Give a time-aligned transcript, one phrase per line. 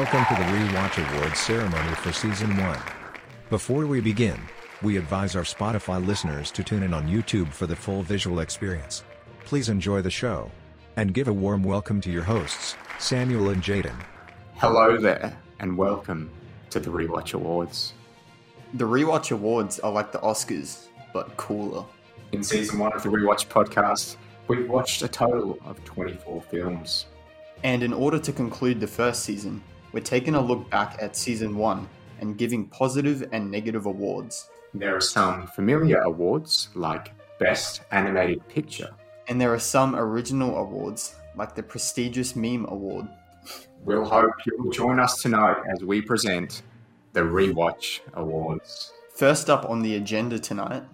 [0.00, 2.78] Welcome to the Rewatch Awards ceremony for Season 1.
[3.50, 4.40] Before we begin,
[4.80, 9.04] we advise our Spotify listeners to tune in on YouTube for the full visual experience.
[9.44, 10.50] Please enjoy the show.
[10.96, 13.94] And give a warm welcome to your hosts, Samuel and Jaden.
[14.54, 16.30] Hello there, and welcome
[16.70, 17.92] to the Rewatch Awards.
[18.72, 21.84] The Rewatch Awards are like the Oscars, but cooler.
[22.32, 24.16] In season one of the Rewatch podcast,
[24.48, 27.04] we've watched a total of 24 films.
[27.64, 29.62] And in order to conclude the first season,
[29.92, 31.88] we're taking a look back at season one
[32.20, 34.48] and giving positive and negative awards.
[34.74, 38.90] There are some familiar awards, like Best Animated Picture.
[39.28, 43.08] And there are some original awards, like the prestigious Meme Award.
[43.84, 46.62] We'll hope you'll join us tonight as we present
[47.12, 48.92] the Rewatch Awards.
[49.14, 50.84] First up on the agenda tonight,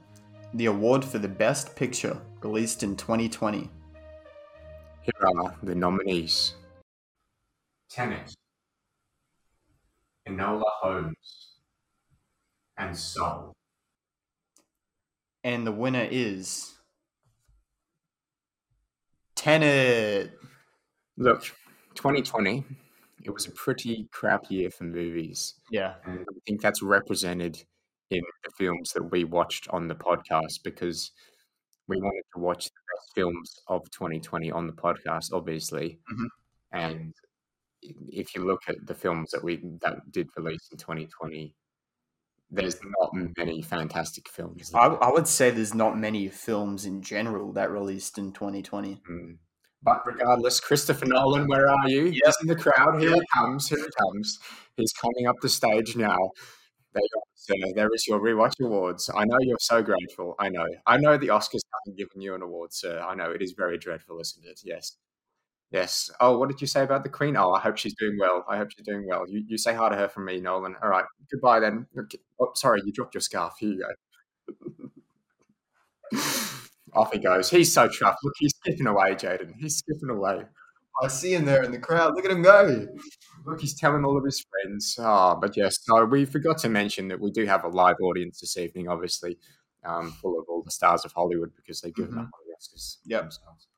[0.55, 3.71] the award for the Best Picture, released in 2020.
[5.03, 6.55] Here are the nominees
[7.91, 8.35] Tenet,
[10.29, 11.59] Enola Holmes,
[12.77, 13.53] and Soul.
[15.45, 16.73] And the winner is.
[19.37, 20.33] Tenet!
[21.17, 21.43] Look,
[21.95, 22.65] 2020,
[23.25, 25.55] it was a pretty crap year for movies.
[25.71, 25.95] Yeah.
[26.05, 27.63] And I think that's represented
[28.11, 31.13] in the films that we watched on the podcast because
[31.89, 35.99] we wanted to watch the best films of 2020 on the podcast, obviously.
[36.13, 36.29] Mhm.
[36.73, 37.15] And
[38.11, 41.55] if you look at the films that we that did release in 2020,
[42.51, 44.73] there's not many fantastic films.
[44.75, 49.01] I, I would say there's not many films in general that released in 2020.
[49.11, 49.39] Mm.
[49.83, 52.07] But regardless, Christopher Nolan, where are you?
[52.07, 52.15] Yep.
[52.25, 53.01] He's in the crowd.
[53.01, 53.21] Here Yep.
[53.21, 53.69] he comes.
[53.69, 54.39] Here he comes.
[54.77, 56.19] He's coming up the stage now.
[56.93, 57.73] There you go, sir.
[57.75, 59.11] There is your rewatch awards.
[59.15, 60.35] I know you're so grateful.
[60.39, 60.67] I know.
[60.87, 63.01] I know the Oscars haven't given you an award, sir.
[63.01, 64.61] I know it is very dreadful, isn't it?
[64.65, 64.97] Yes.
[65.73, 66.11] Yes.
[66.21, 67.37] Oh, what did you say about the Queen?
[67.37, 68.45] Oh, I hope she's doing well.
[68.49, 69.25] I hope she's doing well.
[69.29, 70.77] You, you say hi to her from me, Nolan.
[70.83, 71.05] All right.
[71.31, 71.87] Goodbye then.
[72.41, 73.55] Oh, sorry, you dropped your scarf.
[73.59, 73.85] Here you
[76.13, 76.19] go.
[76.95, 77.51] Off he goes.
[77.51, 78.17] He's so chuffed.
[78.23, 79.55] Look, he's skipping away, Jaden.
[79.59, 80.43] He's skipping away.
[81.03, 82.15] I see him there in the crowd.
[82.15, 82.87] Look at him go.
[83.45, 84.97] Look, he's telling all of his friends.
[84.99, 88.41] Oh, but yes, so we forgot to mention that we do have a live audience
[88.41, 89.37] this evening, obviously,
[89.85, 92.97] um, full of all the stars of Hollywood because they've given up on the Oscars
[93.05, 93.21] Yep.
[93.23, 93.69] themselves.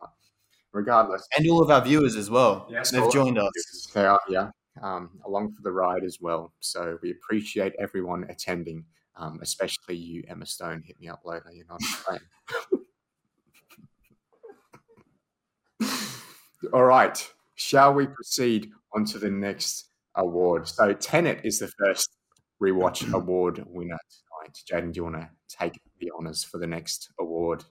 [0.73, 2.69] Regardless, And all of our viewers as well.
[2.71, 3.53] Yes, They've joined us.
[3.95, 6.53] they are here um, along for the ride as well.
[6.61, 8.85] So we appreciate everyone attending,
[9.17, 10.83] um, especially you, Emma Stone.
[10.87, 11.51] Hit me up later.
[11.53, 12.21] You're not playing.
[16.73, 17.33] All right.
[17.55, 20.69] Shall we proceed on to the next award?
[20.69, 22.11] So Tenet is the first
[22.63, 24.59] rewatch award winner tonight.
[24.71, 27.65] Jaden, do you want to take the honours for the next award?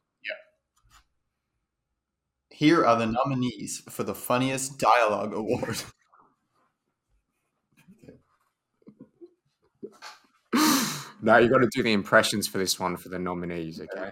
[2.57, 5.77] Here are the nominees for the Funniest Dialogue Award.
[11.19, 14.11] No, you got to do the impressions for this one for the nominees, okay?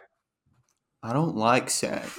[1.03, 2.09] I don't like sand.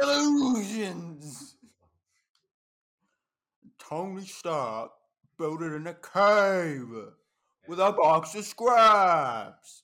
[0.00, 1.56] Delusions!
[3.80, 4.92] Tony Stark
[5.36, 6.88] built it in a cave
[7.66, 9.82] with a box of scraps.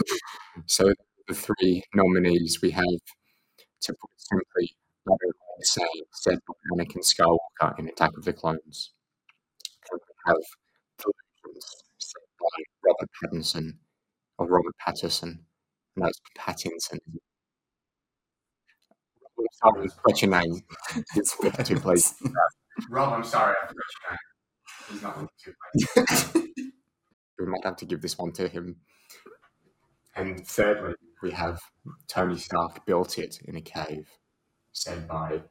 [0.66, 0.92] So
[1.28, 2.84] the three nominees we have,
[3.82, 4.76] to put it simply,
[5.06, 8.92] the same said by Anakin Skywalker in Attack of the Clones.
[9.90, 10.36] And we have
[10.98, 13.72] Delusions said by Robert Pattinson,
[14.38, 15.44] or Robert Patterson.
[15.96, 16.98] No, it's Pattinson.
[20.02, 20.60] What's your name?
[21.14, 22.14] It's too please.
[22.90, 24.18] Rob, I'm sorry, I forgot your name.
[24.90, 26.34] He's not pleased.
[27.38, 28.76] we might have to give this one to him.
[30.18, 31.60] And thirdly, we have
[32.08, 34.08] Tony Stark built it in a cave,
[34.72, 35.42] said by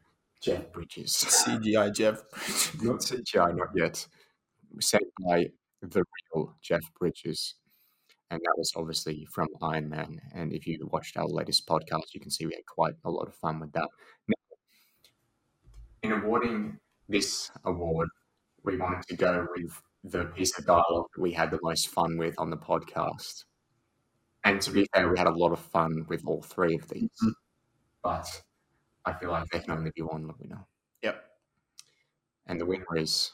[0.41, 1.11] Jeff Bridges.
[1.47, 2.29] CGI Jeff.
[2.29, 2.83] Bridges.
[2.83, 4.05] Not CGI, not yet.
[4.81, 5.45] Said by
[5.81, 6.03] the
[6.35, 7.55] real Jeff Bridges.
[8.29, 10.19] And that was obviously from Iron Man.
[10.35, 13.29] And if you watched our latest podcast, you can see we had quite a lot
[13.29, 13.87] of fun with that.
[14.27, 14.57] Now,
[16.03, 16.77] in awarding
[17.07, 18.09] this award,
[18.65, 22.17] we wanted to go with the piece of dialogue that we had the most fun
[22.17, 23.45] with on the podcast.
[24.47, 27.09] And to be fair, we had a lot of fun with all three of these.
[27.21, 27.33] Mhm.
[28.01, 28.43] But
[29.03, 30.65] I feel like there can only be one winner.
[31.01, 31.21] Yep.
[32.45, 33.33] And the winner is.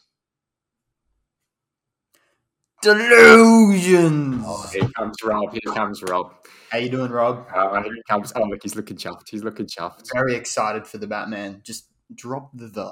[2.81, 4.43] Delusions!
[4.45, 5.51] Oh, here comes Rob.
[5.53, 6.33] Here comes Rob.
[6.71, 7.47] How you doing, Rob?
[7.53, 8.33] Uh, here comes.
[8.35, 9.29] Oh, look, he's looking chuffed.
[9.29, 10.11] He's looking chuffed.
[10.11, 11.61] Very excited for the Batman.
[11.63, 12.91] Just drop the the.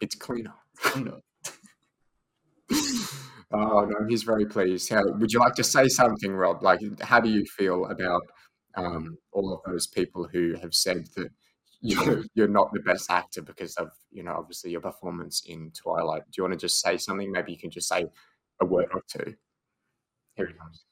[0.00, 0.54] It's cleaner.
[0.96, 1.20] Know.
[3.52, 4.90] Oh no, he's very pleased.
[4.90, 6.62] How, would you like to say something, Rob?
[6.62, 8.22] Like, how do you feel about
[8.76, 11.28] um, all of those people who have said that
[11.80, 16.22] you're, you're not the best actor because of you know obviously your performance in Twilight.
[16.24, 17.30] Do you want to just say something?
[17.30, 18.06] Maybe you can just say
[18.60, 19.34] a word or two.
[20.34, 20.84] Here he comes.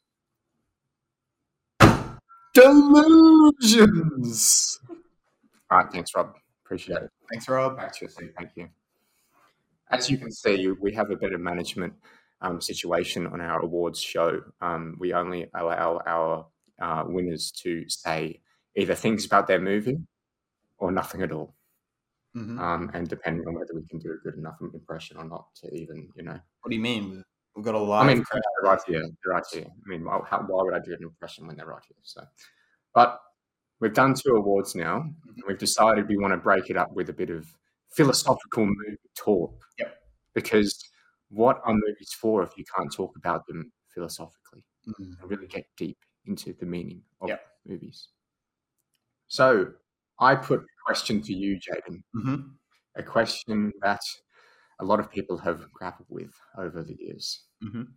[3.54, 4.80] Delusions.
[5.70, 6.34] All right, thanks, Rob.
[6.64, 7.10] Appreciate it.
[7.30, 7.76] Thanks, Rob.
[7.76, 8.30] Back to your seat.
[8.38, 8.68] Thank you.
[9.90, 11.94] As you can see, we have a better management
[12.44, 14.40] um, situation on our awards show.
[14.60, 16.46] Um, we only allow our
[16.80, 18.40] uh, winners to say
[18.76, 19.98] either things about their movie
[20.78, 21.54] or nothing at all.
[22.36, 22.58] Mhm.
[22.58, 25.72] Um, and depending on whether we can do a good enough impression or not to
[25.74, 26.38] even, you know.
[26.60, 27.22] What do you mean?
[27.54, 28.04] We've got a lot.
[28.04, 28.42] I mean, crowd.
[28.42, 29.00] they're right here.
[29.00, 29.66] They're right here.
[29.66, 31.96] I mean, why, how, why would I do an impression when they're right here?
[32.02, 32.24] So,
[32.92, 33.20] but
[33.80, 34.96] we've done two awards now.
[35.02, 37.46] and We've decided we want to break it up with a bit of
[37.92, 39.54] philosophical movie talk.
[39.78, 39.96] Yep.
[40.34, 40.84] Because
[41.34, 45.20] what are movies for if you can't talk about them philosophically Mhm.
[45.20, 47.40] and really get deep into the meaning of Yep.
[47.66, 48.08] movies?
[49.28, 49.72] So,
[50.18, 52.56] I put a question to you, Jaden Mhm.
[52.94, 54.00] a question that
[54.78, 57.44] a lot of people have grappled with over the years.
[57.62, 57.94] Mhm.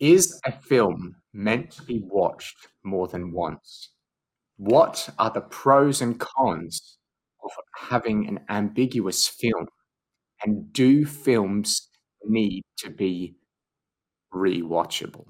[0.00, 3.90] Is a film meant to be watched more than once?
[4.56, 6.98] What are the pros and cons
[7.44, 9.68] of having an ambiguous film?
[10.42, 11.89] And do films
[12.24, 13.34] need to be
[14.32, 15.26] rewatchable?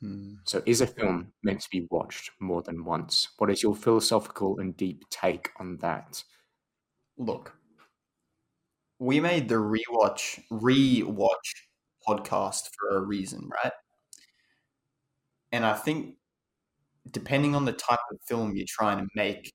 [0.00, 0.34] Hmm.
[0.44, 3.28] So, is a film meant to be watched more than once?
[3.38, 6.22] What is your philosophical and deep take on that?
[7.16, 7.54] Look,
[8.98, 11.48] we made the rewatch rewatch
[12.06, 13.72] podcast for a reason, right?
[15.52, 16.16] And I think
[17.10, 19.52] depending on the type of film you're trying to make,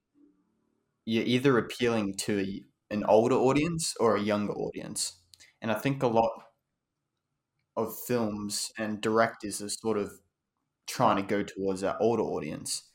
[1.05, 5.20] you're either appealing to an older audience or a younger audience.
[5.61, 6.31] And I think a lot
[7.77, 10.11] of films and directors are sort of
[10.87, 12.89] trying to go towards that older audience.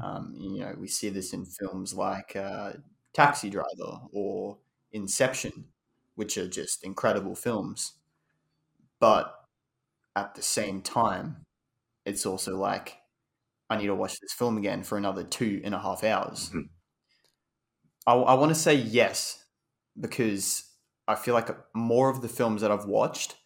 [0.00, 2.74] Um, you know, we see this in films like uh,
[3.14, 4.58] Taxi Driver or
[4.92, 5.66] Inception,
[6.16, 7.94] which are just incredible films.
[9.00, 9.34] But
[10.16, 11.46] at the same time,
[12.06, 12.98] it's also like,
[13.70, 16.50] I need to watch this film again for another two and a half hours.
[16.50, 16.70] Mhm.
[18.06, 19.44] I, I want to say yes,
[19.98, 20.67] because
[21.08, 23.36] I feel like more of the films that I've watched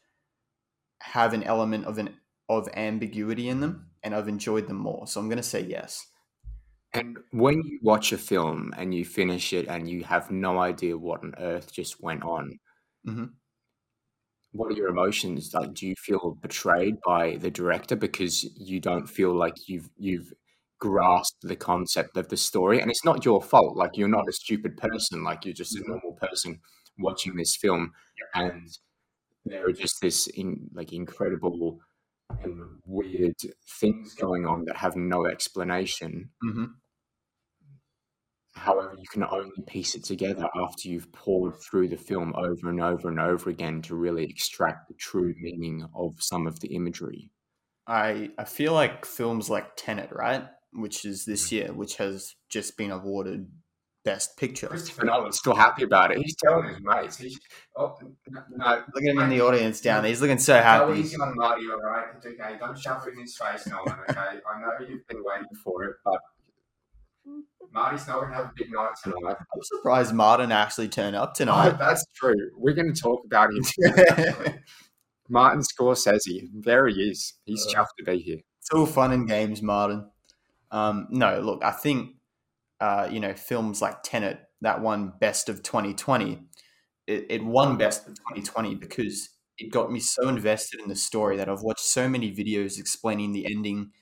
[1.02, 5.07] have an element of an of ambiguity in them, and I've enjoyed them more.
[5.07, 6.07] So I'm going to say yes.
[6.95, 10.97] And when you watch a film and you finish it and you have no idea
[10.97, 12.59] what on earth just went on,
[13.04, 13.42] Mhm.
[14.52, 15.52] what are your emotions?
[15.54, 20.33] Like, do you feel betrayed by the director because you don't feel like you've you've
[20.78, 22.81] grasped the concept of the story?
[22.81, 23.76] And it's not your fault.
[23.76, 25.25] Like, you're not a stupid person.
[25.25, 25.87] Like, you're just a Mhm.
[25.87, 26.61] normal person
[26.99, 27.92] watching this film,
[28.34, 28.68] and
[29.44, 31.80] there are just this in like incredible
[32.42, 33.37] and weird
[33.80, 36.30] things going on that have no explanation.
[36.44, 36.75] Mhm.
[38.54, 42.80] However, you can only piece it together after you've poured through the film over and
[42.80, 47.30] over and over again to really extract the true meaning of some of the imagery.
[47.87, 52.76] I I feel like films like Tenet, right, which is this year, which has just
[52.76, 53.50] been awarded
[54.04, 54.66] Best Picture.
[54.66, 56.18] Christopher Nolan's still happy about it.
[56.18, 57.16] He's telling his mates.
[57.18, 57.38] He's,
[57.76, 57.97] oh,
[58.28, 60.09] no, no, Look at him in the audience down there.
[60.11, 60.99] He's looking so go happy.
[61.00, 62.06] easy on Marty, all right?
[62.18, 62.56] Okay.
[62.59, 64.18] Don't shove it in his face, Nolan, okay?
[64.21, 66.18] I know you've been waiting for it, but
[67.73, 69.37] Marty's not going to have a big night tonight.
[69.38, 71.78] I'm surprised Martin actually turned up Oh, tonight.
[71.78, 72.35] that's true.
[72.56, 73.62] We're going to talk about him.
[75.28, 76.49] Martin Scorsese.
[76.52, 77.35] There he is.
[77.44, 78.38] He's Uh, chuffed to be here.
[78.59, 80.11] it's all fun and games, Martin.
[80.71, 82.16] Um, no, look, I think
[82.82, 86.40] uh, you know films like Tenet that won Best of 2020.
[87.06, 91.36] It, it won Best of 2020 because it got me so invested in the story
[91.36, 93.92] that I've watched so many videos explaining the ending,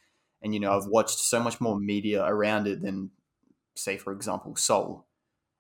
[0.43, 3.11] and you know I've watched so much more media around it than,
[3.77, 5.07] say, for example, Soul.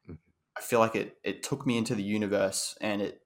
[0.08, 0.16] Mhm.
[0.56, 3.22] I feel like it it took me into the universe and it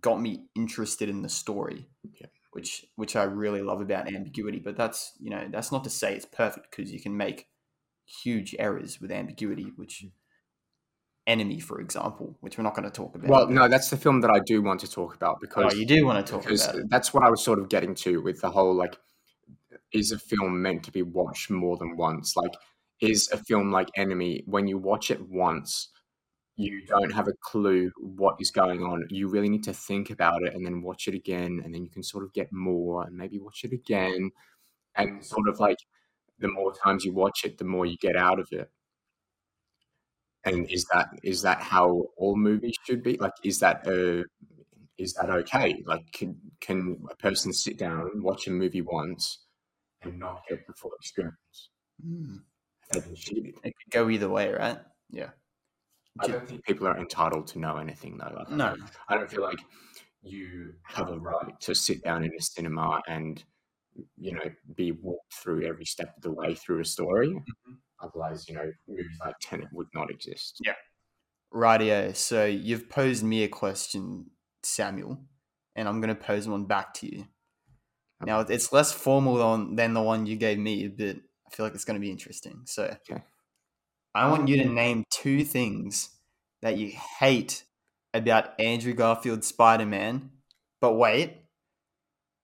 [0.00, 2.26] got me interested in the story Yeah.
[2.52, 4.60] which which I really love about ambiguity.
[4.60, 7.48] But that's you know that's not to say it's perfect because you can make
[8.22, 9.72] huge errors with ambiguity.
[9.76, 10.10] Which mm.
[11.26, 13.28] enemy, for example, which we're not going to talk about.
[13.28, 15.86] Well, no, that's the film that I do want to talk about oh, because you
[15.86, 16.90] do want to talk because about it.
[16.90, 18.96] that's what I was sort of getting to with the whole like,
[19.92, 22.36] is a film meant to be watched more than once?
[22.36, 22.54] Like,
[23.00, 25.88] is a film like Enemy when you watch it once,
[26.56, 29.06] you don't have a clue what is going on.
[29.08, 31.90] You really need to think about it and then watch it again, and then you
[31.90, 34.30] can sort of get more and maybe watch it again,
[34.94, 35.78] and sort of like
[36.40, 38.70] the more times you watch it, the more you get out of it.
[40.44, 43.18] And is that is that how all movies should be?
[43.18, 44.24] Like, is that uh,
[44.96, 45.82] is that okay?
[45.86, 49.44] Like, can can a person sit down and watch a movie once
[50.02, 51.70] and not get the full experience?
[52.06, 52.38] Mm.
[52.90, 53.54] I they've been cheated.
[53.62, 54.78] It could go either way, right?
[55.10, 55.30] Yeah.
[56.18, 58.34] I don't think people are entitled to know anything though.
[58.36, 58.76] Like, No.
[59.08, 59.60] I don't feel like
[60.22, 63.42] you have a right to sit down in a cinema and
[64.18, 67.28] you know be walked through every step of the way through a story.
[67.28, 67.72] Mm-hmm.
[68.02, 70.58] Otherwise, you know, movies like Tenet would not exist.
[70.64, 70.74] Yeah.
[71.52, 72.14] Rightio.
[72.16, 74.26] So you've posed me a question,
[74.62, 75.18] Samuel,
[75.76, 77.26] and I'm going to pose one back to you.
[78.24, 81.16] Now it's less formal than, than the one you gave me, but
[81.46, 82.62] I feel like it's going to be interesting.
[82.66, 83.22] So Okay.
[84.14, 86.10] I want you to name two things
[86.62, 87.64] that you hate
[88.12, 90.30] about Andrew Garfield's Spider Man,
[90.80, 91.39] but wait,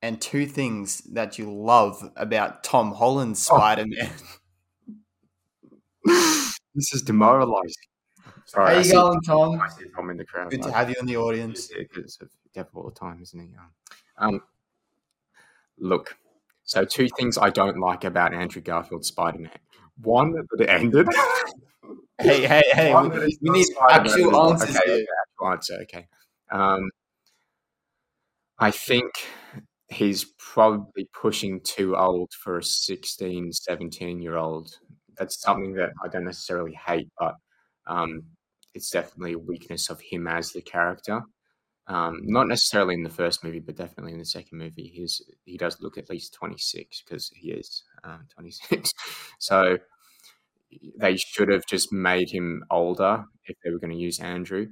[0.06, 3.56] and two things that you love about Tom Holland's Oh.
[3.56, 4.10] Spider Man.
[6.74, 7.72] this is demoralizing.
[8.44, 9.60] Sorry, How I you going, Tom?
[9.60, 10.50] I see Tom in the crowd.
[10.50, 11.68] Good to have you in the audience.
[11.76, 13.48] Because of Dev all the time, isn't he?
[13.56, 13.70] Um,
[14.18, 14.42] Um,
[15.78, 16.16] look,
[16.62, 19.50] so two things I don't like about Andrew Garfield's Spider Man.
[20.02, 21.08] One, that it ended.
[22.18, 22.94] Hey, hey, hey!
[22.94, 24.94] One, We, we need Spider-Man actual answers Okay, here.
[24.94, 25.74] okay, actual answer.
[25.82, 26.08] Okay.
[26.50, 26.90] Um,
[28.58, 29.10] I think
[29.96, 34.70] he's probably pushing too old for a 16, 17 year old.
[35.18, 37.34] That's something that I don't necessarily hate, but
[37.86, 38.22] um,
[38.74, 41.22] it's definitely a weakness of him as the character.
[41.88, 44.90] Um, not necessarily in the first movie, but definitely in the second movie.
[44.92, 48.90] He's he does look at least twenty six because he is um, twenty six.
[49.38, 49.78] so
[50.98, 54.66] they should have just made him older if they were going to use Andrew.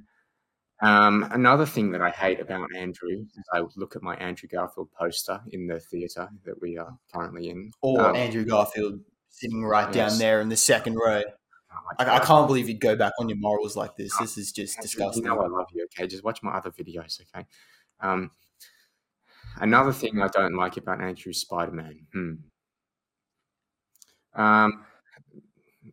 [0.85, 4.91] Um, another thing that I hate about Andrew is I look at my Andrew Garfield
[4.91, 7.71] poster in the theatre that we are currently in.
[7.81, 8.99] Or Um, Andrew Garfield
[9.29, 11.23] sitting right down there in the second row.
[11.97, 14.15] I, I can't believe you'd go back on your morals like this.
[14.19, 15.23] This is just Andrew, disgusting.
[15.23, 15.85] You know I love you.
[15.85, 17.19] Okay, just watch my other videos.
[17.35, 17.47] Okay.
[17.99, 18.29] Um,
[19.57, 22.05] another thing I don't like about Andrew's Spider Man.
[22.13, 22.33] Hmm.
[24.39, 24.85] Um,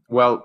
[0.08, 0.42] well,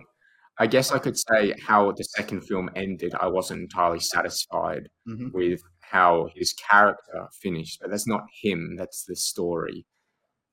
[0.59, 3.13] I guess I could say how the second film ended.
[3.19, 5.31] I wasn't entirely satisfied Mhm.
[5.33, 8.75] with how his character finished, but that's not him.
[8.75, 9.85] That's the story.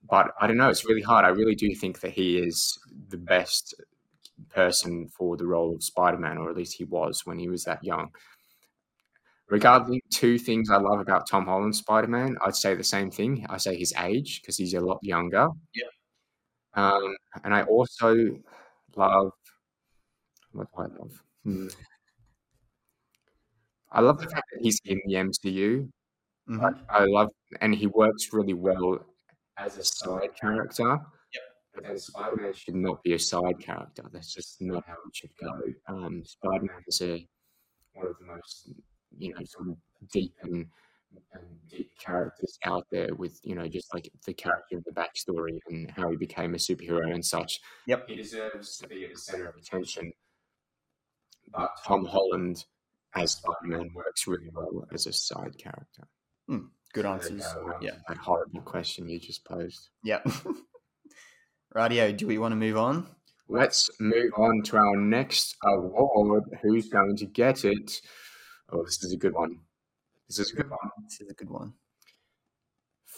[0.09, 0.69] But I don't know.
[0.69, 1.25] It's really hard.
[1.25, 3.75] I really do think that he is the best
[4.51, 7.83] person for the role of Spider-Man, or at least he was when he was that
[7.83, 8.11] young.
[9.49, 13.47] Regarding two things I love about Tom Holland's Spider-Man, I'd say the same thing.
[13.49, 15.49] I say his age because he's a lot younger.
[15.75, 15.89] Yeah.
[16.75, 18.15] Um, and I also
[18.97, 19.33] love
[20.55, 21.23] what do I love?
[21.45, 21.69] Hmm.
[23.93, 25.89] I love the fact that he's in the MCU.
[26.49, 26.61] Mhm.
[26.63, 27.31] Like, I love,
[27.61, 29.05] and he works really well
[29.57, 30.99] as a side character.
[31.75, 34.05] But then Spider Man should not be a side character.
[34.13, 35.61] That's just not how it should go.
[35.89, 37.27] Um, Spider Man is a
[37.95, 38.71] one of the most,
[39.19, 39.77] you know, sort of
[40.13, 40.67] deep and,
[41.33, 43.13] and deep characters out there.
[43.17, 46.59] With you know, just like the character and the backstory and how he became a
[46.59, 47.61] superhero and such.
[47.87, 48.09] Yep.
[48.09, 50.13] he deserves to be at the center of attention.
[51.55, 52.65] But Tom Holland
[53.15, 56.09] as Spider Man works really well as a side character.
[56.49, 57.45] Good There you answers.
[57.57, 57.97] Um, Yeah.
[58.09, 59.89] That horrible question you just posed.
[60.03, 60.21] Yeah.
[61.75, 63.07] Rightio, do we want to move on?
[63.49, 66.45] Let's move on to our next award.
[66.63, 68.01] Who's going to get it?
[68.71, 69.59] Oh, this is a good one.
[70.29, 70.91] This is a good one.
[71.05, 71.75] This is a good one.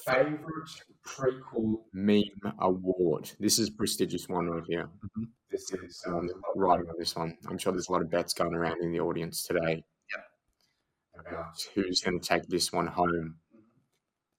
[0.07, 0.71] Favorite
[1.05, 3.33] prequel meme award.
[3.41, 4.89] This is a prestigious one right here.
[5.05, 5.29] Mhm.
[5.51, 7.37] This is um, there's a lot riding on this one.
[7.49, 9.85] I'm sure there's a lot of bets going around in the audience today.
[11.19, 13.37] About who's going to take this one home.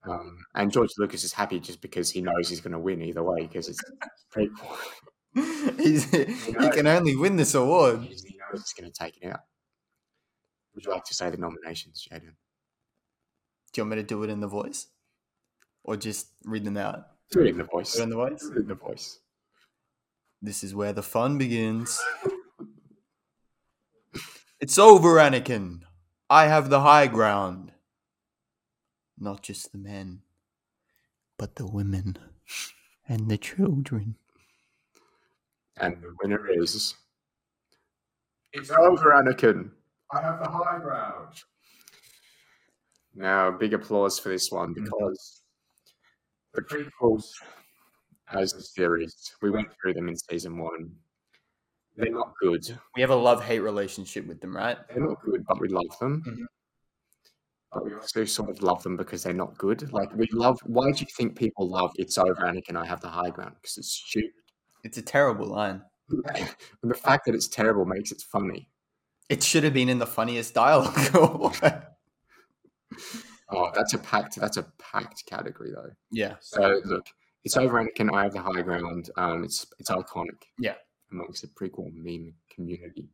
[0.03, 3.23] Um, and George Lucas is happy just because he knows he's going to win either
[3.23, 3.81] way because it's
[4.33, 4.77] prequel.
[5.77, 8.01] He's, he can only win this award.
[8.01, 8.23] He knows
[8.63, 9.41] he's going to take it out.
[10.73, 12.21] Would you like to say the nominations, Jaden?
[13.71, 14.87] Do you want me to do it in the voice?
[15.87, 17.07] Or just read them out?
[17.31, 17.93] Do it in the voice.
[17.93, 18.41] Do it in the voice?
[18.41, 19.19] Do it in the voice.
[20.41, 21.99] This is where the fun begins.
[24.59, 25.81] It's over, Anakin.
[26.29, 27.71] I have the high ground.
[29.17, 30.21] Not just the men,
[31.37, 32.17] but the women
[33.07, 34.17] and the children.
[35.77, 36.95] And the winner is.
[38.53, 39.71] It's over, Anakin.
[40.11, 41.33] I have the high ground.
[43.15, 45.36] Now, big applause for this one because
[46.57, 47.25] the prequels,
[48.33, 50.91] as a series, we went through them in season one.
[51.95, 52.77] They're not good.
[52.95, 54.77] We have a love hate relationship with them, right?
[54.89, 56.23] They're not good, but we love them.
[56.25, 56.45] Mhm.
[57.71, 59.91] But we also sort of love them because they're not good.
[59.93, 60.59] Like we love.
[60.63, 62.75] Why do you think people love "It's Over, Anakin"?
[62.75, 64.31] I have the high ground because it's stupid.
[64.83, 65.83] It's a terrible line.
[66.09, 68.69] and the fact that it's terrible makes it funny.
[69.29, 71.55] It should have been in the funniest dialogue.
[73.49, 74.35] Oh, that's a packed.
[74.35, 75.91] That's a packed category though.
[76.11, 76.35] yeah.
[76.41, 77.05] So look,
[77.43, 79.09] "It's Over, Anakin." I have the high ground.
[79.15, 80.43] Um, it's it's iconic.
[80.59, 80.75] Yeah.
[81.11, 83.07] amongst the prequel meme community.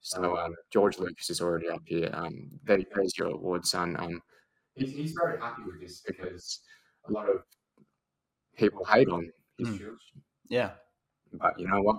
[0.00, 2.10] So um, George Lucas is already up here.
[2.12, 3.94] Um, there, there's your award, son.
[3.98, 4.20] Um,
[4.74, 6.60] he's, he's very happy with this because
[7.08, 7.42] a lot of
[8.56, 9.90] people hate on his Mm.
[10.48, 10.70] Yeah,
[11.32, 11.96] But you know what?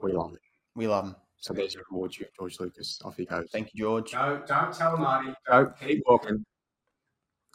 [0.00, 0.40] We love it.
[0.74, 1.16] we love him.
[1.38, 3.00] So there's your award, George Lucas.
[3.04, 3.48] Off he goes.
[3.50, 4.12] Thank you, George.
[4.12, 5.32] Don't, don't tell Marty.
[5.46, 6.44] Don't keep walking.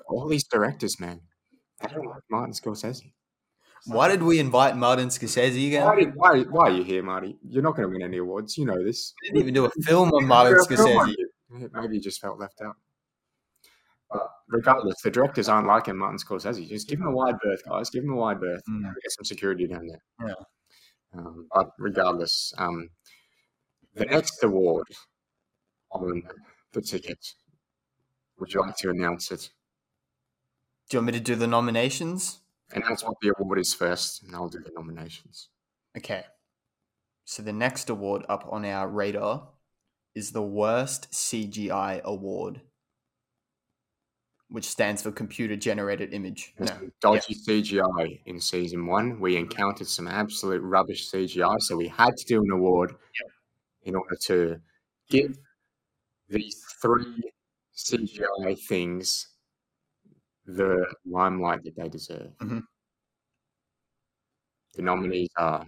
[0.10, 1.22] All these directors, man,
[1.82, 3.12] they don't like Martin Scorsese.
[3.86, 5.86] Why did we invite Martin Scorsese again?
[5.86, 7.38] Why, did, why, why are you here, Marty?
[7.48, 8.58] You're not going to win any awards.
[8.58, 9.14] You know this.
[9.22, 11.70] We didn't even do a film on Martin You're a film on Scorsese.
[11.74, 12.76] Maybe you just felt left out.
[14.12, 16.68] But regardless, the directors aren't liking Martin Scorsese.
[16.68, 17.90] Just give him a wide berth, guys.
[17.90, 18.62] Give him a wide berth.
[18.70, 18.84] Mm.
[18.84, 20.02] Get some security down there.
[20.28, 21.20] Yeah.
[21.20, 22.90] Um, but regardless, um,
[23.96, 24.88] the next award
[25.92, 26.24] on
[26.74, 27.20] the ticket,
[28.40, 29.50] would you like to announce it?
[30.90, 32.40] Do you want me to do the nominations?
[32.74, 35.50] And that's what the award is first, and I'll do the nominations.
[35.98, 36.24] Okay.
[37.26, 39.50] So the next award up on our radar
[40.16, 42.62] is the worst CGI award,
[44.50, 46.54] which stands for computer generated image.
[46.58, 46.90] No.
[47.02, 49.20] dodgy CGI in season one.
[49.20, 52.96] We encountered some absolute rubbish CGI, so we had to do an award
[53.84, 54.60] in order to
[55.10, 55.38] give
[56.30, 57.32] these three
[57.76, 59.28] CGI things
[60.48, 62.32] the limelight that they deserve.
[62.38, 62.64] Mhm.
[64.74, 65.66] The nominees are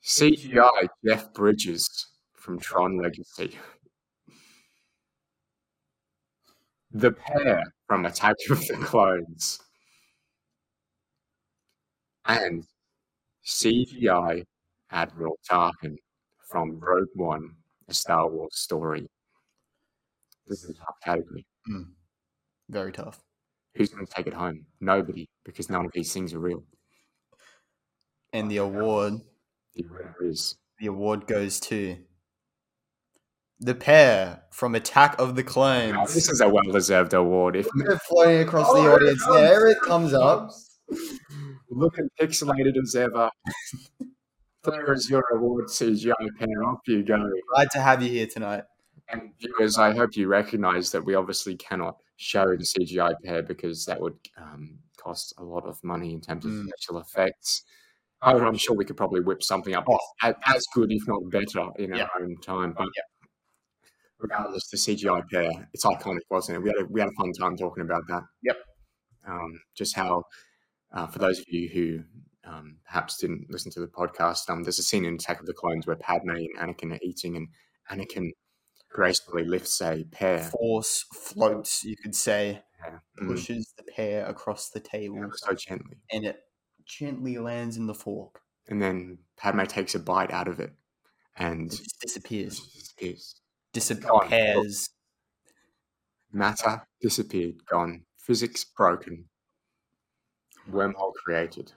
[0.00, 3.58] CGI Jeff Bridges from Tron Legacy.
[6.92, 9.60] The pair from Attack of the Clones.
[12.24, 12.64] And
[13.42, 14.44] CGI
[14.90, 15.96] Admiral Tarkin
[16.48, 17.56] from Rogue One,
[17.88, 19.08] a Star Wars story.
[20.46, 21.46] This is a tough category.
[22.70, 23.20] Very tough.
[23.74, 24.64] Who's going to take it home?
[24.80, 26.62] Nobody, because none of these things are real.
[28.32, 29.14] And the award,
[29.74, 31.96] The winner is the award goes to
[33.58, 36.14] the pair from Attack of the Clones.
[36.14, 37.56] this is a well-deserved award.
[37.56, 39.22] If They're floating across the Oh, audience.
[39.22, 40.50] comes, There it comes up.
[41.70, 43.30] looking pixelated as ever.
[44.62, 46.64] There is your award, CGI pair.
[46.66, 47.16] Off you go.
[47.54, 48.64] Glad to have you here tonight.
[49.08, 53.86] And viewers, I hope you recognise that we obviously cannot show the CGI pair because
[53.86, 56.66] that would um, cost a lot of money in terms of Mm.
[56.68, 57.62] special effects.
[58.20, 59.98] However, I'm sure we could probably whip something up Oh.
[60.22, 62.08] as, as good, if not better, in Yeah.
[62.14, 62.74] our own time.
[62.76, 62.88] But
[64.18, 66.60] regardless, the CGI pair, it's iconic, wasn't it?
[66.62, 68.24] We had a, we had a fun time talking about that.
[68.42, 68.56] Yep.
[69.26, 70.24] Um, just how,
[70.92, 72.04] uh, for those of you who
[72.44, 75.54] um, perhaps didn't listen to the podcast, um, there's a scene in Attack of the
[75.54, 77.48] Clones where Padme and Anakin are eating, and
[77.90, 78.30] Anakin
[78.90, 80.42] gracefully lifts a pear.
[80.44, 82.98] Force floats, you could say, Yeah.
[83.20, 85.98] Mm, pushes the pear across the table, ever so gently.
[86.10, 86.40] and it
[86.84, 88.40] gently lands in the fork.
[88.68, 90.72] And then Padme takes a bite out of it
[91.36, 92.60] and It disappears.
[92.60, 93.40] disappears.
[93.72, 94.90] Disappears.
[96.32, 98.04] Matter disappeared, gone.
[98.16, 99.28] Physics broken.
[100.70, 101.72] Wormhole created.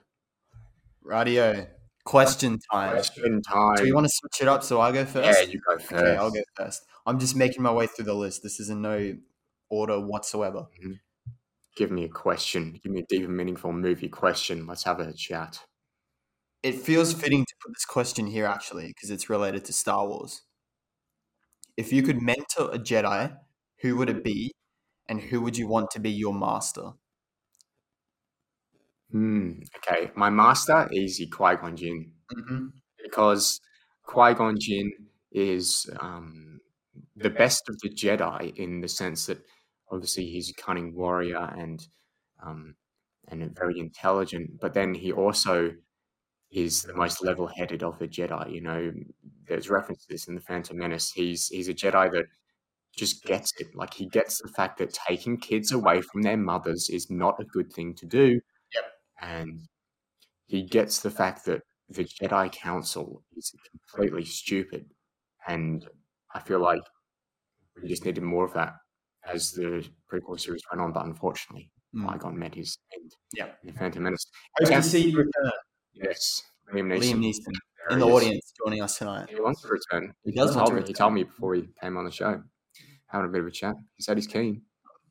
[1.02, 1.66] Radio.
[2.04, 2.90] Question time.
[2.92, 3.76] Question time.
[3.76, 5.40] Do you want to switch it up so I go first?
[5.40, 5.92] Yeah, you go first.
[5.92, 6.84] Okay, I'll go first.
[7.06, 8.42] I'm just making my way through the list.
[8.42, 9.16] This is in no
[9.70, 10.66] order whatsoever.
[11.76, 12.78] Give me a question.
[12.82, 14.66] Give me a deep and meaningful movie question.
[14.66, 15.60] Let's have a chat.
[16.62, 20.42] It feels fitting to put this question here actually because it's related to Star Wars.
[21.76, 23.36] If you could mentor a Jedi,
[23.82, 24.52] who would it be,
[25.08, 26.92] and who would you want to be your master?
[29.10, 29.60] Hmm.
[29.76, 32.12] Okay, my master, is Qui Gon Jinn.
[32.34, 32.66] Mm-hmm.
[33.02, 33.60] because
[34.02, 34.90] Qui Gon Jinn
[35.30, 36.60] is um,
[37.16, 39.38] the best of the Jedi in the sense that
[39.90, 41.86] obviously he's a cunning warrior and
[42.44, 42.74] um,
[43.28, 45.72] and very intelligent, but then he also
[46.50, 48.52] is the most level-headed of the Jedi.
[48.52, 48.92] You know,
[49.48, 51.10] there's reference to this in the Phantom Menace.
[51.10, 52.26] He's he's a Jedi that
[52.96, 53.68] just gets it.
[53.74, 57.44] Like he gets the fact that taking kids away from their mothers is not a
[57.44, 58.40] good thing to do.
[58.74, 58.84] Yep.
[59.20, 59.60] And
[60.46, 64.86] he gets the fact that the Jedi Council is completely stupid.
[65.46, 65.86] And
[66.34, 66.82] I feel like
[67.82, 68.74] we just needed more of that
[69.26, 72.08] as the prequel series went on, but unfortunately, Mm.
[72.08, 73.12] Qui-Gon met his end.
[73.62, 74.26] In the Phantom Menace.
[74.58, 74.80] Hope Yeah.
[74.80, 75.52] to see you return.
[75.92, 77.20] Yes, Liam Neeson.
[77.20, 77.52] Liam Neeson
[77.90, 79.28] in the audience joining us tonight.
[79.30, 80.12] He wants to return.
[80.24, 82.42] He does want to me, He told me before he came on the show,
[83.06, 83.76] having a bit of a chat.
[83.94, 84.62] He said he's keen.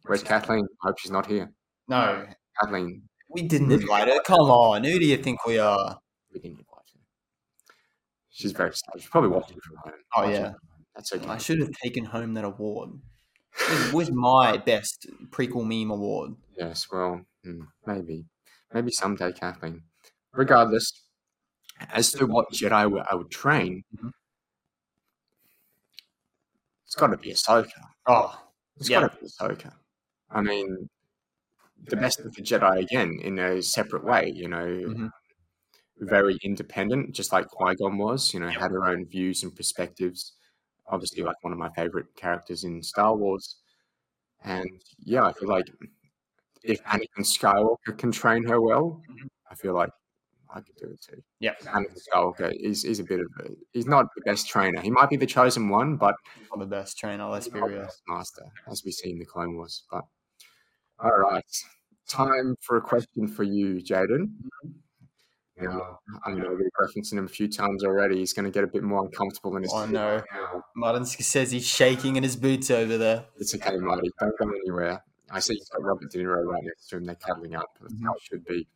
[0.02, 0.68] Where's Kathleen?
[0.84, 1.54] I hope she's not here.
[1.88, 2.28] No,
[2.60, 4.20] Kathleen, we didn't invite her.
[4.26, 5.98] Come on, who do you think we are?
[6.34, 7.74] we didn't invite her.
[8.30, 9.00] She's very sad.
[9.00, 9.94] She's probably watching from home.
[10.18, 10.52] Oh, yeah.
[10.96, 11.26] That's okay.
[11.28, 12.92] I should have taken home that award.
[13.70, 16.32] With, with my best prequel meme award.
[16.58, 18.26] Yes, well, hmm, maybe.
[18.74, 19.84] Maybe someday, Kathleen.
[20.34, 20.92] Regardless,
[21.92, 22.72] As to what Jedi
[23.12, 24.12] I would, train, Mhm.
[26.86, 27.70] it's got to be Ahsoka.
[28.08, 28.40] Oh,
[28.78, 29.02] It's Yeah.
[29.02, 29.74] got to be Ahsoka.
[30.32, 30.90] I mean,
[31.86, 34.32] the best of the Jedi again in a separate way.
[34.34, 35.12] You know, Mhm.
[35.98, 38.34] very independent, just like Qui Gon was.
[38.34, 38.60] You know, Yep.
[38.62, 40.34] had her own views and perspectives.
[40.88, 43.58] Obviously, like one of my favorite characters in Star Wars.
[44.44, 44.70] And
[45.00, 45.66] yeah, I feel like
[46.64, 49.28] if Anakin Skywalker can train her well, Mhm.
[49.50, 49.90] I feel like
[50.54, 51.22] I could do it too.
[51.40, 51.56] yeah.
[51.64, 54.82] Anakin Skywalker is, is a bit of a he's not the best trainer.
[54.82, 56.16] He might be the chosen one, but
[56.50, 57.28] Not the best trainer.
[57.30, 57.88] Let's be real.
[58.08, 59.84] master, as we see in the Clone Wars.
[59.90, 60.04] But
[61.00, 61.44] all right,
[62.08, 64.32] time for a question for you, Jaden.
[65.58, 68.18] Now, I know we've referenced him a few times already.
[68.18, 70.22] He's going to get a bit more uncomfortable in his I know.
[70.34, 70.64] now.
[70.76, 73.26] Martin says he's shaking in his boots over there.
[73.38, 74.10] It's okay, Marty.
[74.20, 75.04] Don't go anywhere.
[75.30, 77.06] I see you've got Robert De Niro right next to him.
[77.06, 77.70] They're cuddling up.
[77.82, 78.68] That's how it should be.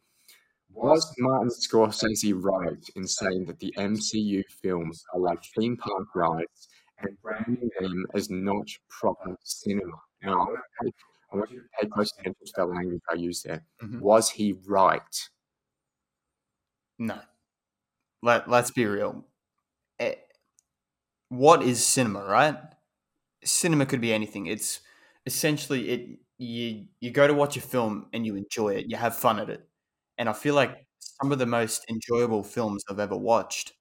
[0.73, 6.67] Was Martin Scorsese right in saying that the MCU films are like theme park rides
[6.99, 9.93] and branding them as not proper cinema?
[10.23, 10.91] Now, I want, to pay,
[11.33, 13.63] I want you to pay close attention to the language I use there.
[13.81, 13.99] Mhm.
[14.01, 15.29] Was he right?
[16.99, 17.19] No.
[18.21, 19.25] Let Let's be real.
[19.99, 20.15] Eh,
[21.29, 22.57] what is cinema, right?
[23.43, 24.47] Cinema could be anything.
[24.47, 24.81] It's
[25.25, 26.19] essentially it.
[26.39, 28.85] You you go to watch a film and you enjoy it.
[28.89, 29.67] You have fun at it.
[30.17, 33.73] And I feel like some of the most enjoyable films I've ever watched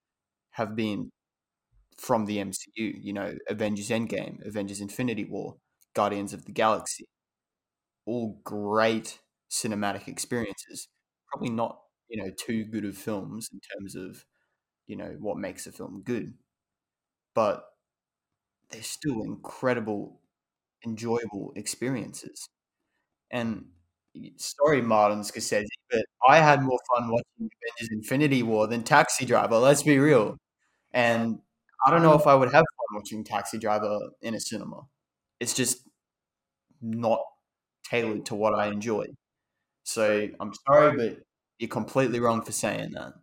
[0.52, 1.10] have been
[1.98, 2.94] from the MCU.
[3.00, 5.56] You know, Avengers Endgame, Avengers Infinity War,
[5.94, 7.06] Guardians of the Galaxy.
[8.06, 10.88] All great cinematic experiences.
[11.28, 14.24] Probably not you know too good of films in terms of
[14.86, 16.34] you know what makes a film good
[17.34, 17.66] but
[18.70, 20.20] they're still incredible
[20.86, 22.48] enjoyable experiences.
[23.30, 23.66] And
[24.38, 29.58] sorry martin scorsese but i had more fun watching avengers infinity war than taxi driver
[29.58, 30.36] let's be real.
[30.92, 31.40] And
[31.86, 34.82] i don't know if i would have fun watching taxi driver in a cinema.
[35.40, 35.88] It's just
[36.82, 37.20] not
[37.90, 39.06] tailored to what i enjoy.
[39.84, 41.18] So i'm sorry but
[41.58, 43.14] you're completely wrong for saying that.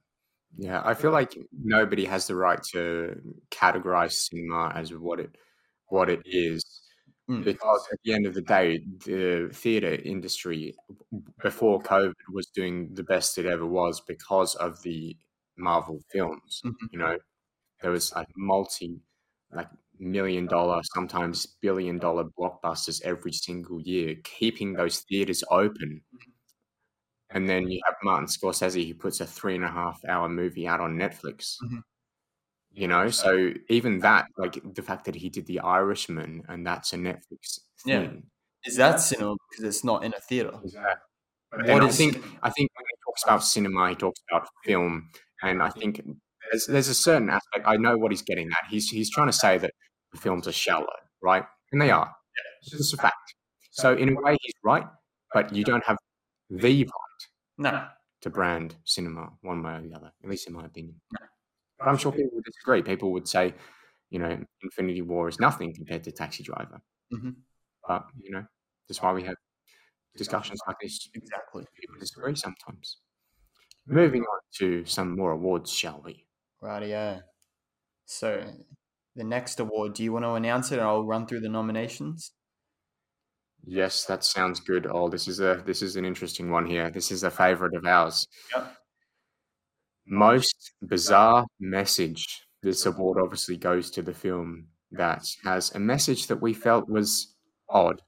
[0.58, 3.19] Yeah, I feel like nobody has the right to
[3.52, 5.36] categorize cinema as what it
[5.89, 6.63] what it is.
[7.30, 7.46] Mm.
[7.46, 10.76] because at the end of the day, the theater industry
[11.41, 15.15] before COVID was doing the best it ever was because of the
[15.58, 16.62] Marvel films.
[16.65, 16.76] Mhm.
[16.91, 17.17] You know,
[17.82, 19.00] there was like multi,
[19.54, 19.69] like
[20.00, 26.02] million dollar, sometimes billion dollar blockbusters every single year, keeping those theaters open.
[27.34, 30.67] And then you have Martin Scorsese, who puts a three and a half hour movie
[30.67, 31.58] out on Netflix.
[31.63, 31.82] Mhm.
[32.72, 36.93] You know, so even that, like the fact that he did The Irishman, and that's
[36.93, 38.02] a Netflix Yeah.
[38.02, 38.24] thing.
[38.65, 40.60] Is that cinema because it's not in a theater?
[40.63, 41.02] Exactly.
[41.52, 42.39] What And I is think cinema?
[42.43, 45.10] I think when he talks about cinema, he talks about film,
[45.43, 46.02] and I think
[46.52, 47.65] there's, there's a certain aspect.
[47.67, 48.69] I know what he's getting at.
[48.69, 49.72] He's he's trying to say that
[50.12, 50.88] the films are shallow,
[51.22, 51.46] right?
[51.72, 52.12] And they are.
[52.62, 53.36] It's just a fact.
[53.72, 54.86] So in a way, he's right,
[55.34, 55.98] but you don't have
[56.50, 56.92] the right
[57.58, 57.90] No.
[58.22, 60.14] to brand cinema one way or the other.
[60.24, 61.02] At least in my opinion.
[61.20, 61.28] No.
[61.80, 62.84] But I'm sure people would disagree.
[62.84, 63.56] People would say,
[64.10, 66.82] you know, Infinity War is nothing compared to Taxi Driver.
[67.12, 67.44] Mhm.
[67.88, 68.46] But you know,
[68.88, 69.36] that's why we have
[70.16, 71.10] discussions like this.
[71.16, 71.66] Exactly.
[71.76, 73.00] People disagree sometimes.
[73.88, 76.28] Moving on to some more awards, shall we?
[76.62, 77.24] Rightio.
[78.06, 78.54] So
[79.16, 80.80] the next award, do you want to announce it?
[80.80, 82.34] And I'll run through the nominations.
[83.65, 84.88] Yes, that sounds good.
[84.89, 86.89] Oh, this is a this is an interesting one here.
[86.89, 88.28] This is a favorite of ours.
[88.56, 88.76] Yep.
[90.06, 92.45] Most bizarre message.
[92.62, 97.36] This award obviously goes to the film that has a message that we felt was
[97.69, 98.02] odd,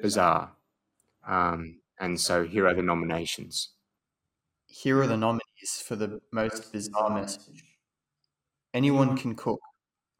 [0.00, 0.52] bizarre.
[1.26, 3.70] Um, and so here are the nominations.
[4.66, 7.64] Here are the nominees for the most bizarre message.
[8.74, 9.60] Anyone can cook.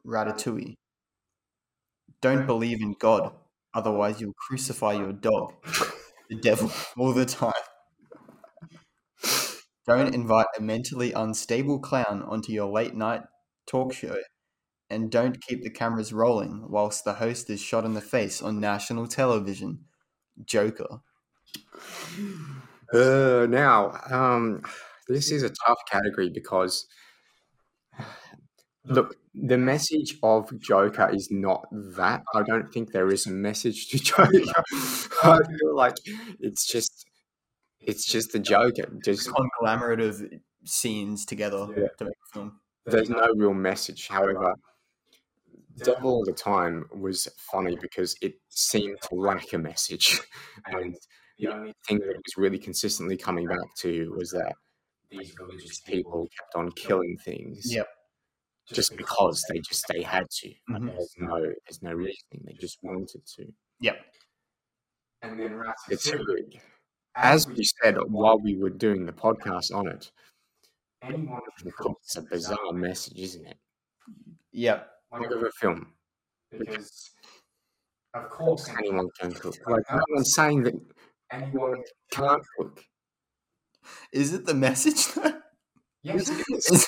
[0.05, 0.75] Ratatouille.
[2.21, 3.33] Don't believe in God,
[3.73, 5.53] otherwise you'll crucify your dog,
[6.29, 7.53] the devil, all the time.
[9.87, 13.21] Don't invite a mentally unstable clown onto your late night
[13.65, 14.17] talk show.
[14.89, 18.59] And don't keep the cameras rolling whilst the host is shot in the face on
[18.59, 19.85] national television.
[20.45, 21.01] Joker.
[22.93, 24.61] Uh, now, um,
[25.07, 26.87] this is a tough category because,
[28.85, 32.23] look, the message of Joker is not that.
[32.33, 34.31] I don't think there is a message to Joker.
[35.23, 35.95] I feel like
[36.39, 37.05] it's just,
[37.79, 38.91] it's just the Joker.
[39.03, 40.23] Just Conglomerate of
[40.65, 41.87] scenes together Yeah.
[41.99, 42.59] to make a film.
[42.85, 44.07] there's no real message.
[44.07, 44.55] However,
[45.77, 50.19] Devil All the Time was funny because it seemed to lack a message,
[50.65, 50.95] and
[51.37, 54.53] the only thing that it was really consistently coming back to was that
[55.11, 57.71] these religious people kept on killing things.
[57.73, 57.87] Yep.
[58.73, 60.53] Just because they just they had to.
[60.69, 60.87] Mhm.
[60.91, 62.43] There's no there's no reasoning.
[62.45, 63.45] They just wanted to.
[63.79, 63.97] Yep.
[65.21, 66.59] And then Ratatouille,
[67.15, 70.11] as we said while we were doing the podcast on it,
[71.01, 71.97] anyone can cook.
[72.03, 73.57] It's a bizarre message, isn't it?
[74.51, 74.89] Yep.
[75.17, 75.93] Think of a film.
[76.57, 77.11] Because
[78.13, 79.55] of course anyone can cook.
[79.67, 80.73] Like no one's saying that
[81.31, 82.83] anyone can't cook.
[84.11, 85.39] Is it the message though?
[86.03, 86.87] Yes, it is.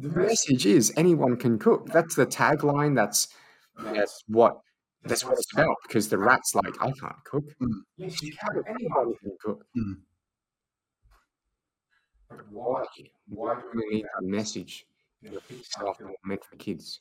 [0.00, 1.88] The message is anyone can cook.
[1.88, 2.94] That's the tagline.
[2.94, 3.28] That's
[3.76, 4.60] that's what
[5.04, 5.76] that's what it's about.
[5.86, 7.44] Because the rat's like, I can't cook.
[7.60, 7.80] Mm.
[7.96, 8.62] Yes, you can.
[8.66, 9.64] Anyone can cook.
[9.76, 9.94] Mm.
[12.28, 12.84] But why?
[13.28, 14.86] Why do we need a message
[15.24, 17.00] Pixar film meant for kids?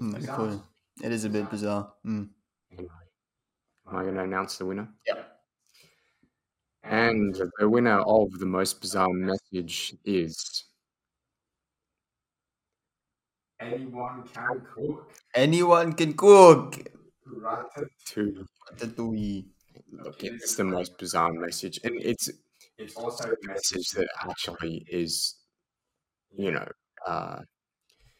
[0.00, 0.62] Mm.
[1.02, 1.92] It is a bit bizarre.
[2.06, 2.28] Mm.
[2.72, 2.88] Anyway,
[3.88, 4.88] am I going to announce the winner?
[5.06, 5.28] Yep.
[6.84, 10.64] And the winner of the most bizarre message is.
[13.62, 15.12] Anyone can cook.
[15.34, 16.78] Anyone can cook.
[17.26, 18.46] Ratatouille.
[18.70, 19.46] Ratatouille.
[19.92, 22.30] Look, it's the most bizarre message, and it's
[22.78, 25.36] it's also a message that actually is,
[26.36, 26.68] you know,
[27.06, 27.40] uh,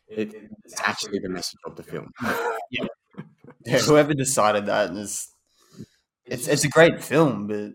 [0.09, 2.11] it, it's actually the message of the film.
[3.64, 5.28] Yeah, whoever decided that is
[6.26, 7.72] it's it's a great film, but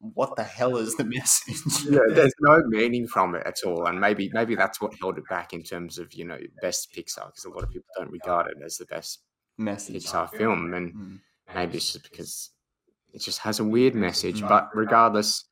[0.00, 1.84] what the hell is the message?
[1.90, 5.28] yeah, there's no meaning from it at all, and maybe maybe that's what held it
[5.28, 8.46] back in terms of you know best Pixar because a lot of people don't regard
[8.48, 9.20] it as the best
[9.56, 10.04] message.
[10.06, 11.20] Pixar film, and Mm.
[11.54, 12.50] maybe it's just because
[13.12, 14.40] it just has a weird message.
[14.42, 15.44] But regardless,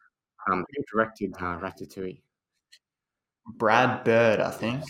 [0.50, 2.20] um, who directed uh, Ratatouille?
[3.56, 4.82] Brad Bird, I think.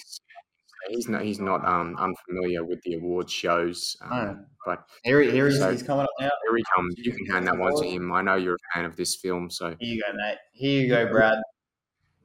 [0.89, 4.45] He's not he's not um unfamiliar with the award shows, um, No.
[4.65, 6.31] but Here, he- here he's, So- he's coming up now.
[6.49, 6.95] here he comes.
[6.99, 8.13] You can hand that one to him.
[8.13, 10.39] I know you're a fan of this film, so Here you go, mate.
[10.53, 11.39] Here you go, Brad.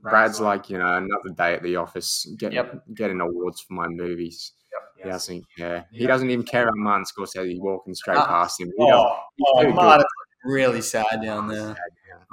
[0.01, 2.83] Brad's like you know another day at the office, getting Yep.
[2.95, 4.53] getting awards for my movies.
[4.71, 4.81] Yep.
[5.05, 5.85] He doesn't care.
[5.91, 8.25] He doesn't even care about Martin Scorsese He's walking straight Ah.
[8.25, 8.67] past him.
[8.77, 8.83] He.
[8.91, 9.71] Oh, oh.
[9.73, 10.05] Martin's
[10.43, 11.75] really sad down there.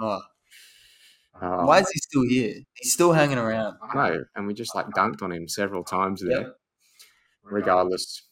[0.00, 0.20] Oh,
[1.40, 2.54] Oh, why is he still here?
[2.74, 3.76] He's still hanging around.
[3.94, 6.40] No, and we just like dunked on him several times there.
[6.40, 6.56] Yep.
[7.44, 8.28] Regardless,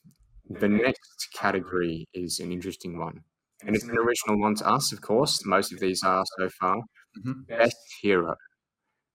[0.49, 3.23] the next category is an interesting one.
[3.63, 5.45] And it's an original one to us, of course.
[5.47, 6.83] Most of these are so far.
[7.19, 7.47] Mhm.
[7.47, 8.35] Best hero.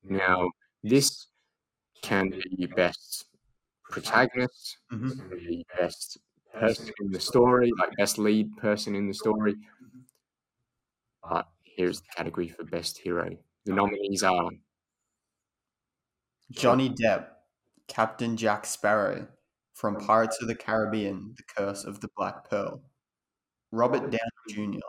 [0.04, 0.50] Now,
[0.84, 1.28] this
[2.02, 3.26] can be best
[3.90, 5.18] protagonist, Mhm.
[5.18, 6.18] can be best
[6.54, 9.56] person in the story, like best lead person in the story.
[11.24, 13.38] But here's the category for best hero.
[13.66, 14.50] The nominees are
[16.52, 17.28] Johnny Depp,
[17.88, 19.28] Captain Jack Sparrow
[19.74, 22.82] from Pirates of the Caribbean: The Curse of the Black Pearl,
[23.72, 24.20] Robert Downey
[24.50, 24.80] Jr.,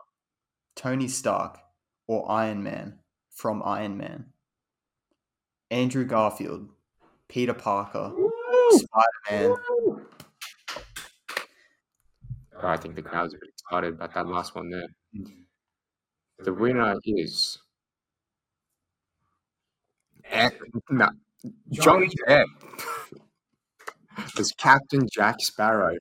[0.75, 1.59] Tony Stark,
[2.07, 2.99] or Iron Man
[3.31, 4.33] from Iron Man,
[5.71, 6.71] Andrew Garfield,
[7.29, 8.13] Peter Parker,
[8.71, 9.57] Spider Man.
[12.63, 14.87] I think the crowd's a bit excited about that last one there.
[15.15, 15.45] Mm.
[16.39, 17.59] The winner is
[20.91, 21.09] No,
[21.71, 22.45] Johnny Depp
[24.39, 25.97] as Captain Jack Sparrow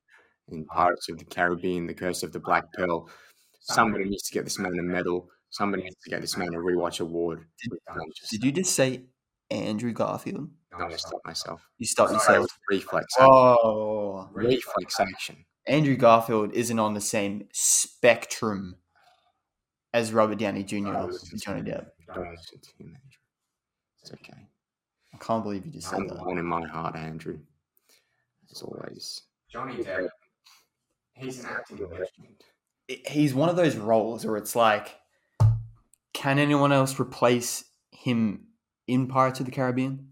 [0.49, 3.09] in Pirates of the Caribbean: The Curse of the Black Pearl.
[3.61, 5.29] Somebody needs to get this man a medal.
[5.49, 7.45] Somebody needs to get this man a rewatch award.
[7.61, 9.03] Just- Did you just say
[9.49, 10.49] Andrew Garfield?
[10.77, 11.61] No, I stopped myself.
[11.77, 12.39] You stopped yourself.
[12.39, 13.05] was reflex.
[13.19, 13.27] action.
[13.29, 15.45] Oh, Reflex action.
[15.67, 18.77] Andrew Garfield isn't on the same spectrum
[19.93, 20.95] as Robert Downey Jr.
[20.95, 21.61] Oh, and Johnny.
[21.61, 21.87] Depp.
[22.13, 23.19] Don't listen to him, Andrew.
[24.01, 24.47] It's okay.
[25.13, 26.25] I can't believe you just said Number that.
[26.25, 27.39] one in my heart, Andrew.
[28.51, 29.21] As always.
[29.49, 30.07] Johnny Depp.
[31.13, 32.43] He's an acting legend.
[32.87, 34.97] he's one of those roles where it's like,
[36.13, 38.47] can anyone else replace him
[38.87, 40.07] in Pirates of the Caribbean?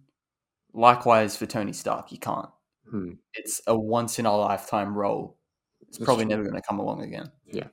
[0.73, 2.49] Likewise for Tony Stark, you can't.
[2.89, 3.13] Hmm.
[3.34, 5.38] It's a once in a lifetime role.
[5.82, 6.30] It's That's probably true.
[6.32, 7.32] never going to come along again.
[7.52, 7.67] Yeah,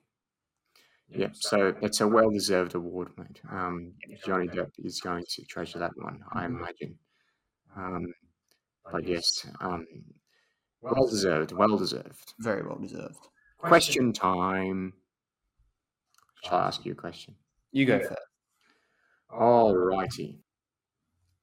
[1.33, 3.41] so it's a well deserved award, mate.
[3.51, 3.93] Um,
[4.25, 6.99] Johnny Depp is going to treasure that one, I imagine.
[7.77, 8.07] Um,
[8.91, 9.87] but yes, um,
[10.81, 12.35] well deserved, well deserved.
[12.39, 13.29] Very well deserved.
[13.59, 14.93] Question time.
[16.45, 17.35] Shall I ask you a question?
[17.73, 18.15] You go first.
[19.31, 20.41] All righty.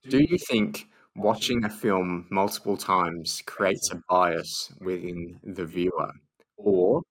[0.10, 6.12] Do you think watching a film multiple times creates a bias within the viewer?
[6.58, 7.02] Or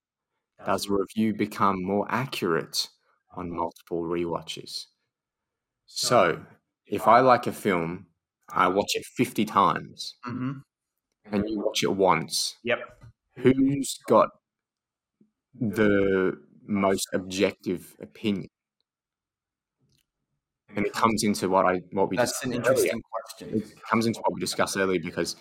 [0.66, 2.88] does a review become more accurate
[3.30, 4.86] on multiple rewatches?
[5.86, 6.44] So,
[6.86, 8.08] if I like a film,
[8.48, 10.62] I watch it 50 times, Mm-hmm.
[11.24, 13.02] and you watch it once, Yep.
[13.36, 14.30] who's got
[15.54, 18.48] the most objective opinion?
[20.74, 22.92] and it comes into what I what we That's an discussed earlier.
[22.92, 23.62] interesting question.
[23.62, 25.36] It comes into what we discussed earlier because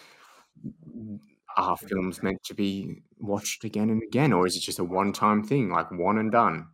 [1.57, 5.43] are films meant to be watched again and again, or is it just a one-time
[5.43, 6.67] thing, like one and done?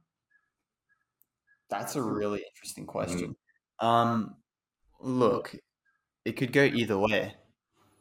[1.69, 3.35] That's a really interesting question.
[3.79, 4.37] Um,
[4.99, 5.55] look,
[6.25, 7.35] it could go either way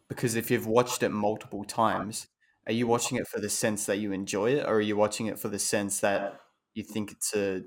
[0.08, 2.28] because if you've watched it multiple times,
[2.66, 5.26] are you watching it for the sense that you enjoy it, or are you watching
[5.26, 6.40] it for the sense that
[6.74, 7.62] you think it's a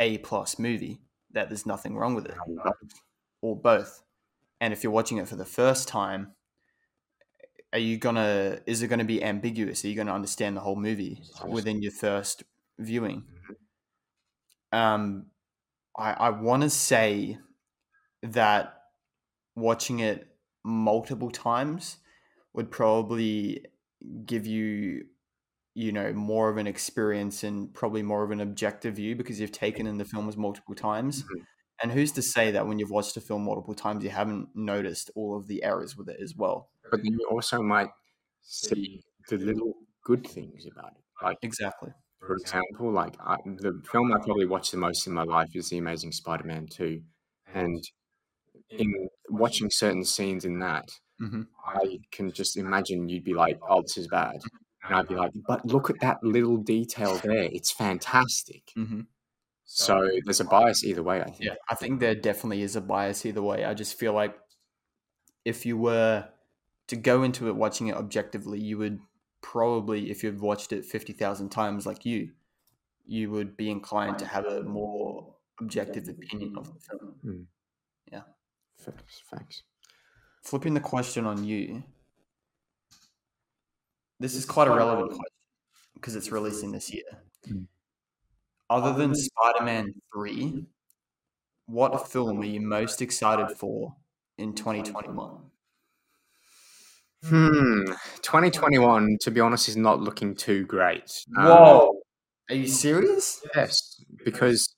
[0.00, 1.00] A plus movie
[1.32, 2.34] that there's nothing wrong with it,
[3.40, 4.02] or both?
[4.60, 6.34] And if you're watching it for the first time,
[7.72, 8.60] are you gonna?
[8.66, 9.84] Is it gonna be ambiguous?
[9.84, 12.44] Are you gonna understand the whole movie within your first
[12.78, 13.24] viewing?
[14.72, 15.26] Um,
[15.98, 17.38] I I want to say
[18.22, 18.74] that
[19.56, 20.28] watching it
[20.64, 21.98] multiple times
[22.54, 23.66] would probably
[24.26, 25.06] give you
[25.74, 29.52] you know more of an experience and probably more of an objective view because you've
[29.52, 31.46] taken in the films multiple times Mhm.
[31.82, 35.10] and who's to say that when you've watched a film multiple times you haven't noticed
[35.16, 37.90] all of the errors with it as well But then you also might
[38.42, 39.74] see the little
[40.04, 41.04] good things about it.
[41.22, 45.24] Like, exactly for example, like I, the film I probably watched the most in my
[45.24, 47.02] life is The Amazing Spider-Man 2.
[47.52, 47.82] And
[48.70, 53.82] in watching certain scenes in that, hmm I can just imagine you'd be like, oh,
[53.82, 54.36] this is bad.
[54.84, 57.48] And I'd be like, but look at that little detail there.
[57.52, 58.72] It's fantastic.
[58.76, 59.02] hmm
[59.64, 61.42] So there's a bias either way, I think.
[61.42, 63.64] Yeah, I think there definitely is a bias either way.
[63.64, 64.36] I just feel like
[65.44, 66.28] if you were
[66.92, 69.00] to go into it watching it objectively, you would
[69.40, 72.32] probably, if you've watched it 50,000 times like you,
[73.06, 77.46] you would be inclined to have a more objective opinion of the film.
[78.12, 78.20] Yeah.
[78.76, 79.62] Facts, facts.
[80.44, 81.82] Flipping the question on you,
[84.20, 85.32] this is quite a relevant question
[85.94, 87.04] because it's releasing this year.
[87.48, 87.68] Mm.
[88.68, 90.66] Other than Spider Man 3,
[91.64, 93.96] what film are you most excited for
[94.36, 95.51] in 2021?
[97.24, 97.84] Hmm.
[98.22, 101.10] 2021, to be honest, is not looking too great.
[101.38, 101.94] Um, Whoa!
[102.50, 103.40] Are you serious?
[103.54, 104.74] Yes, because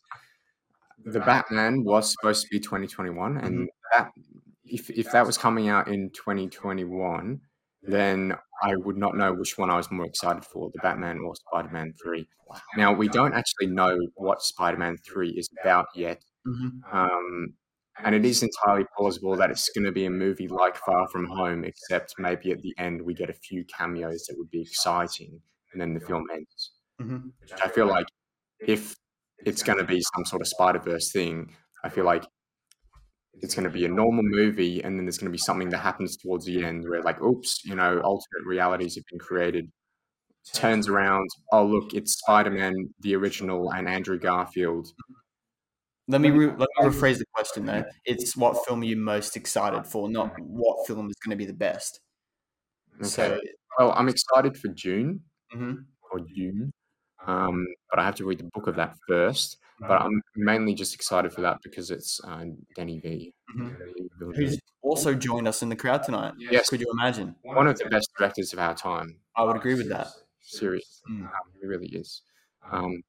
[1.05, 4.11] the Batman was supposed to be 2021, and that
[4.65, 7.41] if if that was coming out in 2021,
[7.83, 11.35] then I would not know which one I was more excited for, the Batman or
[11.37, 12.27] Spider-Man 3.
[12.77, 16.97] Now we don't actually know what Spider-Man 3 is about yet, Mm-hmm.
[16.97, 17.55] um,
[18.03, 21.27] and it is entirely plausible that it's going to be a movie like Far From
[21.27, 25.41] Home, except maybe at the end we get a few cameos that would be exciting,
[25.73, 26.73] and then the film ends.
[27.01, 27.29] Mm-hmm.
[27.63, 28.07] I feel like
[28.67, 28.95] if
[29.45, 32.25] it's going to be some sort of Spider Verse thing, I feel like
[33.41, 35.79] it's going to be a normal movie, and then there's going to be something that
[35.79, 39.71] happens towards the end where, like, oops, you know, alternate realities have been created.
[40.53, 44.89] Turns around, oh look, it's Spider Man, the original, and Andrew Garfield.
[46.09, 47.85] Let me re- let me rephrase the question though.
[48.05, 51.47] It's what film are you most excited for, not what film is going to be
[51.47, 52.01] the best.
[53.03, 53.41] So, Okay.
[53.79, 55.21] Well, I'm excited for Dune
[55.55, 55.85] mhm.
[56.13, 56.71] or Dune,
[57.27, 59.59] um, but I have to read the book of that first.
[59.81, 62.45] But I'm mainly just excited for that because it's uh,
[62.77, 63.33] Danny V.
[63.57, 63.77] Mhm.
[64.19, 64.37] Villeneuve.
[64.37, 66.35] who's also joined us in the crowd tonight.
[66.39, 66.69] Yes.
[66.71, 67.35] Could you imagine?
[67.43, 69.19] one of the best directors of our time.
[69.37, 70.09] I would agree with that.
[70.43, 71.23] Serious, Mm.
[71.25, 71.31] um,
[71.61, 72.23] he really is.
[72.71, 73.03] Um,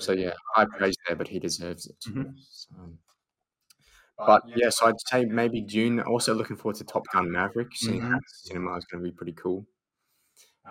[0.00, 1.96] so yeah, high praise there, but he deserves it.
[2.08, 2.34] Mhm.
[2.78, 2.98] Um,
[4.18, 6.00] but yeah, so I'd say maybe Dune.
[6.00, 7.68] Also looking forward to Top Gun Maverick.
[7.74, 8.10] Seeing Mhm.
[8.12, 9.66] that cinema is going to be pretty cool.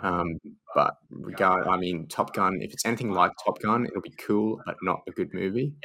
[0.02, 0.40] Um,
[0.74, 2.62] but regard, I mean, Top Gun.
[2.62, 5.76] If it's anything like Top Gun, it'll be cool, but not a good movie.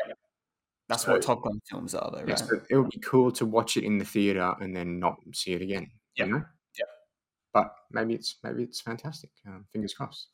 [0.89, 2.29] That's So- what Top Gun films are, though, right?
[2.29, 5.53] Yes, it would be cool to watch it in the theater and then not see
[5.53, 5.91] it again.
[6.15, 6.25] Yeah.
[6.27, 6.45] You know?
[6.79, 6.85] Yeah.
[7.53, 9.31] But maybe it's maybe it's fantastic.
[9.47, 10.29] Um, fingers crossed.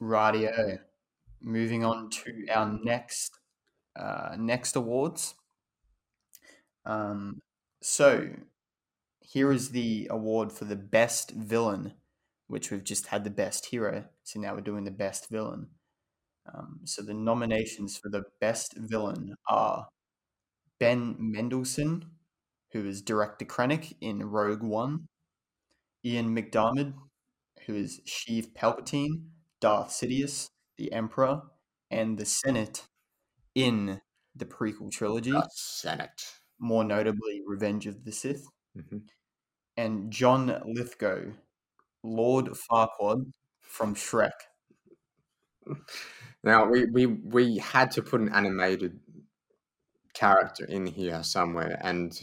[0.00, 0.78] Radio.
[1.40, 3.38] Moving on to our next
[3.96, 5.34] uh, next awards.
[6.84, 7.40] Um,
[7.82, 8.30] so
[9.20, 11.94] here is the award for the best villain,
[12.46, 14.04] which we've just had the best hero.
[14.24, 15.68] So now we're doing the best villain.
[16.52, 19.88] Um, so the nominations for the best villain are
[20.80, 22.06] Ben Mendelsohn,
[22.72, 25.08] who is Director Krennic in Rogue One,
[26.04, 26.94] Ian McDiarmid,
[27.66, 29.24] who is Sheev Palpatine,
[29.60, 30.48] Darth Sidious,
[30.78, 31.42] the Emperor,
[31.90, 32.86] and the Senate
[33.54, 34.00] in
[34.34, 36.22] the prequel trilogy, The Senate.
[36.58, 39.02] more notably Revenge of the Sith, Mhm.
[39.76, 41.32] and John Lithgow,
[42.04, 44.32] Lord Farquaad from Shrek.
[46.42, 49.00] Now we, we we had to put an animated
[50.14, 52.18] character in here somewhere, and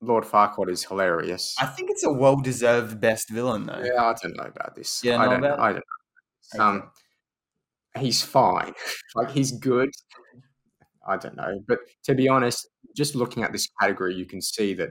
[0.00, 1.54] Lord Farquaad is hilarious.
[1.60, 3.82] I think it's a well-deserved best villain, though.
[3.82, 5.02] yeah, I don't know about this.
[5.02, 5.38] Yeah, I don't.
[5.44, 5.60] about?
[5.60, 5.84] I don't.
[6.54, 6.64] Know.
[6.64, 6.90] Um,
[7.98, 8.72] he's fine.
[9.14, 9.90] like he's good.
[11.06, 11.62] I don't know.
[11.66, 14.90] But to be honest, just looking at this category, you can see that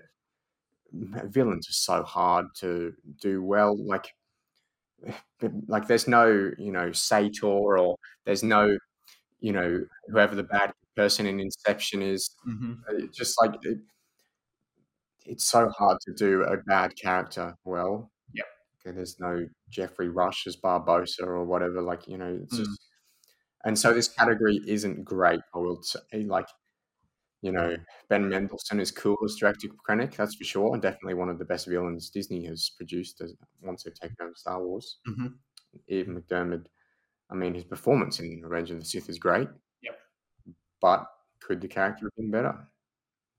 [0.92, 3.76] villains are so hard to do well.
[3.78, 4.08] Like,
[5.68, 8.78] like there's no, you know, Sator or there's no,
[9.42, 12.32] you know, whoever the bad person in Inception is.
[12.46, 13.80] hmm Uh, Just like it,
[15.26, 18.12] it's so hard to do a bad character well.
[18.34, 18.44] Yeah.
[18.82, 21.82] Okay, there's no Geoffrey Rush as Barbossa or whatever.
[21.82, 22.60] Like you know, it's Mm.
[22.60, 22.80] just,
[23.66, 25.42] and so this category isn't great.
[25.56, 26.48] I will say, like,
[27.42, 27.78] you know,
[28.10, 31.46] Ben Mendelsohn is cool as director Krennic, that's for sure, and definitely one of the
[31.46, 35.00] best villains Disney has produced as, once they've taken over Star Wars.
[35.06, 35.40] Mhm.
[35.92, 36.68] Ian McDermott,
[37.30, 39.50] I mean, his performance in Revenge of the Sith is great.
[39.82, 40.00] Yep.
[40.82, 41.08] But
[41.40, 42.68] could the character have been better?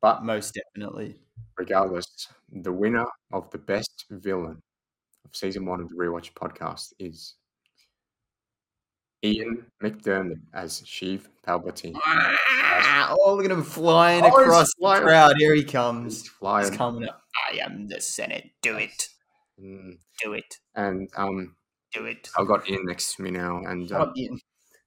[0.01, 1.21] But Most definitely.
[1.59, 2.07] regardless,
[2.51, 4.63] the winner of the best villain
[5.29, 7.35] of season one of the Rewatch podcast is
[9.25, 11.97] Ian McDermott as Sheev Palpatine.
[13.11, 15.01] Oh, look at him flying Oh, across flying.
[15.03, 15.35] the crowd.
[15.39, 16.15] Here he comes.
[16.15, 16.73] He's He's flying.
[16.75, 17.23] coming up.
[17.51, 18.51] I am the Senate.
[18.63, 19.09] Do it.
[19.61, 20.57] Mm, Do it.
[20.75, 21.57] And um,
[21.93, 22.29] Do it.
[22.39, 24.13] I've got Ian next to me now, and um.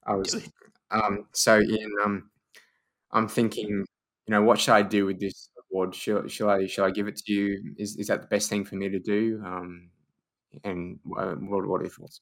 [0.05, 0.49] I was
[0.89, 1.91] um, so Ian.
[2.03, 2.29] Um,
[3.11, 5.93] I'm thinking, you know, what should I do with this award?
[5.93, 7.73] Should, should I should I give it to you?
[7.77, 9.41] Is is that the best thing for me to do?
[9.45, 9.89] Um,
[10.63, 12.21] and uh, what what are your thoughts?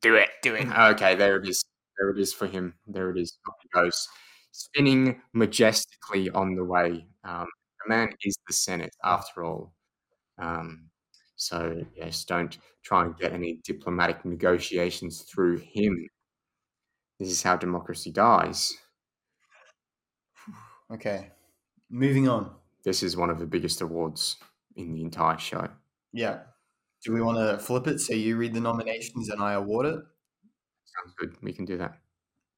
[0.00, 0.30] Do it.
[0.42, 0.66] Do it.
[0.92, 1.64] Okay, there it is.
[1.98, 2.74] There it is for him.
[2.86, 3.38] There it is.
[3.48, 4.08] Off he goes,
[4.52, 7.06] spinning majestically on the way.
[7.24, 7.46] Um,
[7.84, 9.72] the man is the Senate, after all.
[10.38, 10.88] Um,
[11.36, 16.08] so yes, don't try and get any diplomatic negotiations through him.
[17.18, 18.74] This is how democracy dies.
[20.92, 21.30] Okay.
[21.88, 22.50] Moving on.
[22.84, 24.36] This is one of the biggest awards
[24.76, 25.66] in the entire show.
[26.12, 26.40] Yeah.
[27.04, 30.00] Do we want to flip it so you read the nominations and I award it?
[30.86, 31.36] Sounds good.
[31.42, 31.98] We can do that.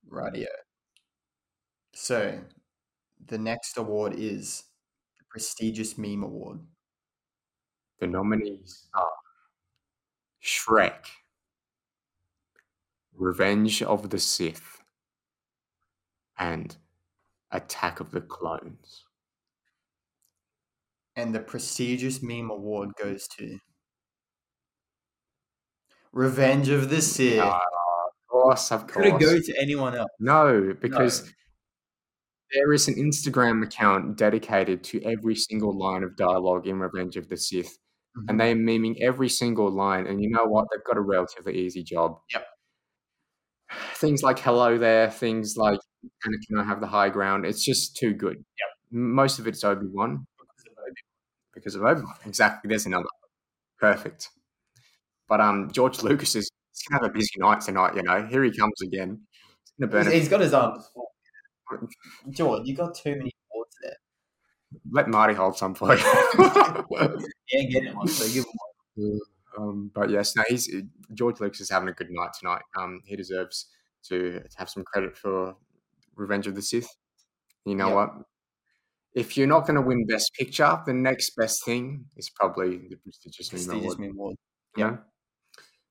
[0.09, 0.47] Radio.
[1.95, 2.39] So,
[3.27, 4.63] the next award is
[5.19, 6.61] the prestigious meme award.
[7.99, 9.07] The nominees are
[10.45, 11.07] Shrek,
[13.15, 14.83] Revenge of the Sith,
[16.39, 16.77] and
[17.51, 19.05] Attack of the Clones.
[21.17, 23.59] And the prestigious meme award goes to
[26.17, 27.41] Revenge of the Sith.
[27.43, 28.95] Ah, of course, of course.
[28.95, 30.09] Could it go to anyone else?
[30.19, 31.31] No, because No.
[32.55, 37.29] there is an Instagram account dedicated to every single line of dialogue in Revenge of
[37.29, 37.77] the Sith,
[38.17, 38.25] Mhm.
[38.31, 40.07] and they are memeing every single line.
[40.07, 40.69] And you know what?
[40.73, 42.19] They've got a relatively easy job.
[42.33, 42.47] Yep.
[43.97, 45.81] Things like "Hello there," things like
[46.25, 48.37] "Anakin, I have the high ground." It's just too good.
[48.37, 48.69] Yep.
[48.91, 50.27] Most of it's Obi Wan
[51.53, 52.15] because of Obi Wan.
[52.25, 52.69] Exactly.
[52.69, 53.09] There's another.
[53.79, 54.31] Perfect.
[55.29, 57.95] But um, George Lucas is he's gonna have a busy night tonight.
[57.97, 59.21] You know, here he comes again.
[59.79, 61.11] He's He's, got his arms full.
[62.31, 63.97] George, you got too many awards there.
[64.91, 66.03] Let Marty hold some for you.
[67.53, 68.09] Yeah, get it one.
[68.09, 68.53] So give him
[68.97, 69.21] one.
[69.59, 70.69] um, but yes, no, he's
[71.15, 72.63] George Lucas is having a good night tonight.
[72.79, 73.67] Um, he deserves
[74.09, 75.57] to, to have some credit for
[76.15, 76.89] Revenge of the Sith.
[77.65, 77.95] You know Yep.
[77.95, 78.11] what?
[79.15, 82.97] If you're not going to win Best Picture, the next best thing is probably the
[82.97, 83.99] prestigious Prestigious Award.
[83.99, 84.37] meme award.
[84.77, 84.99] you know?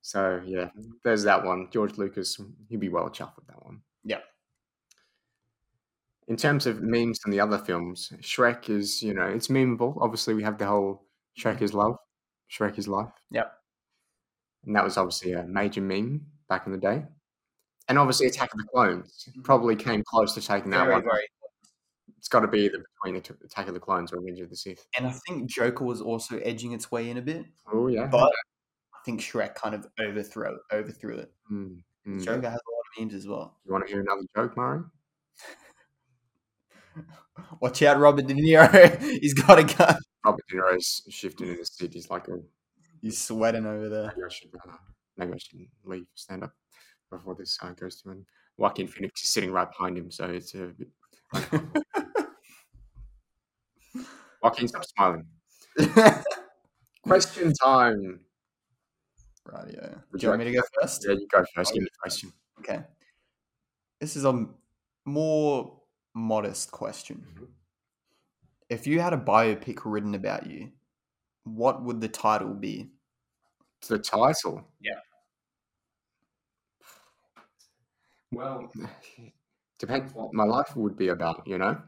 [0.06, 0.70] So yeah,
[1.04, 1.68] there's that one.
[1.72, 2.40] George Lucas,
[2.70, 3.82] he'd be well chuffed with that one.
[4.04, 4.20] Yeah.
[6.28, 9.98] In terms of memes and the other films, Shrek is, you know, it's memeable.
[10.00, 11.98] Obviously, we have the whole Shrek is love,
[12.52, 13.10] Shrek is life.
[13.32, 13.52] Yep.
[14.68, 17.04] And that was obviously a major meme back in the day.
[17.88, 19.44] And obviously, Attack of the Clones Mhm.
[19.44, 21.04] probably came close to taking that Very, one.
[21.04, 21.28] very.
[22.20, 24.86] It's got to be the, between Attack of the Clones or Revenge of the Sith.
[24.98, 28.06] And I think Joker was also edging its way in a bit, Oh yeah.
[28.06, 28.32] but
[29.06, 31.32] think Shrek kind of overthrew overthrew it.
[31.52, 32.24] Mm, mm.
[32.24, 33.58] Joker has a lot of memes as well.
[33.66, 34.82] You want to hear another joke, Murray?
[37.62, 39.02] Watch out, Robert De Niro.
[39.22, 39.98] He's got a gun.
[40.26, 41.94] Robert De Niro's shifting in the seat.
[41.94, 42.44] He's like, oh,
[43.02, 44.12] He's sweating over there.
[44.16, 44.72] maybe I should, uh,
[45.18, 46.54] maybe I should leave, stand up
[47.12, 48.26] before this uh, goes to him.
[48.58, 50.88] Joaquin Phoenix is sitting right behind him, so it's a bit.
[54.42, 55.26] Joaquin, stop smiling.
[57.04, 58.25] Question time.
[59.46, 59.96] Right, yeah.
[60.12, 61.06] Would Do you want me to go first?
[61.08, 61.74] Yeah, you go first.
[61.74, 62.34] Give me the question.
[62.60, 62.84] Okay.
[64.00, 64.48] This is a
[65.06, 65.82] more
[66.14, 67.26] modest question.
[67.36, 67.48] Mhm.
[68.70, 70.72] If you had a biopic written about you,
[71.44, 72.92] what would the title be?
[73.80, 74.68] It's the title.
[74.80, 75.00] Yeah.
[78.32, 78.72] Well,
[79.80, 81.82] depends what my life would be about, you know?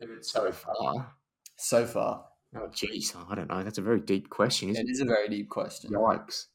[0.00, 1.14] If it's so far.
[1.56, 2.24] So far,
[2.54, 3.14] Oh, jeez.
[3.30, 3.62] I don't know.
[3.62, 5.90] That's a very deep question, isn't it is a very deep question.
[5.90, 6.46] Yikes.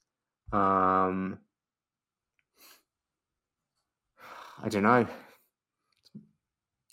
[0.52, 1.39] Um,
[4.62, 5.08] I don't know.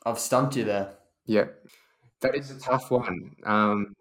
[0.04, 0.98] I've stumped you there.
[1.26, 1.46] Yeah,
[2.22, 3.36] that is a tough one.
[3.44, 3.94] Um,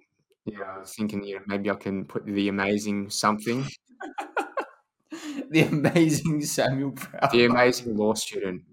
[0.46, 3.66] yeah, I was thinking, you know, maybe I can put the amazing something,
[5.50, 7.32] the amazing Samuel Prout.
[7.32, 8.64] the amazing law student,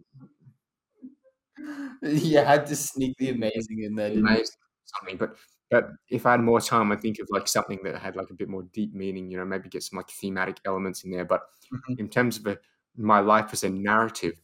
[2.03, 4.39] you had to sneak the amazing in there, the didn't you?
[4.39, 5.17] amazing something.
[5.17, 5.37] But
[5.71, 8.35] but if I had more time, I think of like something that had like a
[8.35, 9.31] bit more deep meaning.
[9.31, 11.25] You know, maybe get some like thematic elements in there.
[11.25, 11.43] But
[11.73, 11.99] Mhm.
[12.01, 12.59] in terms of a,
[12.97, 14.41] my life as a narrative,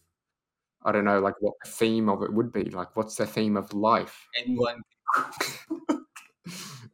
[0.84, 2.64] I don't know, like what the theme of it would be.
[2.64, 4.28] Like, what's the theme of life?
[4.38, 4.82] Anyone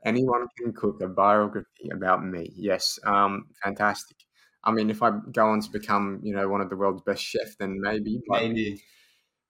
[0.05, 2.53] Anyone can cook a biography about me.
[2.57, 4.17] Yes, um, fantastic.
[4.65, 7.23] I mean, if I go on to become, you know, one of the world's best
[7.23, 8.21] chefs, then maybe.
[8.29, 8.81] But, maybe.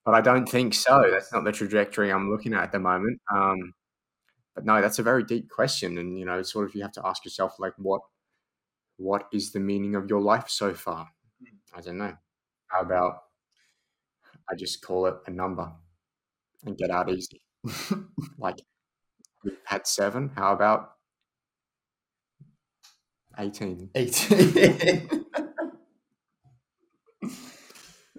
[0.05, 1.09] but I don't think so.
[1.11, 3.21] That's not the trajectory I'm looking at at the moment.
[3.35, 3.75] Um,
[4.59, 7.07] but no, that's a very deep question, and you know, sort of you have to
[7.07, 8.01] ask yourself, like, what,
[8.97, 11.11] what is the meaning of your life so far?
[11.73, 12.15] I don't know.
[12.67, 13.19] How about
[14.51, 15.71] I just call it a number
[16.67, 17.41] and get out easy?
[18.39, 18.57] like
[19.45, 20.33] we've had seven.
[20.35, 20.91] How about
[23.39, 23.91] eighteen?
[23.95, 25.25] 18.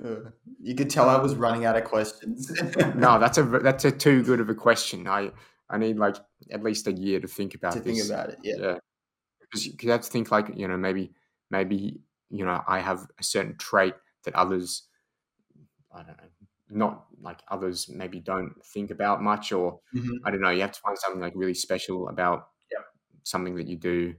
[0.02, 0.30] Uh,
[0.62, 2.50] you could tell I was running out of questions.
[2.96, 5.10] No, that's a that's a too good of a question.
[5.10, 5.32] I
[5.70, 6.18] I need like
[6.52, 7.98] at least a year to think about to this.
[8.00, 8.40] think about it.
[8.44, 8.56] Yeah.
[8.60, 8.78] yeah,
[9.42, 11.14] because you you have to think like you know maybe
[11.52, 13.96] maybe you know I have a certain trait
[14.26, 14.90] that others
[15.92, 16.24] I don't know
[16.72, 20.20] not like others maybe don't think about much or Mhm.
[20.24, 22.84] I don't know you have to find something like really special about Yeah.
[23.24, 24.16] something that you do.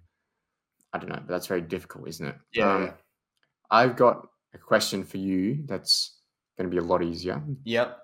[0.92, 2.36] I don't know, but that's very difficult, isn't it?
[2.52, 2.96] Yeah, Um, yeah.
[3.70, 6.20] I've got a question for you that's
[6.58, 7.42] going to be a lot easier.
[7.64, 7.98] Yep.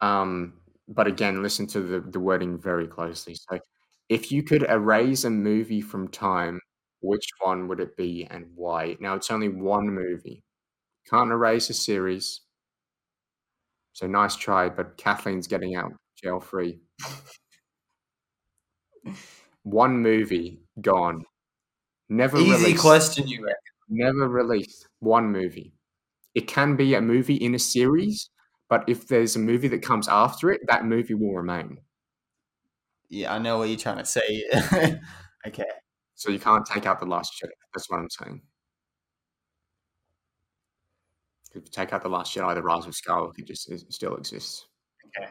[0.00, 3.34] Um, but again, listen to the, the wording very closely.
[3.34, 3.58] So,
[4.08, 6.60] if you could erase a movie from time,
[7.00, 8.96] which one would it be and why?
[9.00, 10.42] Now, it's only one movie.
[11.10, 12.42] Can't erase a series.
[13.92, 16.80] So, nice try, but Kathleen's getting out jail free.
[19.64, 21.24] One movie gone.
[22.08, 22.82] Never Easy released.
[22.82, 23.58] question, you reckon?
[23.88, 24.88] Never released.
[25.00, 25.74] One movie.
[26.34, 28.30] It can be a movie in a series,
[28.68, 31.78] but if there's a movie that comes after it, that movie will remain.
[33.08, 34.44] Yeah, I know what you're trying to say.
[35.46, 35.64] okay.
[36.14, 37.50] So you can't take out the Last Jedi.
[37.74, 38.42] That's what I'm saying.
[41.54, 44.16] If you take out the Last Jedi, the Rise of Skywalker could just it still
[44.16, 44.66] exists.
[45.06, 45.30] Okay.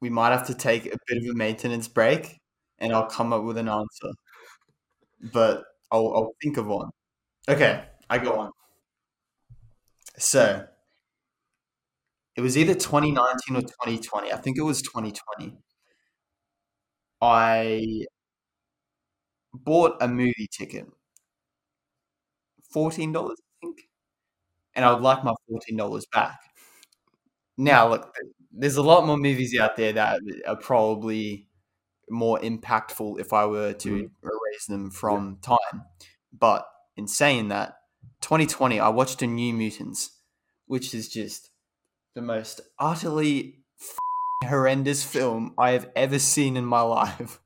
[0.00, 2.38] We might have to take a bit of a maintenance break
[2.78, 4.10] and I'll come up with an answer.
[5.32, 6.90] But I'll, I'll think of one.
[7.48, 8.52] Okay, I got one.
[10.18, 10.66] So,
[12.36, 14.32] it was either 2019 or 2020.
[14.32, 15.58] I think it was 2020.
[17.20, 18.06] I
[19.52, 20.86] bought a movie ticket.
[22.72, 23.88] $14, I think.
[24.74, 26.38] And I would like my $14 back.
[27.56, 28.14] Now, look,
[28.52, 31.48] there's a lot more movies out there that are probably
[32.10, 34.10] more impactful if I were to Mhm.
[34.22, 35.84] erase them from time.
[36.32, 37.78] But in saying that,
[38.20, 40.10] 2020, I watched A New Mutants,
[40.66, 41.50] which is just
[42.14, 47.40] the most utterly f***ing horrendous film I have ever seen in my life.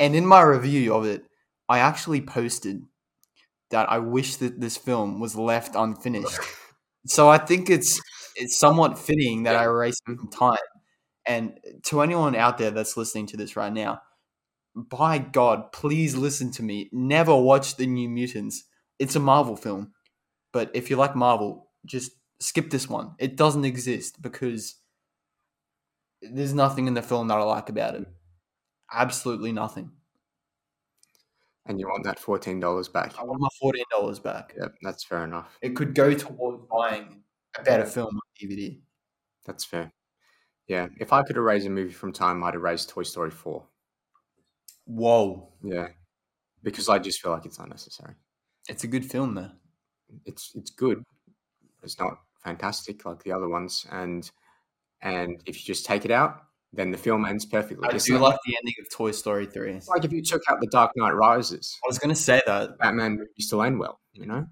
[0.00, 1.24] And in my review of it,
[1.68, 2.84] I actually posted
[3.70, 6.38] that I wish that this film was left unfinished.
[7.06, 8.00] So I think it's
[8.36, 10.58] it's somewhat fitting that I erased it from time.
[11.30, 14.02] And to anyone out there that's listening to this right now,
[14.74, 16.90] by God, please listen to me.
[16.90, 18.64] Never watch the New Mutants.
[18.98, 19.92] It's a Marvel film,
[20.52, 22.10] but if you like Marvel, just
[22.40, 23.14] skip this one.
[23.20, 24.74] It doesn't exist because
[26.20, 28.08] there's nothing in the film that I like about it.
[28.92, 29.92] Absolutely nothing.
[31.64, 33.16] And you want that fourteen dollars back.
[33.20, 34.52] I want my fourteen dollars back.
[34.60, 35.56] Yep, that's fair enough.
[35.62, 37.22] It could go towards buying
[37.56, 38.80] a better film on DVD.
[39.46, 39.92] That's fair.
[40.70, 40.86] Yeah.
[41.00, 43.66] If I could erase a movie from time, I'd erase Toy Story four.
[44.86, 45.88] Whoa, Yeah.
[46.62, 48.14] Because I just feel like it's unnecessary.
[48.68, 49.50] it's a good film though.
[50.26, 51.02] it's it's good.
[51.82, 54.30] It's not fantastic like the other ones, and
[55.02, 56.42] and if you just take it out,
[56.72, 57.88] then the film ends perfectly.
[57.88, 59.72] I It's do like, like the ending of Toy Story three.
[59.72, 62.78] it's like if you took out the Dark Knight Rises, I was gonna say that.
[62.78, 64.46] Batman movie still end well, you know.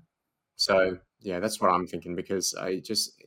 [0.56, 3.22] So yeah, that's what I'm thinking because I just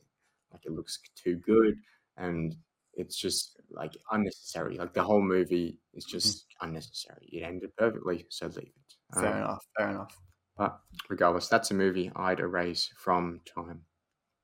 [0.52, 1.76] like it looks too good,
[2.16, 2.54] and
[2.94, 4.76] it's just like unnecessary.
[4.76, 7.28] Like the whole movie is just unnecessary.
[7.32, 8.94] It ended perfectly, so leave it.
[9.14, 9.64] Fair Um, enough.
[9.78, 10.20] Fair enough.
[10.56, 13.86] But regardless, that's a movie I'd erase from time.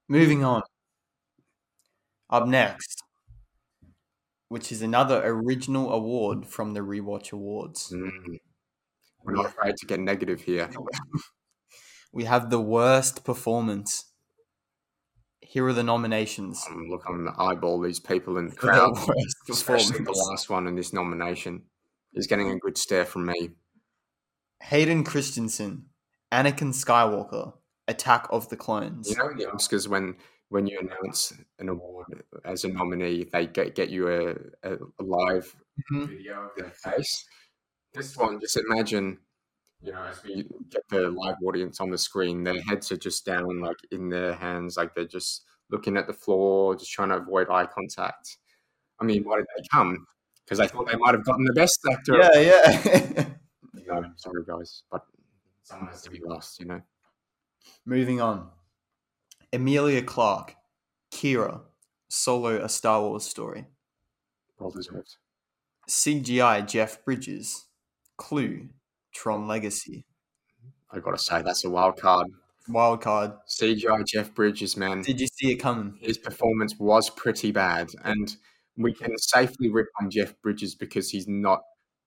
[0.08, 0.62] Moving on.
[2.30, 3.02] Up next,
[4.48, 7.90] which is another original award from the Rewatch Awards.
[7.92, 8.38] Mm.
[9.24, 10.70] We're not afraid to get negative here.
[12.12, 14.07] We have the worst performance.
[15.50, 16.62] Here are the nominations.
[16.68, 18.98] Um, look, I'm eyeball these people in the crowd,
[19.48, 21.62] especially the last one in this nomination.
[22.12, 23.50] Is getting a good stare from me.
[24.62, 25.86] Hayden Christensen,
[26.30, 27.54] Anakin Skywalker,
[27.86, 29.08] Attack of the Clones.
[29.08, 30.16] You know, the Oscars when
[30.50, 35.02] when you announce an award as a nominee, they get get you a, a, a
[35.02, 35.56] live
[35.90, 36.08] Mhm.
[36.08, 37.24] video of their face.
[37.94, 39.18] This one, just imagine,
[39.82, 43.24] you know, as we get the live audience on the screen, their heads are just
[43.24, 47.16] down, like in their hands, like they're just looking at the floor, just trying to
[47.16, 48.38] avoid eye contact.
[49.00, 50.06] I mean, why did they come?
[50.44, 52.16] Because they thought they might have gotten the best actor.
[52.16, 53.24] Yeah, yeah.
[53.86, 55.00] No, sorry guys, but
[55.62, 56.82] someone has to be lost, you know.
[57.86, 58.50] Moving on.
[59.50, 60.56] Emilia Clarke,
[61.10, 61.62] Qi'ra,
[62.10, 63.64] Solo, a Star Wars story.
[64.58, 65.16] Well deserved.
[65.88, 67.64] CGI Jeff Bridges,
[68.18, 68.68] Clu,
[69.18, 70.04] Tron Legacy.
[70.90, 72.28] I gotta say, that's a wild card.
[72.68, 73.32] Wild card.
[73.48, 75.02] CGI Jeff Bridges, man.
[75.02, 75.98] Did you see it coming?
[76.00, 78.36] His performance was pretty bad, and
[78.76, 81.62] we can safely rip on Jeff Bridges because he's not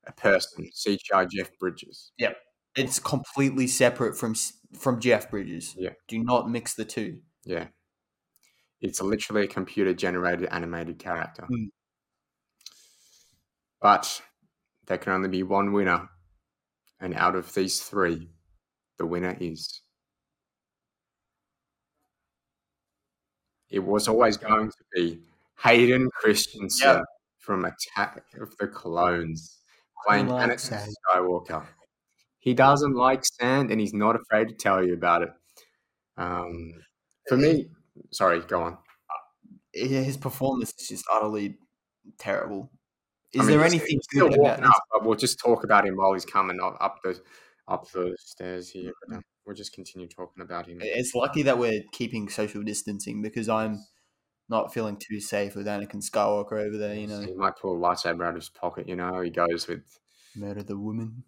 [0.08, 0.70] a person.
[0.74, 2.12] CGI Jeff Bridges.
[2.18, 2.38] Yep,
[2.76, 4.36] it's completely separate from
[4.78, 5.76] from Jeff Bridges.
[5.78, 5.92] Yeah.
[6.08, 7.20] Do not mix the two.
[7.44, 7.68] Yeah.
[8.80, 11.46] It's literally a computer generated animated character.
[11.52, 11.68] Mm.
[13.82, 14.22] But
[14.88, 16.10] there can only be one winner.
[17.02, 18.30] And out of these three,
[18.98, 19.82] the winner is.
[23.70, 25.20] It was always going to be
[25.64, 27.02] Hayden Christensen Yeah.
[27.40, 29.60] from Attack of the Clones,
[30.06, 30.94] playing like Anakin.
[31.10, 31.66] Skywalker.
[32.40, 35.32] He doesn't like sand and he's not afraid to tell you about it.
[36.18, 36.74] Um,
[37.28, 37.70] for me,
[38.12, 38.78] sorry, go on.
[39.74, 41.58] His performance is just utterly
[42.18, 42.70] terrible.
[43.36, 45.96] I Is mean, there anything still good about up, but we'll just talk about him
[45.96, 47.22] while he's coming up, up the
[47.68, 48.92] up the stairs here.
[49.08, 50.80] But, uh, we'll just continue talking about him.
[50.82, 53.80] It's lucky that we're keeping social distancing because I'm
[54.50, 56.94] not feeling too safe with Anakin Skywalker over there.
[56.94, 58.88] You know, he might pull a lightsaber out of his pocket.
[58.88, 60.00] You know, he goes with
[60.36, 61.24] murder the woman,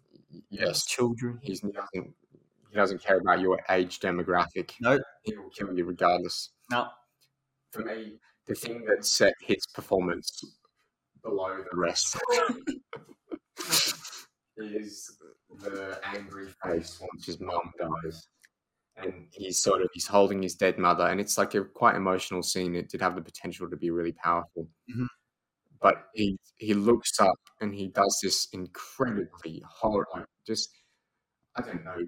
[0.50, 0.84] yes.
[0.84, 1.38] children.
[1.42, 2.14] He's, he doesn't
[2.70, 4.72] he doesn't care about your age demographic.
[4.80, 5.00] Nope.
[5.22, 6.50] he will kill you regardless.
[6.70, 6.88] No,
[7.70, 10.42] For me, the thing that set his performance
[11.24, 12.16] below the rest
[14.56, 15.16] is
[15.62, 18.28] the angry face once his mum dies.
[18.96, 22.42] And he's sort of he's holding his dead mother, and it's like a quite emotional
[22.44, 22.76] scene.
[22.76, 25.08] It did have the potential to be really powerful, Mhm.
[25.82, 30.70] but he he looks up and he does this incredibly horror, like just
[31.56, 31.98] I don't know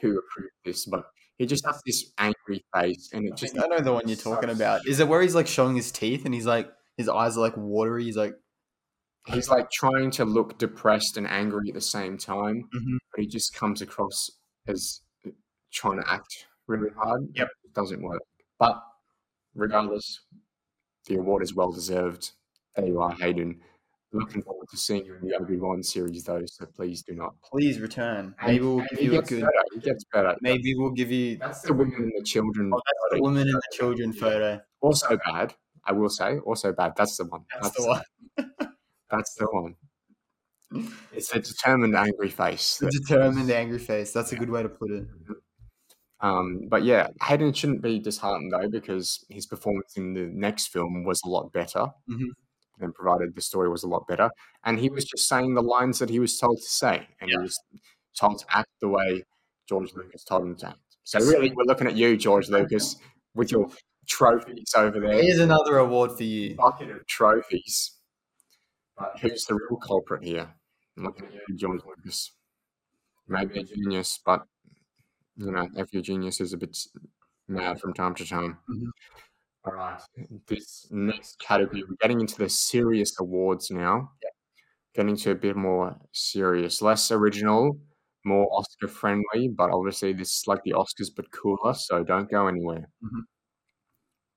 [0.00, 1.04] who approved this, but
[1.38, 4.06] he just has this angry face, and it I just think I know the one
[4.08, 4.86] you're talking about.
[4.86, 7.56] Is it where he's like showing his teeth and he's like his eyes are like
[7.56, 8.04] watery?
[8.04, 8.34] He's like,
[9.28, 12.98] he's like trying to look depressed and angry at the same time, Mhm.
[13.12, 14.30] but he just comes across
[14.66, 15.02] as
[15.72, 17.28] trying to act really hard.
[17.34, 17.48] Yep.
[17.64, 18.22] It doesn't work.
[18.58, 18.82] But
[19.54, 20.20] regardless,
[21.06, 22.32] the award is well deserved.
[22.76, 23.60] There you are, Hayden.
[24.12, 26.42] Looking forward to seeing you in the Obi Wan series, though.
[26.46, 27.34] So please do not.
[27.42, 28.34] please return.
[28.40, 29.40] And- Maybe we'll give you a good.
[29.42, 29.52] better.
[29.74, 30.34] He gets better.
[30.40, 32.70] Maybe we'll give you That's the women and the children.
[32.72, 34.60] Oh, that's the woman and the children photo.
[34.80, 35.54] Also bad.
[35.84, 36.38] I will say.
[36.38, 36.94] Also bad.
[36.96, 37.44] That's the one.
[37.60, 38.02] That's the one.
[39.10, 39.74] That's the one.
[41.12, 42.76] It's a determined angry face.
[42.76, 44.12] The determined angry face.
[44.12, 45.04] That's a good way to put it.
[46.20, 51.04] Um, but yeah, Hayden shouldn't be disheartened though because his performance in the next film
[51.04, 52.30] was a lot better, Mhm.
[52.80, 54.28] and provided the story was a lot better,
[54.64, 57.36] and he was just saying the lines that he was told to say, and he
[57.38, 57.58] was
[58.18, 59.22] told to act the way
[59.68, 60.80] George Lucas told him to act.
[61.04, 62.96] So really, we're looking at you, George Lucas,
[63.34, 63.70] with your
[64.06, 66.56] trophies over there, Here's another award for you.
[66.56, 67.92] bucket of trophies.
[68.98, 70.54] But who's the real culprit here?
[70.96, 71.14] I'm at
[71.56, 72.32] George Lucas.
[73.28, 74.42] Maybe a genius, but
[75.36, 76.76] you know, every genius is a bit
[77.48, 78.58] mad from time to time.
[78.70, 78.90] Mhm.
[79.64, 80.00] All right,
[80.48, 84.12] this next category, we're getting into the serious awards now.
[84.94, 87.80] Getting to a bit more serious, less original,
[88.24, 92.48] more Oscar friendly, but obviously this is like the Oscars but cooler, so don't go
[92.48, 92.90] anywhere.
[93.04, 93.22] Mhm.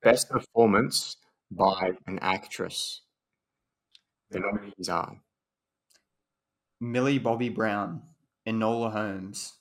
[0.04, 1.18] Best performance
[1.50, 3.02] by an actress.
[4.32, 5.22] The nominees are
[6.82, 8.04] Millie Bobby Brown,
[8.46, 9.60] Enola Holmes,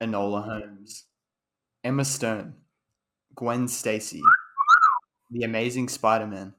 [0.00, 1.06] Enola Holmes,
[1.84, 2.62] Emma Stone,
[3.34, 4.22] Gwen Stacy,
[5.30, 6.54] The Amazing Spider-Man,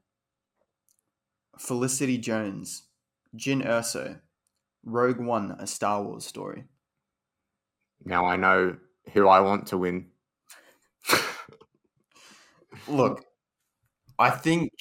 [1.60, 2.88] Felicity Jones,
[3.36, 4.22] Jyn Erso,
[4.84, 6.68] Rogue One: A Star Wars Story.
[8.06, 8.78] now I know
[9.14, 10.12] who I want to win.
[12.88, 13.26] Look,
[14.20, 14.72] I think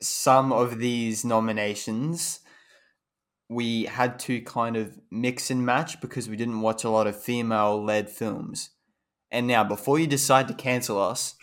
[0.00, 2.40] some of these nominations
[3.50, 7.20] we had to kind of mix and match because we didn't watch a lot of
[7.20, 8.70] female led films.
[9.32, 11.34] And now, before you decide to cancel us,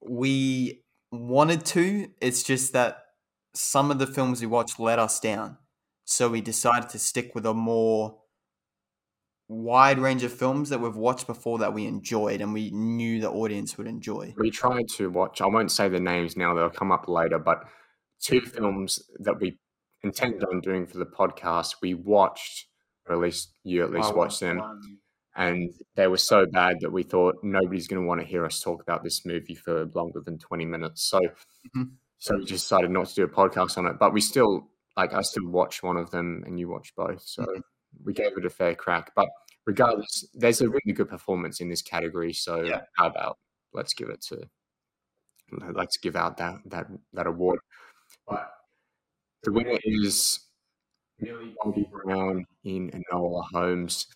[0.00, 2.08] we wanted to.
[2.22, 3.02] It's just that
[3.54, 5.58] some of the films we watched let us down.
[6.06, 8.19] So we decided to stick with a more
[9.50, 13.30] wide range of films that we've watched before that we enjoyed and we knew the
[13.30, 14.32] audience would enjoy.
[14.38, 17.64] We tried to watch, I won't say the names now, they'll come up later, but
[18.20, 19.58] two films that we
[20.02, 22.66] intended on doing for the podcast, we watched,
[23.06, 24.62] or at least you at least watched them,
[25.34, 28.60] and they were so bad that we thought nobody's going to want to hear us
[28.60, 31.02] talk about this movie for longer than 20 minutes.
[31.02, 31.20] So,
[31.76, 31.90] Mhm.
[32.18, 35.12] so we just decided not to do a podcast on it, but we still, like,
[35.12, 37.22] I still watched one of them and you watched both.
[37.22, 37.62] So Mhm.
[38.04, 39.12] We gave it a fair crack.
[39.14, 39.28] But
[39.66, 42.32] regardless, there's a really good performance in this category.
[42.32, 42.82] So Yeah.
[42.96, 43.38] how about
[43.72, 44.48] let's give it to
[45.74, 47.58] let's give out that that that award.
[48.26, 48.50] But
[49.42, 50.40] the winner is
[51.18, 54.06] Millie Bobby Brown in Enola Holmes.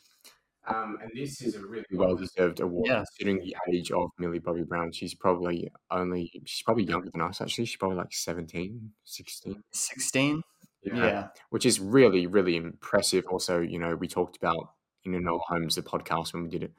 [0.66, 3.04] Um, and this is a really well deserved award Yeah.
[3.18, 4.92] considering the age of Millie Bobby Brown.
[4.92, 7.66] She's probably only she's probably younger than us actually.
[7.66, 9.62] She's probably like 17, 16.
[9.72, 10.42] 16?
[10.90, 11.30] Yeah.
[11.50, 13.26] Which is really, really impressive.
[13.26, 14.74] Also, you know, we talked about
[15.04, 16.74] in Enola Holmes, the podcast when we did it,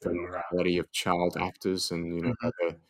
[0.00, 2.50] the morality of child actors and, you know, Mhm.
[2.60, 2.80] whether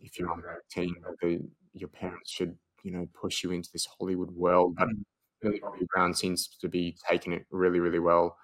[0.00, 1.38] if you're under 18, whether
[1.74, 4.76] your parents should, you know, push you into this Hollywood world.
[4.78, 5.04] But Mhm.
[5.42, 8.38] Millie Bobby Brown seems to be taking it really, really well.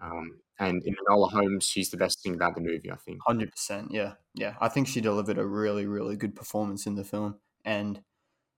[0.00, 3.24] Um, and in Enola Holmes, she's the best thing about the movie, I think.
[3.26, 4.56] Hundred percent, yeah, yeah.
[4.60, 8.04] I think she delivered a really, really good performance in the film, and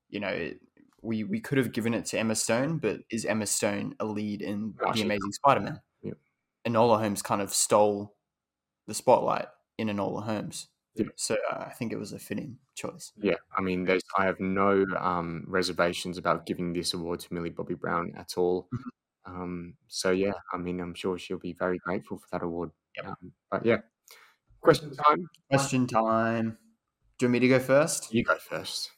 [0.09, 0.61] you know, it,
[1.03, 4.43] we we could have given it to Emma Stone, but is Emma Stone a lead
[4.43, 5.81] in No, the Amazing Spider-Man?
[6.03, 6.19] Yep.
[6.67, 8.17] Enola Holmes kind of stole
[8.87, 9.47] the spotlight
[9.79, 11.09] in Enola Holmes, Yep.
[11.17, 13.13] so uh, I think it was a fitting choice.
[13.17, 17.51] Yeah, I mean, there's I have no um, reservations about giving this award to Millie
[17.51, 18.69] Bobby Brown at all.
[18.75, 18.91] Mhm.
[19.27, 22.71] Um, so yeah, I mean, I'm sure she'll be very grateful for that award.
[22.97, 23.07] Yep.
[23.07, 23.79] Um, but yeah,
[24.61, 25.29] question time.
[25.51, 26.59] Question time.
[27.19, 28.13] Do you want me to go first?
[28.15, 28.91] You go first.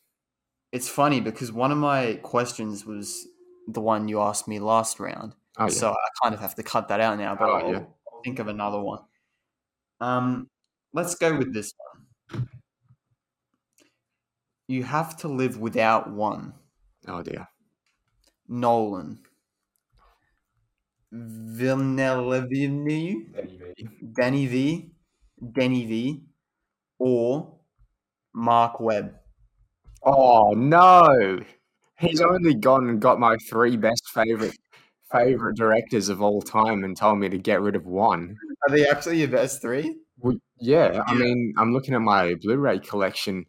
[0.73, 3.27] It's funny because one of my questions was
[3.69, 5.35] the one you asked me last round.
[5.59, 5.71] Oh yeah.
[5.71, 7.79] So I kind of have to cut that out now, but Oh, I'll, yeah.
[8.13, 9.01] I'll think of another one.
[10.01, 10.49] Um,
[10.93, 11.73] let's go with this
[12.31, 12.49] one.
[14.69, 16.53] You have to live without one.
[17.07, 17.49] oh dear.
[18.47, 19.19] Nolan.
[21.11, 22.51] Villeneuve,
[24.13, 24.91] Danny V,
[25.53, 26.23] Denny V,
[26.99, 27.55] or
[28.35, 29.15] Marc Webb.
[30.11, 31.41] Oh no,
[31.99, 34.57] he's only gone and got my three best favorite
[35.13, 38.37] favorite directors of all time and told me to get rid of one.
[38.67, 39.97] Are they actually your best three?
[40.19, 43.45] Well, yeah, I mean, I'm looking at my Blu-ray collection.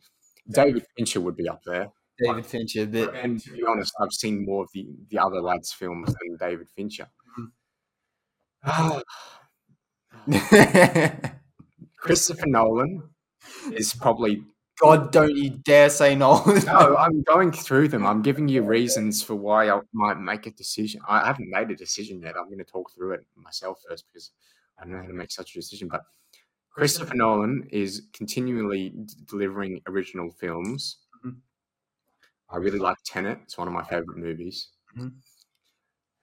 [0.49, 1.87] David Fincher would be up there.
[2.21, 5.71] David Fincher, but And to be honest, I've seen more of the, the other lads'
[5.71, 7.07] films than David Fincher.
[8.65, 8.99] Mm-hmm.
[11.97, 13.03] Christopher Nolan
[13.71, 14.43] is probably.
[14.79, 16.63] God, don't you dare say Nolan.
[16.65, 18.05] No, I'm going through them.
[18.05, 21.01] I'm giving you reasons for why I might make a decision.
[21.07, 22.35] I haven't made a decision yet.
[22.37, 24.31] I'm going to talk through it myself first because
[24.77, 25.89] I don't know how to make such a decision.
[25.89, 26.01] But
[26.71, 30.99] Christopher Nolan is continually d- delivering original films.
[31.25, 31.37] Mhm.
[32.49, 33.39] I really like Tenet.
[33.43, 34.69] It's one of my favorite movies.
[34.97, 35.13] Mhm.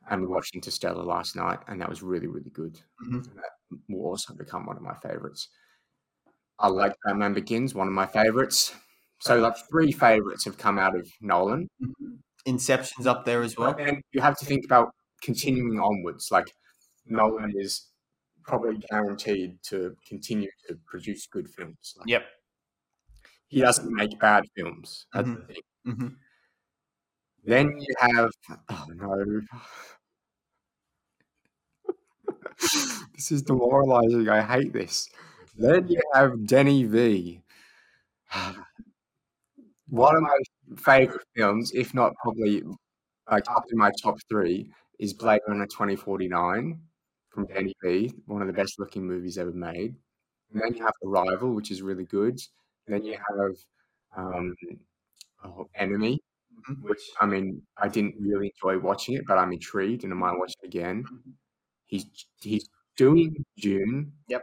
[0.08, 2.80] And we watched Interstellar last night, and that was really, really good.
[3.04, 3.34] Mhm.
[3.34, 3.50] That
[3.88, 5.48] will also become one of my favorites.
[6.58, 8.74] I like Batman Begins, one of my favorites.
[9.20, 11.68] So, like, three favorites have come out of Nolan.
[12.46, 13.74] Inception's up there as well.
[13.74, 14.90] Then you have to think about
[15.22, 16.30] continuing onwards.
[16.30, 16.46] Like,
[17.06, 17.88] Nolan is
[18.44, 21.94] probably guaranteed to continue to produce good films.
[21.98, 22.26] Like, Yep.
[23.48, 25.06] He doesn't make bad films.
[25.12, 25.62] That's the thing.
[25.84, 26.08] hmm
[27.44, 28.30] Then you have
[28.68, 29.40] oh no.
[33.14, 34.28] this is demoralizing.
[34.28, 35.08] I hate this.
[35.58, 37.42] Then you have Denny V.
[39.88, 40.38] One of my
[40.76, 42.62] favorite films, if not probably
[43.30, 46.80] like up in my top three, is Blade Runner 2049
[47.30, 49.94] from Denny V, one of the best looking movies ever made.
[50.52, 52.40] And then you have Arrival, which is really good.
[52.88, 53.56] then you have
[54.16, 54.54] um,
[55.44, 56.20] oh, Enemy,
[56.68, 56.82] Mhm.
[56.82, 60.38] which I mean, I didn't really enjoy watching it, but I'm intrigued and I might
[60.38, 61.04] watch it again.
[61.86, 62.06] He's
[62.40, 64.12] he's doing Dune.
[64.28, 64.42] Yep.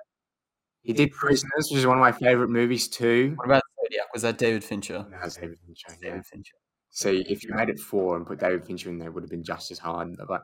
[0.83, 3.33] He did Prisoners, which is one of my favorite movies too.
[3.37, 4.11] What about Zodiac?
[4.13, 5.05] Was that David Fincher?
[5.09, 6.09] No, David Fincher, yeah.
[6.09, 6.55] David Fincher.
[6.89, 9.29] See, if you made it four and put David Fincher in there, it would have
[9.31, 10.15] been just as hard.
[10.27, 10.43] But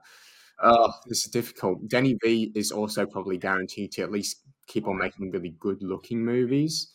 [0.64, 1.88] oh, this is difficult.
[1.88, 4.38] Danny V is also probably guaranteed to at least
[4.68, 6.92] keep on making really good looking movies.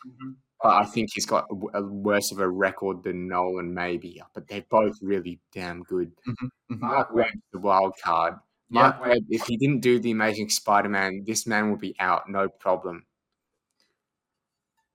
[0.62, 4.20] but I think he's got a, a worse of a record than Nolan, maybe.
[4.34, 6.10] But they're both really damn good.
[6.26, 6.48] Mhm.
[6.80, 8.34] Marc Webb's the wild card.
[8.70, 12.48] Marc Webb, if he didn't do the Amazing Spider-Man, this man would be out, no
[12.48, 13.04] problem.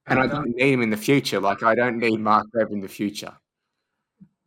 [0.10, 1.40] And I don't need him in the future.
[1.40, 3.34] Like I don't need Marc Webb in the future.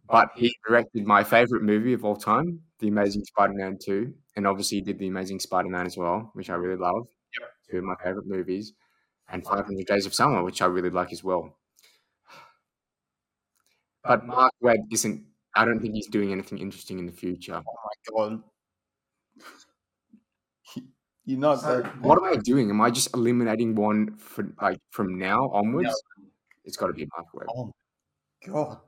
[0.08, 4.78] But he directed my favorite movie of all time, The Amazing Spider-Man 2, and obviously
[4.78, 7.06] he did The Amazing Spider-Man as well, which I really love.
[7.40, 7.50] Yep.
[7.70, 8.74] Two of my favorite movies,
[9.30, 11.56] and 500 Days of Summer, which I really like as well.
[14.04, 15.24] But Marc Webb isn't.
[15.54, 17.54] I don't think he's doing anything interesting in the future.
[17.54, 18.42] Oh my god.
[21.24, 22.70] You're not So so what am I doing?
[22.70, 25.94] Am I just eliminating one for like from now onwards?
[26.64, 27.72] It's got to be Marc Webb Oh
[28.46, 28.80] god.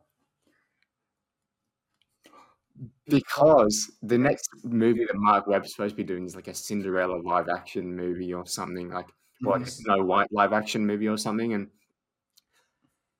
[3.06, 7.16] because the next movie that Marc Webb's supposed to be doing is like a Cinderella
[7.22, 9.08] live action movie or something like
[9.40, 9.68] what Mhm.
[9.68, 11.70] Snow White live action movie or something, and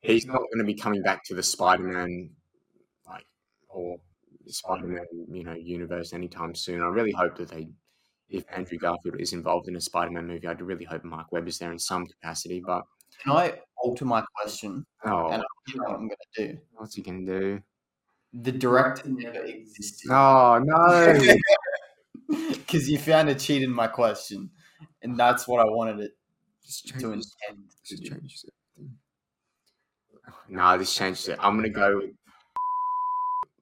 [0.03, 2.31] he's not going to be coming back to the Spider Man
[3.07, 3.27] like
[3.69, 3.99] or
[4.45, 6.83] the Spider Man you know universe anytime soon.
[6.83, 7.69] I really hope that they.
[8.29, 11.59] If Andrew Garfield is involved in a Spider-Man movie, I'd really hope Marc Webb is
[11.59, 12.62] there in some capacity.
[12.66, 12.83] But
[13.22, 14.85] Can I alter my question?
[15.05, 16.59] oh, And you know what I'm gonna do.
[16.72, 17.61] what's he gonna do?
[18.33, 20.11] The director never existed.
[20.11, 21.18] Oh no!
[22.29, 24.51] Because you found a cheat in my question.
[25.03, 26.12] And that's what I wanted it
[26.64, 28.55] Just to change intend this- to changes it.
[30.49, 31.39] No, this changes it.
[31.41, 32.01] I'm gonna go.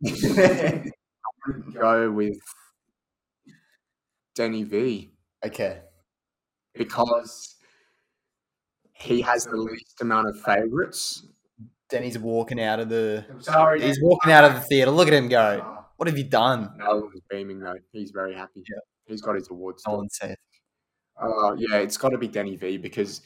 [1.74, 2.38] Go with
[4.34, 5.12] Denny V
[5.44, 5.80] okay.
[6.74, 7.56] because
[8.92, 11.26] he has the least amount of favorites.
[11.88, 14.90] Denny's walking out of the sorry, He's walking out of the theater.
[14.90, 15.84] Look at him go.
[15.96, 16.70] What have you done?
[16.78, 17.76] No one's beaming though.
[17.92, 18.62] He's very happy.
[18.68, 18.78] Yeah.
[19.04, 19.82] He's got his awards.
[19.86, 20.36] No one said.
[21.20, 23.20] Uh, yeah, it's got to be Denny V because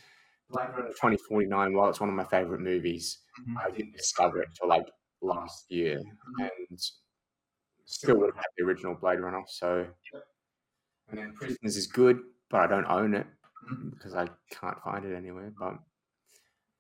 [0.51, 3.55] Blade Runner 2049, while it's one of my favorite movies, Mhm.
[3.65, 4.89] I didn't discover it till like
[5.23, 6.01] last year
[6.41, 6.79] and
[7.85, 9.43] still would have had the original Blade Runner.
[9.47, 9.87] So,
[11.09, 13.27] and then Prisoners is good, but I don't own it
[13.91, 15.53] because I can't find it anywhere.
[15.59, 15.79] But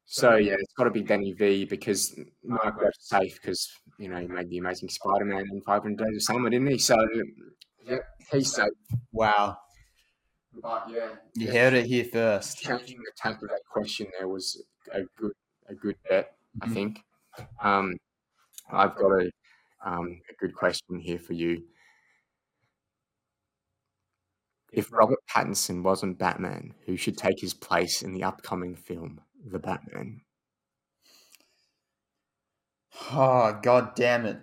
[0.04, 3.68] so yeah, it's got to be Danny V because Marc Webb's safe because
[3.98, 6.78] you know he made the Amazing Spider-Man in 500 Days of Summer, didn't he?
[6.78, 6.96] So
[7.84, 7.98] yeah,
[8.30, 8.70] he's safe.
[9.12, 9.58] Wow.
[10.62, 12.58] But yeah, You heard it here first.
[12.58, 15.32] changing the tack of that question there was a good
[15.68, 16.72] a good bet, I Mhm.
[16.72, 16.98] think.
[17.62, 17.94] Um,
[18.70, 19.30] I've got a
[19.84, 21.62] um, a good question here for you.
[24.76, 29.58] If Robert Pattinson wasn't Batman, who should take his place in the upcoming film, The
[29.58, 30.20] Batman?
[33.12, 34.38] Oh god damn it.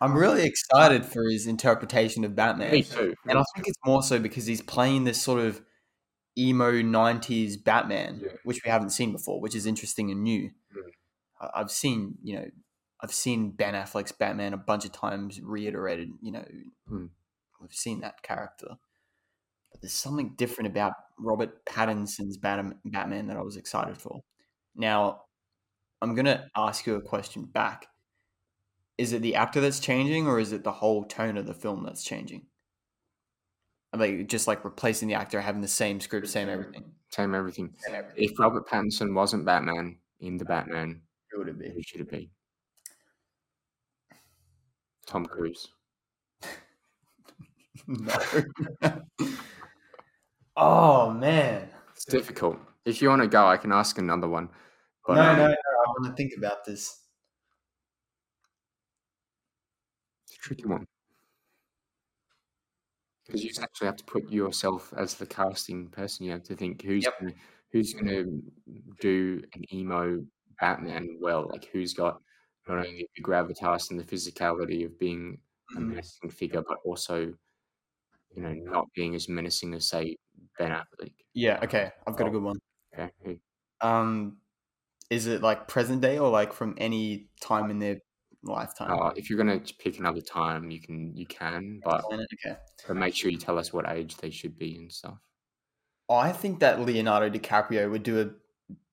[0.00, 2.70] I'm really excited for his interpretation of Batman.
[2.72, 3.14] Me too.
[3.28, 5.60] And I think it's more so because he's playing this sort of
[6.38, 8.32] emo 90s Batman, Yeah.
[8.44, 10.50] which we haven't seen before, which is interesting and new.
[10.76, 10.90] Mm.
[11.40, 12.48] I- I've seen, you know,
[13.00, 16.44] I've seen Ben Affleck's Batman a bunch of times reiterated, you know,
[16.88, 17.10] Mm.
[17.60, 18.68] We've seen that character.
[19.72, 24.22] But there's something different about Robert Pattinson's Batman that I was excited for.
[24.74, 25.22] Now,
[26.00, 27.86] I'm going to ask you a question back.
[28.96, 31.84] Is it the actor that's changing or is it the whole tone of the film
[31.84, 32.46] that's changing?
[33.96, 36.84] like just like replacing the actor, having the same script, same everything?
[37.10, 37.72] Same everything.
[37.78, 38.24] Same everything.
[38.24, 41.00] If Robert Pattinson wasn't Batman in The Batman,
[41.30, 41.70] Who would it be?
[41.70, 42.30] who should it be?
[45.06, 45.68] Tom Cruise.
[47.86, 48.14] No.
[50.56, 51.70] oh man.
[51.94, 52.58] It's difficult.
[52.84, 54.50] If you want to go, I can ask another one.
[55.06, 55.52] But, no, um, no, no.
[55.54, 57.04] I want to think about this.
[60.26, 60.86] It's a tricky one.
[63.26, 66.24] Because you actually have to put yourself as the casting person.
[66.24, 67.14] You have to think who's Yep.
[67.18, 67.34] gonna,
[67.72, 68.42] who's going to
[69.00, 70.26] do an emo
[70.58, 71.46] Batman well.
[71.48, 72.22] Like who's got
[72.66, 75.40] not only the gravitas and the physicality of being
[75.76, 75.88] a Mhm.
[75.88, 77.34] menacing figure, but also
[78.34, 80.16] you know not being as menacing as say
[80.58, 81.14] Ben Affleck.
[81.34, 81.60] Yeah.
[81.62, 81.90] Okay.
[82.06, 82.58] I've got a good one.
[82.96, 83.40] Okay,
[83.80, 84.38] Um,
[85.10, 87.98] is it like present day or like from any time in their
[88.42, 88.90] lifetime?
[88.90, 92.56] uh, if you're going to pick another time, you can you can, but, Okay.
[92.86, 95.18] but make sure you tell us what age they should be and stuff.
[96.10, 98.30] I think that Leonardo DiCaprio would do a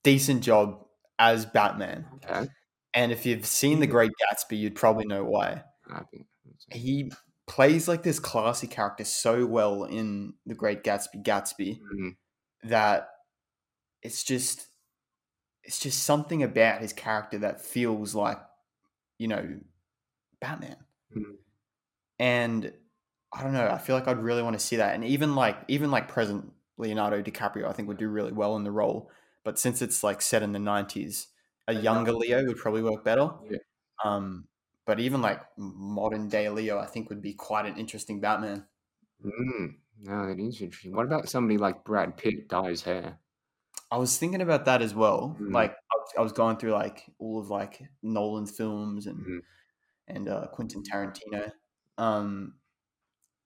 [0.03, 0.85] decent job
[1.17, 2.05] as Batman.
[2.15, 2.47] Okay,
[2.93, 5.63] And if you've seen The Great Gatsby, you'd probably know why.
[5.89, 6.27] I think
[6.71, 7.11] He
[7.47, 12.15] plays like this classy character so well in The Great Gatsby Gatsby Mm,
[12.63, 13.09] that
[14.01, 14.67] it's just
[15.63, 18.39] it's just something about his character that feels like,
[19.17, 19.59] you know,
[20.39, 20.77] Batman.
[21.15, 21.35] mm.
[22.19, 22.73] and
[23.33, 23.67] I don't know.
[23.67, 26.51] I feel like I'd really want to see that, and even like even like present
[26.77, 29.09] Leonardo DiCaprio, I think would do really well in the role.
[29.43, 31.27] but since it's like set in the nineties,
[31.67, 33.29] a younger Leo would probably work better.
[33.49, 33.57] Yeah.
[34.03, 34.47] Um,
[34.85, 38.67] but even like modern day Leo, I think would be quite an interesting Batman.
[39.23, 40.95] Mm, no, that is interesting.
[40.95, 43.19] What about somebody like Brad Pitt dyes hair?
[43.91, 45.35] I was thinking about that as well.
[45.39, 45.53] Mm.
[45.53, 49.39] Like I was, I was going through like all of like Nolan's films and Mhm.
[50.07, 51.51] and uh, Quentin Tarantino.
[51.97, 52.59] Um,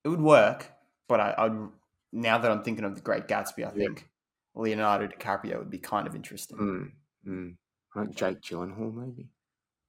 [0.04, 0.72] it would work,
[1.08, 1.70] but I, I'd
[2.12, 3.88] now that I'm thinking of The Great Gatsby, I Yeah.
[3.88, 4.10] think
[4.56, 6.58] Leonardo DiCaprio would be kind of interesting.
[6.58, 6.92] Mm,
[7.26, 7.58] mm.
[7.96, 9.30] Like Jake Gyllenhaal, maybe.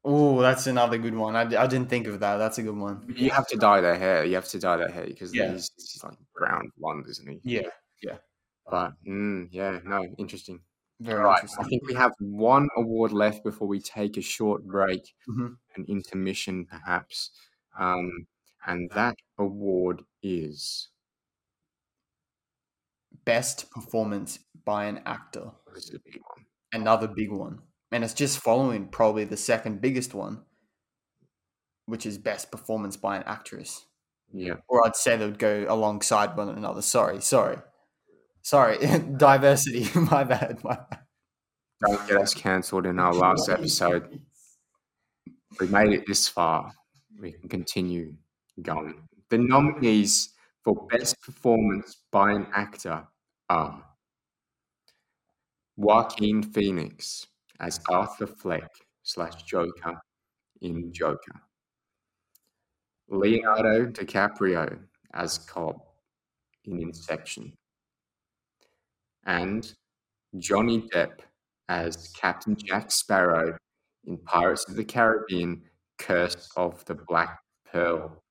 [0.02, 1.36] Oh, that's another good one.
[1.36, 2.36] I, I didn't think of that.
[2.38, 3.14] That's a good one.
[3.14, 4.24] You have to dye their hair.
[4.24, 5.52] You have to dye their hair because Yeah.
[5.52, 7.40] he's, he's like brown blonde, isn't he?
[7.42, 7.68] Yeah,
[8.02, 8.18] yeah.
[8.66, 10.62] But mm, yeah, no, interesting.
[11.00, 11.64] very interesting.
[11.64, 15.58] I think we have one award left before we take a short break, Mhm.
[15.76, 17.30] an intermission perhaps.
[17.78, 18.26] Um,
[18.66, 20.90] and that award is
[23.24, 25.52] Best performance by an actor.
[25.72, 26.44] this is a big one.
[26.72, 27.62] Another big one.
[27.92, 30.42] And it's just following probably the second biggest one,
[31.86, 33.84] which is best performance by an actress.
[34.32, 36.82] Yeah, Or I'd say they would go alongside one another.
[36.82, 37.58] Sorry, sorry.
[38.42, 38.78] Sorry.
[39.16, 39.88] Diversity.
[40.10, 40.62] my bad.
[40.62, 41.00] My bad.
[41.84, 44.20] don't get us cancelled in our last episode.
[45.58, 46.70] We made it this far.
[47.20, 48.14] We can continue
[48.62, 49.08] going.
[49.30, 50.30] The nominees
[50.62, 53.04] for best performance by an actor
[53.48, 53.82] are
[55.76, 57.26] Joaquin Phoenix
[57.60, 58.68] as Arthur Fleck
[59.02, 60.00] slash Joker
[60.62, 61.40] in Joker.
[63.08, 64.78] Leonardo DiCaprio
[65.14, 65.80] as Cobb
[66.64, 67.52] in Inception.
[69.26, 69.72] And
[70.38, 71.20] Johnny Depp
[71.68, 73.56] as Captain Jack Sparrow
[74.06, 75.62] in Pirates of the Caribbean
[75.98, 77.38] Curse of the Black
[77.70, 78.22] Pearl.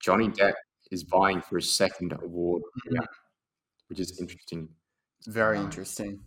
[0.00, 0.54] Johnny Depp
[0.90, 3.04] is vying for his second award, here, mm-hmm.
[3.88, 4.68] which is interesting.
[5.26, 6.20] Very um, interesting.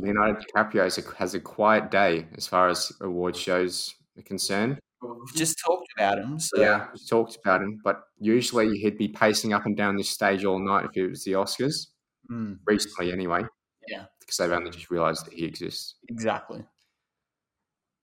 [0.00, 4.78] Leonardo DiCaprio has a, has a quiet day as far as award shows are concerned.
[5.02, 6.38] We've just talked about him.
[6.38, 10.08] So Yeah, we talked about him, but usually he'd be pacing up and down this
[10.10, 11.88] stage all night if it was the Oscars.
[12.30, 13.42] Mm, Recently, anyway.
[13.86, 14.06] Yeah.
[14.20, 15.96] Because they've only just realised that he exists.
[16.08, 16.64] exactly.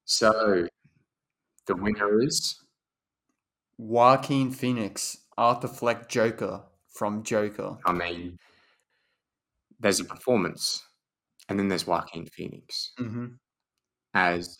[0.06, 0.68] So,
[1.66, 2.60] the winner is
[3.78, 6.64] Joaquin Phoenix, Arthur Fleck Joker
[6.94, 7.78] from Joker.
[7.86, 8.38] I mean,
[9.80, 10.84] there's a performance,
[11.52, 12.94] and then there's Joaquin Phoenix.
[13.00, 13.28] Mm-hmm.
[14.14, 14.58] As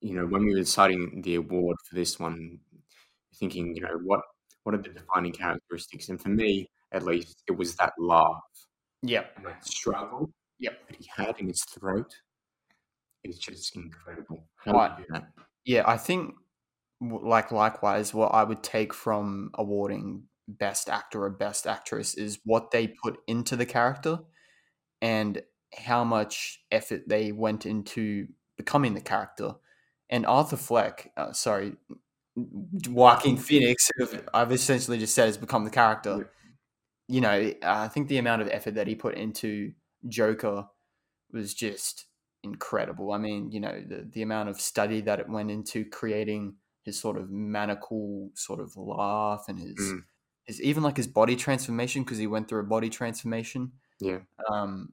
[0.00, 2.58] you know, when we were deciding the award for this one,
[3.38, 4.20] thinking, you know, what
[4.64, 6.08] what are the defining characteristics?
[6.08, 8.40] And for me, at least, it was that laugh
[9.02, 9.32] Yep.
[9.36, 10.88] and that struggle Yep.
[10.88, 12.14] that he had in his throat.
[13.24, 14.48] It's just incredible.
[14.56, 15.24] How do that?
[15.64, 16.34] Yeah, I think
[17.00, 22.70] like likewise, what I would take from awarding best actor or best actress is what
[22.70, 24.20] they put into the character
[25.00, 25.42] and
[25.76, 29.54] how much effort they went into becoming the character.
[30.10, 31.74] And Arthur Fleck, uh, sorry,
[32.36, 36.30] Joaquin Phoenix, who I've essentially just said has become the character.
[37.08, 39.72] You know, I think the amount of effort that he put into
[40.08, 40.66] Joker
[41.32, 42.06] was just
[42.42, 43.12] incredible.
[43.12, 46.98] I mean, you know, the the amount of study that it went into creating his
[46.98, 50.04] sort of maniacal sort of laugh and his Mm.
[50.44, 53.72] his even like his body transformation because he went through a body transformation.
[54.00, 54.20] Yeah.
[54.50, 54.92] Um,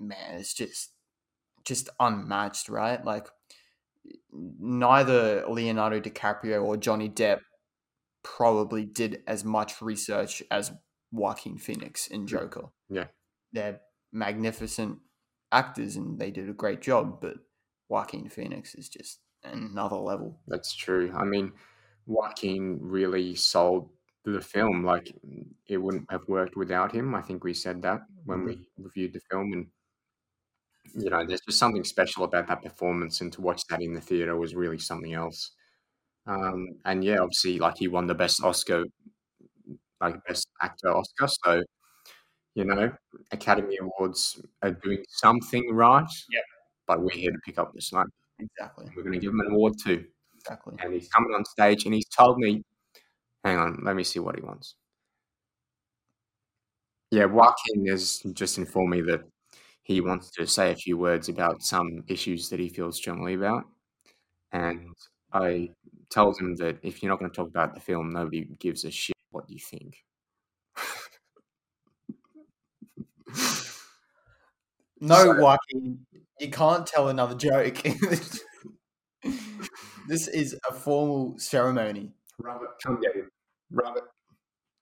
[0.00, 0.90] man, it's just
[1.64, 3.04] just unmatched, right?
[3.04, 3.28] Like
[4.32, 7.40] neither Leonardo DiCaprio or Johnny Depp
[8.22, 10.72] probably did as much research as
[11.12, 12.68] Joaquin Phoenix in Joker.
[12.88, 13.06] Yeah.
[13.52, 13.80] They're
[14.12, 14.98] magnificent
[15.52, 17.34] actors and they did a great job, but
[17.88, 20.38] Joaquin Phoenix is just another level.
[20.46, 21.12] That's true.
[21.16, 21.52] I mean,
[22.06, 23.90] Joaquin really sold
[24.24, 24.84] the film.
[24.84, 25.14] Like,
[25.66, 27.14] it wouldn't have worked without him.
[27.14, 28.82] I think we said that when we mm-hmm.
[28.84, 29.52] reviewed the film.
[29.52, 29.66] And,
[30.94, 33.20] you know, there's just something special about that performance.
[33.20, 35.52] And to watch that in the theater was really something else.
[36.26, 38.84] Um, and yeah, obviously, like, he won the best Oscar,
[40.00, 41.28] like, best actor Oscar.
[41.44, 41.62] So,
[42.54, 42.92] you know,
[43.32, 46.10] Academy Awards are doing something right.
[46.32, 46.44] Yep.
[46.86, 48.06] But we're here to pick up this slack.
[48.38, 48.86] Exactly.
[48.96, 50.04] We're going to give him an award too
[50.40, 50.74] Exactly.
[50.82, 52.62] and he's coming on stage and he's told me,
[53.44, 54.76] hang on, let me see what he wants.
[57.10, 59.22] Yeah, Joaquin has just informed me that
[59.90, 63.64] he wants to say a few words about some issues that he feels strongly about.
[64.52, 64.86] And
[65.32, 65.70] I
[66.10, 68.92] told him that if you're not going to talk about the film, nobody gives a
[68.92, 69.96] shit what you think.
[75.02, 76.06] No, So- Joaquin,
[76.38, 77.82] you can't tell another joke.
[80.06, 82.12] this is a formal ceremony.
[82.38, 83.30] Robert, come get him.
[83.70, 84.04] Robert.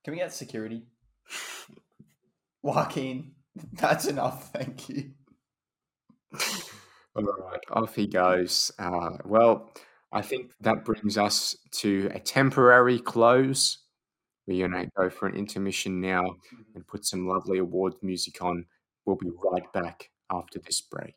[0.02, 0.82] Can we get security?
[2.62, 3.36] Joaquin,
[3.74, 4.52] that's enough.
[4.52, 5.10] Thank you.
[7.14, 8.70] All right, off he goes.
[8.78, 9.72] Uh, well,
[10.12, 13.78] I think that brings us to a temporary close.
[14.46, 16.36] We're going to go for an intermission now
[16.74, 18.66] and put some lovely awards music on.
[19.04, 21.16] We'll be right back after this break.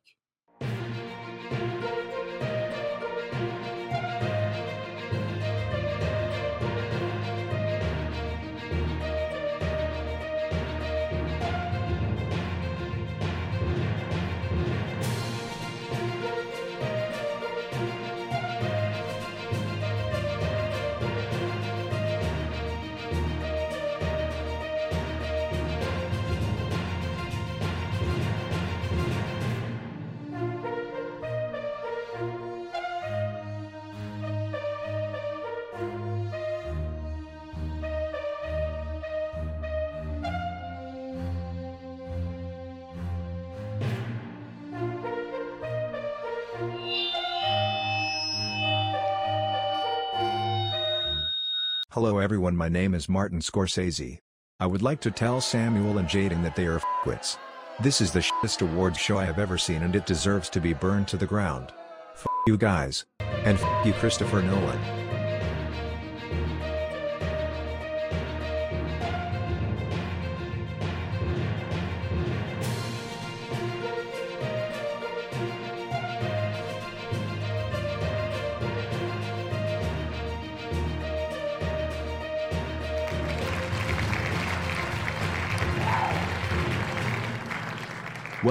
[51.94, 54.20] Hello everyone my name is Martin Scorsese.
[54.62, 57.38] I would like to tell Samuel and Jaden that they are f***wits.
[57.82, 60.72] This is the shittest awards show I have ever seen and it deserves to be
[60.72, 61.74] burned to the ground.
[62.14, 63.04] F you guys.
[63.20, 64.80] And f you Christopher Nolan.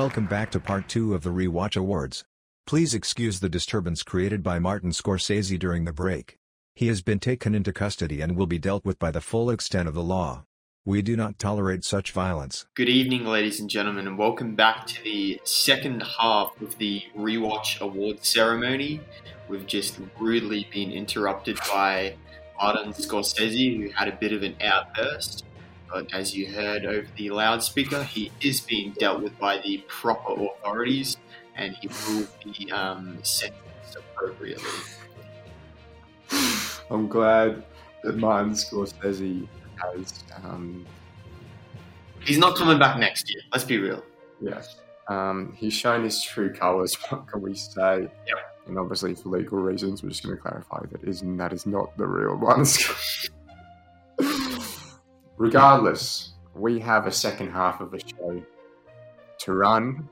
[0.00, 2.24] Welcome back to part 2 of the Rewatch Awards.
[2.66, 6.38] Please excuse the disturbance created by Martin Scorsese during the break.
[6.74, 9.88] He has been taken into custody and will be dealt with by the full extent
[9.88, 10.44] of the law.
[10.86, 12.64] We do not tolerate such violence.
[12.74, 17.82] Good evening, ladies and gentlemen, and welcome back to the second half of the Rewatch
[17.82, 19.02] Awards ceremony.
[19.48, 22.16] We've just rudely been interrupted by
[22.58, 25.44] Martin Scorsese, who had a bit of an outburst.
[25.92, 30.34] But as you heard over the loudspeaker, he is being dealt with by the proper
[30.44, 31.16] authorities,
[31.56, 34.70] and he will be um, sentenced appropriately.
[36.90, 37.64] I'm glad
[38.02, 39.46] that Martin Scorsese
[39.76, 40.86] has, um,
[42.20, 43.40] He's not coming back next year.
[43.52, 44.02] Let's be real.
[44.40, 44.76] yes,
[45.08, 46.96] um, he's shown his true colours.
[47.10, 48.08] What can we say?
[48.26, 48.36] Yep.
[48.66, 51.96] And obviously, for legal reasons, we're just going to clarify that is that is not
[51.96, 53.30] the real Martin Scorsese.
[55.40, 58.42] Regardless, we have a second half of the show
[59.38, 60.06] to run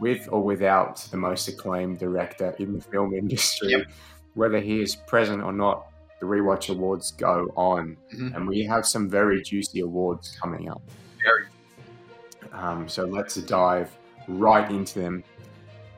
[0.00, 3.70] with or without the most acclaimed director in the film industry.
[3.70, 3.86] Yep.
[4.34, 5.86] Whether he is present or not,
[6.18, 7.96] the Rewatch Awards go on.
[8.12, 8.34] Mhm.
[8.34, 10.82] And we have some very juicy awards coming up.
[11.22, 11.46] Very.
[12.52, 13.96] Um, so let's dive
[14.26, 15.22] right into them.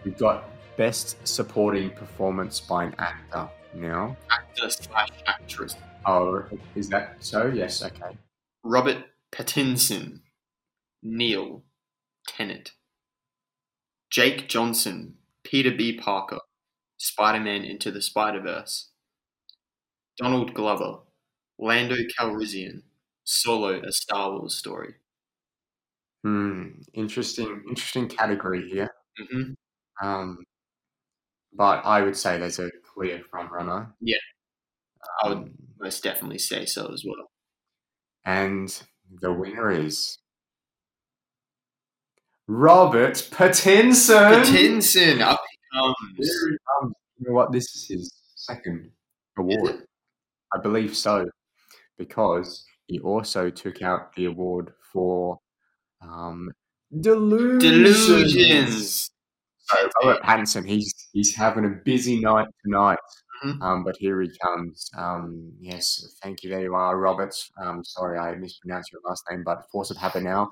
[0.05, 0.45] We've got
[0.77, 4.15] Best Supporting Performance by an Actor now.
[4.31, 5.75] Actor slash actress.
[6.05, 6.45] Oh,
[6.75, 7.47] is that so?
[7.47, 8.15] Yes, okay.
[8.65, 10.23] Robert Pattinson,
[11.03, 11.65] Neil,
[12.29, 12.73] Tenet,
[14.11, 15.95] Jake Johnson, Peter B.
[15.95, 16.39] Parker,
[16.97, 18.91] Spider Man Into the Spider Verse,
[20.19, 21.03] Donald Glover,
[21.59, 22.83] Lando Calrissian,
[23.25, 24.95] Solo, a Star Wars story.
[26.23, 28.91] Hmm, interesting, interesting category here.
[29.19, 29.53] hmm
[30.03, 30.39] Um,
[31.53, 33.95] but I would say there's a clear front runner.
[34.01, 34.19] Yeah.
[35.25, 37.31] I would- Um, Most definitely say so as well.
[38.25, 38.83] And
[39.21, 40.19] the winner is
[42.47, 44.45] Robert Pattinson.
[44.45, 45.97] Pattinson, up he comes.
[46.17, 46.95] Here he comes.
[47.19, 47.53] You know what?
[47.53, 48.91] This is his second
[49.39, 49.85] award.
[50.55, 51.27] I believe so,
[51.99, 55.39] because he also took out the award for
[56.03, 56.51] um,
[57.01, 57.63] Delusions.
[57.63, 59.11] Delusions.
[59.59, 62.99] So Robert Pattinson, he's he's having a busy night tonight.
[63.45, 63.63] Mhm.
[63.63, 64.91] Um, but here he comes.
[64.97, 66.51] Um, yes, thank you.
[66.51, 67.35] There you are, Robert.
[67.63, 70.51] Um, sorry, I mispronounced your last name, but force of habit now.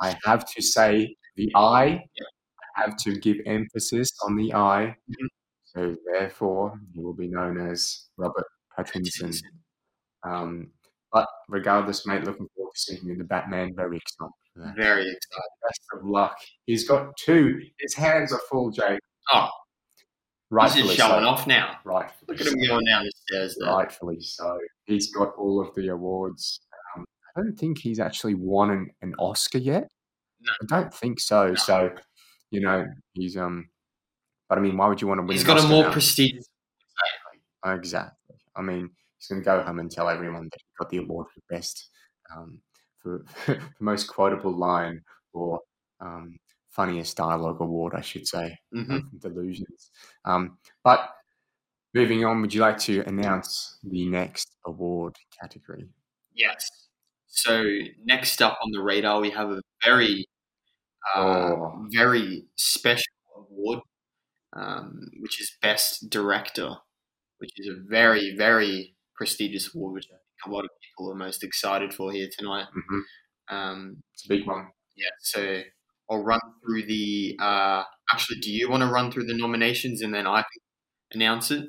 [0.00, 2.02] I have to say the I.
[2.76, 4.96] I have to give emphasis on the I.
[5.10, 5.28] Mhm.
[5.64, 8.46] So therefore, he will be known as Robert
[8.76, 9.36] Pattinson.
[10.24, 10.72] Um,
[11.12, 13.74] but regardless, mate, looking forward to seeing you in the Batman.
[13.74, 14.32] Very excited.
[14.76, 15.50] Very excited.
[15.62, 16.36] Best of luck.
[16.66, 17.60] He's got two.
[17.78, 19.00] His hands are full, Jake.
[19.32, 19.48] Oh,
[20.50, 21.28] he's Rightfully just showing so.
[21.28, 21.76] off now.
[21.84, 23.70] Rightfully Look at him going down the stairs there.
[23.70, 24.58] Rightfully so.
[24.84, 26.60] He's got all of the awards.
[26.96, 27.04] Um,
[27.36, 29.88] I don't think he's actually won an, an Oscar yet.
[30.40, 30.52] No.
[30.62, 31.48] I don't think so.
[31.48, 31.54] No.
[31.54, 31.90] So,
[32.50, 33.68] you know, he's um.
[34.48, 35.36] But I mean, why would you want to win?
[35.36, 35.92] He's got a more now?
[35.92, 36.48] prestigious.
[37.64, 38.36] Exactly.
[38.56, 41.28] I mean, he's going to go home and tell everyone that he got the award
[41.32, 41.90] for best,
[42.34, 42.58] um,
[42.98, 45.02] for, for most quotable line,
[45.32, 45.60] or
[46.00, 46.38] um,
[46.70, 49.90] funniest dialogue award, I should say, hmm of Delusions.
[50.24, 51.10] Um, but
[51.94, 55.88] moving on, would you like to announce the next award category?
[56.34, 56.68] Yes.
[57.26, 57.64] So
[58.04, 60.26] next up on the radar, we have a very,
[61.16, 61.86] uh, Oh.
[61.92, 63.04] very special
[63.36, 63.80] award,
[64.54, 66.70] um, which is Best Director,
[67.38, 71.16] which is a very, very prestigious award, which I think a lot of people are
[71.16, 72.68] most excited for here tonight.
[72.72, 73.00] hmm
[73.48, 74.72] Um, It's a big one.
[74.96, 75.10] yeah.
[75.20, 75.62] So
[76.10, 77.36] I'll run through the.
[77.40, 80.60] Uh, actually, do you want to run through the nominations and then I can
[81.12, 81.66] announce it?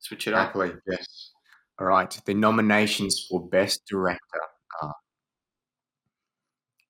[0.00, 0.48] Switch it up.
[0.48, 1.30] Happily, yes.
[1.78, 2.20] All right.
[2.26, 4.40] The nominations for Best Director
[4.82, 4.94] are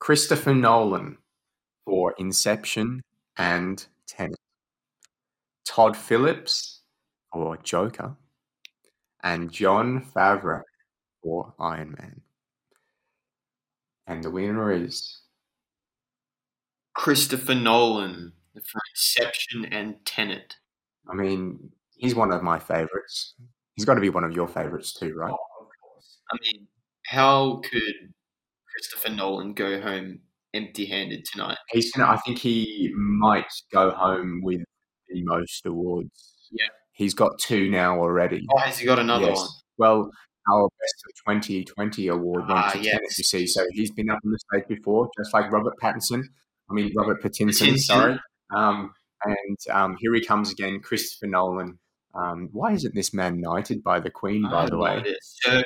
[0.01, 1.19] Christopher Nolan
[1.85, 3.03] for Inception
[3.37, 4.39] and Tenet,
[5.67, 6.83] Todd Phillips
[7.33, 8.17] for Joker,
[9.23, 10.63] and Jon Favreau
[11.23, 12.21] for Iron Man.
[14.07, 15.21] And the winner is
[16.95, 20.57] Christopher Nolan for Inception and Tenet.
[21.11, 23.35] I mean, he's one of my favorites.
[23.77, 25.31] He's got to be one of your favorites too, right?
[25.33, 25.37] of
[25.83, 26.19] course.
[26.33, 26.67] I mean,
[27.07, 27.95] how could
[28.73, 30.21] Christopher Nolan go home
[30.55, 31.59] empty-handed tonight?
[31.71, 32.11] He's gonna.
[32.11, 34.61] I think he might go home with
[35.09, 36.33] the most awards.
[36.53, 36.69] Yeah.
[36.93, 38.47] he's got two now already.
[38.55, 39.37] Oh, has he got another yes.
[39.39, 39.49] one?
[39.77, 40.11] Well,
[40.53, 43.19] our best of 2020 award went Ah, to Tenet, yes.
[43.19, 43.47] you see.
[43.49, 46.23] So he's been up on the stage before, just like Robert Pattinson.
[46.71, 47.79] I mean, Robert Pattinson, Pattinson.
[47.79, 48.21] sorry.
[48.55, 48.93] Um,
[49.25, 51.79] and um, here he comes again, Christopher Nolan.
[52.15, 55.03] Um, why isn't this man knighted by the Queen, by the way?
[55.23, 55.63] Sir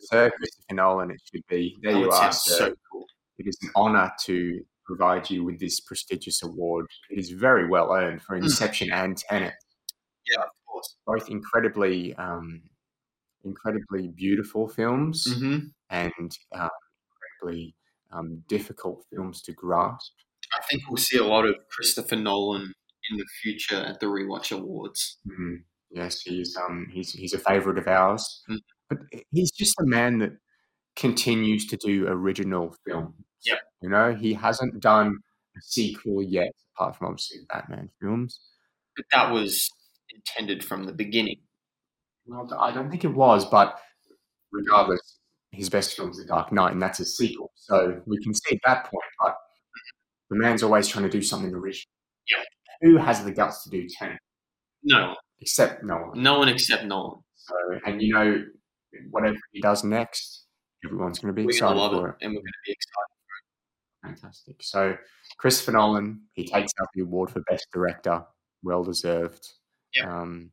[0.00, 1.74] Sir Christopher Nolan, it should be.
[1.82, 2.54] There you are, sir.
[2.54, 3.06] so cool.
[3.38, 6.86] It is an honour to provide you with this prestigious award.
[7.10, 9.54] It is very well earned for Inception and Tenet,
[10.30, 10.96] Yeah, of course.
[11.06, 12.62] both incredibly, um,
[13.44, 15.58] incredibly beautiful films hmm
[15.90, 16.68] and uh,
[17.40, 17.74] incredibly
[18.12, 20.12] um, difficult films to grasp.
[20.54, 22.72] I think we'll see a lot of Christopher Nolan
[23.10, 25.18] in the future at the Rewatch Awards.
[25.26, 25.64] Mhm.
[25.90, 28.58] Yes, he's um, he's he's a favourite of ours, Mm.
[28.90, 28.98] but
[29.30, 30.32] he's just a man that
[30.96, 33.14] continues to do original film.
[33.44, 33.58] Yep.
[33.82, 35.18] You know, he hasn't done
[35.56, 38.40] a sequel yet, apart from obviously Batman films.
[38.96, 39.70] But that was
[40.14, 41.40] intended from the beginning.
[42.26, 43.78] Well, I don't think it was, but
[44.52, 45.18] regardless,
[45.52, 47.52] his best film is The Dark Knight, and that's a sequel.
[47.54, 49.36] So we can see at that point, but
[50.30, 51.90] the man's always trying to do something original.
[52.30, 52.42] Yeah.
[52.82, 54.18] Who has the guts to do Tenet?
[54.82, 55.16] No, one.
[55.40, 56.22] Except Nolan.
[56.22, 57.20] no one except Nolan.
[57.36, 57.54] So,
[57.86, 58.44] and you know,
[59.10, 60.46] whatever he does next,
[60.84, 62.24] everyone's going to be We're excited love for it, it.
[62.24, 63.16] and we're gonna be excited.
[64.20, 64.56] Fantastic.
[64.60, 64.96] So,
[65.38, 68.24] Christopher Nolan, he takes out the award for Best Director.
[68.62, 69.44] Well deserved.
[69.94, 70.06] Yep.
[70.06, 70.50] Um,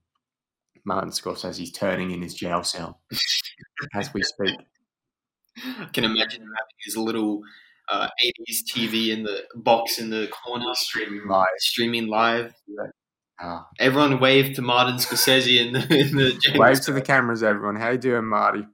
[0.85, 3.01] Martin Scorsese's turning in his jail cell
[3.95, 4.55] as we speak.
[5.57, 7.41] I can imagine him having his little
[7.89, 11.47] uh, 80s TV in the box in the corner, Streaming live.
[11.57, 12.53] streaming live.
[13.39, 17.43] Ah, Everyone wave to Martin Scorsese in the in the jail wave to the cameras,
[17.43, 17.75] everyone.
[17.75, 18.65] How you doing, Marty?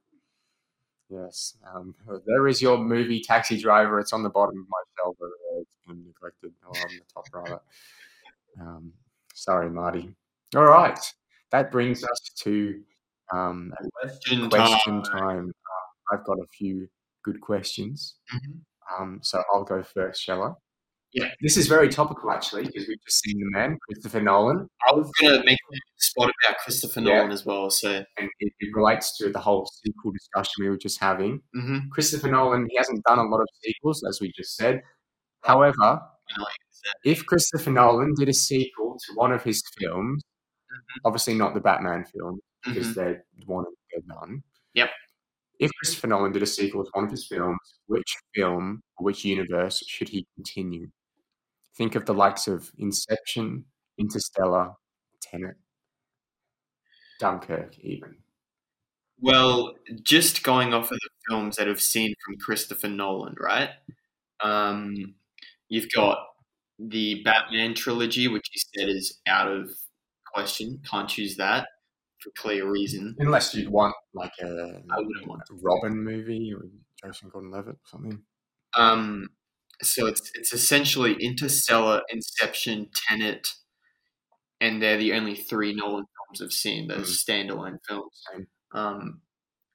[1.09, 1.55] Yes.
[1.73, 1.95] Um,
[2.27, 3.99] there is your movie Taxi Driver.
[3.99, 5.61] It's on the bottom of my shelf over there.
[5.61, 6.53] It's been neglected.
[6.63, 7.61] Oh, on the top rather.
[8.61, 8.93] Um,
[9.33, 10.13] sorry, Marty.
[10.55, 10.99] All right.
[11.51, 12.81] That brings us to
[13.33, 15.19] um, Question question time.
[15.19, 15.49] time.
[15.49, 16.87] Uh, I've got a few
[17.23, 18.15] good questions.
[18.33, 18.59] Mhm.
[18.97, 20.51] Um, so I'll go first, shall I?
[21.11, 21.31] Yeah.
[21.41, 25.09] This is very topical, actually, because we've just seen the man, Christopher Nolan, I was
[25.19, 27.15] gonna make a spot about Christopher Yeah.
[27.15, 27.69] Nolan as well.
[27.71, 31.41] So, and it, it relates to the whole sequel discussion we were just having.
[31.53, 34.81] hmm Christopher Nolan, he hasn't done a lot of sequels, as we just said.
[35.43, 36.93] However, I know what you said.
[37.05, 40.23] if Christopher Nolan did a sequel to one of his films,
[40.71, 40.99] Mhm.
[41.05, 42.93] obviously not the Batman film, because Mhm.
[42.93, 43.75] they're one and
[44.05, 44.43] they're done.
[44.75, 44.91] Yep.
[45.59, 47.57] If Christopher Nolan did a sequel to one of his films,
[47.87, 50.87] which film or which universe should he continue?
[51.77, 53.65] Think of the likes of Inception,
[53.97, 54.71] Interstellar,
[55.21, 55.57] Tenet,
[57.19, 58.15] Dunkirk, even.
[59.19, 63.71] Well, just going off of the films that I've seen from Christopher Nolan, right?
[64.41, 65.15] Um,
[65.67, 66.19] you've got
[66.79, 69.69] the Batman trilogy, which he said is out of
[70.33, 70.79] question.
[70.89, 71.67] Can't choose that
[72.21, 73.15] for clear reason.
[73.19, 76.63] Unless you'd want like a, I wouldn't want a Robin movie or
[77.03, 78.21] Jason Gordon-Levitt or something.
[78.77, 79.29] Um,
[79.81, 83.47] so it's it's essentially Interstellar, Inception, Tenet,
[84.59, 88.21] and they're the only three Nolan films I've seen that are standalone films.
[88.73, 89.21] Um,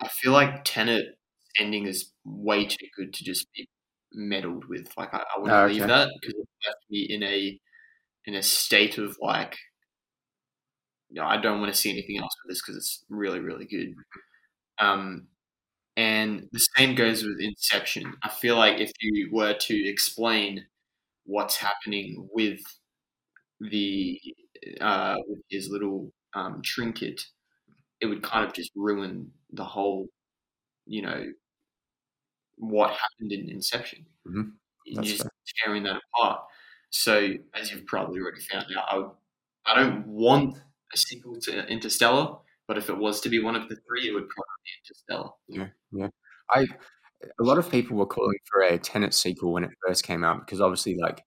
[0.00, 1.06] I feel like Tenet
[1.58, 3.68] ending is way too good to just be
[4.12, 4.88] meddled with.
[4.96, 7.58] Like I, I wouldn't Oh, leave that because it left me in a
[8.26, 9.56] in a state of like,
[11.14, 13.66] you know, I don't want to see anything else with this because it's really really
[13.66, 13.94] good.
[14.80, 15.28] Um,
[15.96, 18.14] and the same goes with Inception.
[18.22, 20.66] I feel like if you were to explain
[21.26, 22.60] what's happening with
[23.60, 24.20] the
[24.80, 27.22] uh, with his little um, trinket,
[28.00, 30.08] it would kind of just ruin the whole,
[30.86, 31.26] you know,
[32.56, 34.06] what happened in Inception.
[34.26, 34.52] Mhm.
[34.86, 35.30] You're just fair.
[35.64, 36.44] tearing that apart.
[36.90, 39.10] So, as you've probably already found out, I, would-
[39.66, 40.58] I don't want
[40.94, 44.14] a sequel to Interstellar, but if it was to be one of the three, it
[44.14, 45.30] would probably be Interstellar.
[45.48, 46.08] Yeah, yeah.
[46.50, 46.66] I
[47.40, 50.40] a lot of people were calling for a Tenet sequel when it first came out
[50.44, 51.22] because obviously, like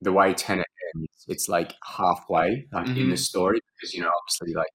[0.00, 4.54] the way Tenet ends, it's like halfway like in the story because you know obviously
[4.54, 4.70] like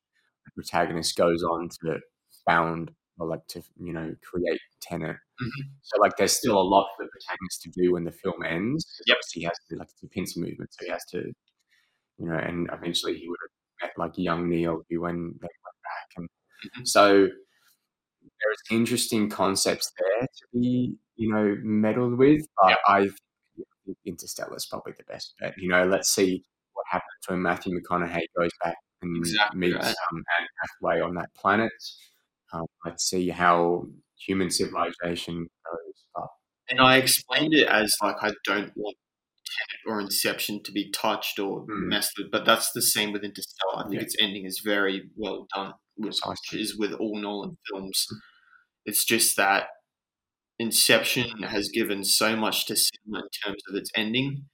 [0.46, 2.00] the protagonist goes on to
[2.46, 5.16] found or like to you know create Tenet.
[5.42, 5.70] Mhm.
[5.84, 8.86] So like there's still a lot for the protagonist to do when the film ends.
[9.08, 9.18] Yep.
[9.34, 11.32] He has to like a pincer movement, so he has to
[12.18, 13.52] you know, and eventually he would have
[13.82, 16.30] met like young Neil when they went back and
[16.78, 16.88] Mhm.
[16.88, 17.28] so
[18.44, 22.46] there's interesting concepts there to be, you know, meddled with.
[22.62, 22.80] But Yep.
[22.88, 23.00] I
[23.86, 25.54] think Interstellar is probably the best bet.
[25.58, 26.44] You know, let's see
[26.74, 29.96] what happens when Matthew McConaughey goes back and Exactly meets right.
[30.12, 31.72] um, Anne Hathaway on that planet.
[32.54, 33.86] Um, let's see how
[34.18, 36.06] human civilization goes.
[36.16, 36.28] But
[36.70, 38.98] And I explained it as like I don't want
[39.58, 41.88] Tenet or Inception to be touched or Mm.
[41.88, 43.78] messed with, but that's the same with Interstellar.
[43.78, 44.02] I think Yeah.
[44.02, 46.62] its ending is very well done, which Precisely.
[46.62, 48.06] is with all Nolan films.
[48.86, 49.70] It's just that
[50.60, 54.48] Inception has given so much to cinema in terms of its ending,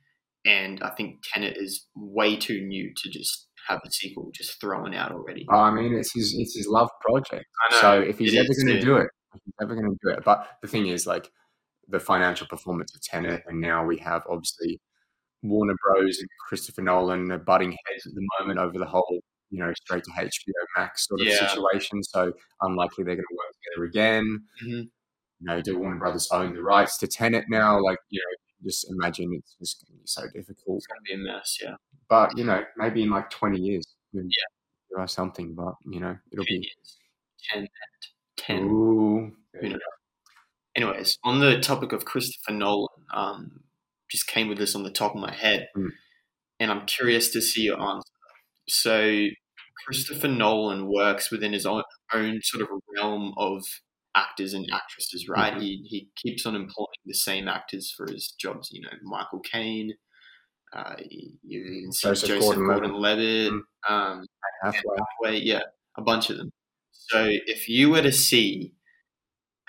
[0.46, 4.94] and I think Tenet is way too new to just have a sequel just thrown
[4.94, 5.46] out already.
[5.50, 7.46] I mean, it's his it's his love project.
[7.82, 10.24] So if he's it ever going to do it, he's ever going to do it.
[10.24, 11.30] But the thing is, like
[11.90, 14.80] the financial performance of Tenet, and now we have obviously
[15.44, 16.20] Warner Bros.
[16.20, 19.20] and Christopher Nolan are butting heads at the moment over the whole,
[19.50, 21.48] you know, straight to HBO Max sort of Yeah.
[21.48, 22.04] situation.
[22.04, 24.48] So unlikely they're going to work together again.
[24.64, 24.90] Mhm.
[25.40, 27.80] You know, do Warner Brothers own the rights to Tenet now?
[27.80, 28.36] Like, you know,
[28.66, 30.78] just imagine it's just going to be so difficult.
[30.78, 31.76] It's going to be a mess, yeah.
[32.10, 34.24] But you know, maybe in like twenty years, Yeah.
[34.90, 35.54] give us something.
[35.54, 36.98] But you know, it'll 10 be years.
[37.52, 37.68] 10.
[38.38, 38.64] 10.
[38.70, 39.80] Ooh, You know.
[40.76, 43.64] Anyways, on the topic of Christopher Nolan, um,
[44.10, 45.90] just came with this on the top of my head, Mm.
[46.60, 48.10] and I'm curious to see your answer.
[48.70, 49.28] So,
[49.86, 53.64] Christopher Nolan works within his own, own sort of realm of
[54.16, 55.54] actors and actresses, right?
[55.54, 55.62] Mhm.
[55.62, 58.70] He he keeps on employing the same actors for his jobs.
[58.72, 59.94] You know, Michael Caine.
[60.74, 62.82] Uh, you you even see Joseph Gordon-Levitt.
[62.82, 63.52] Gordon-Levitt.
[63.54, 63.62] Mm.
[63.90, 64.26] Um.
[64.64, 65.62] Hathaway, yeah,
[65.98, 66.52] a bunch of them.
[66.92, 68.74] So if you were to see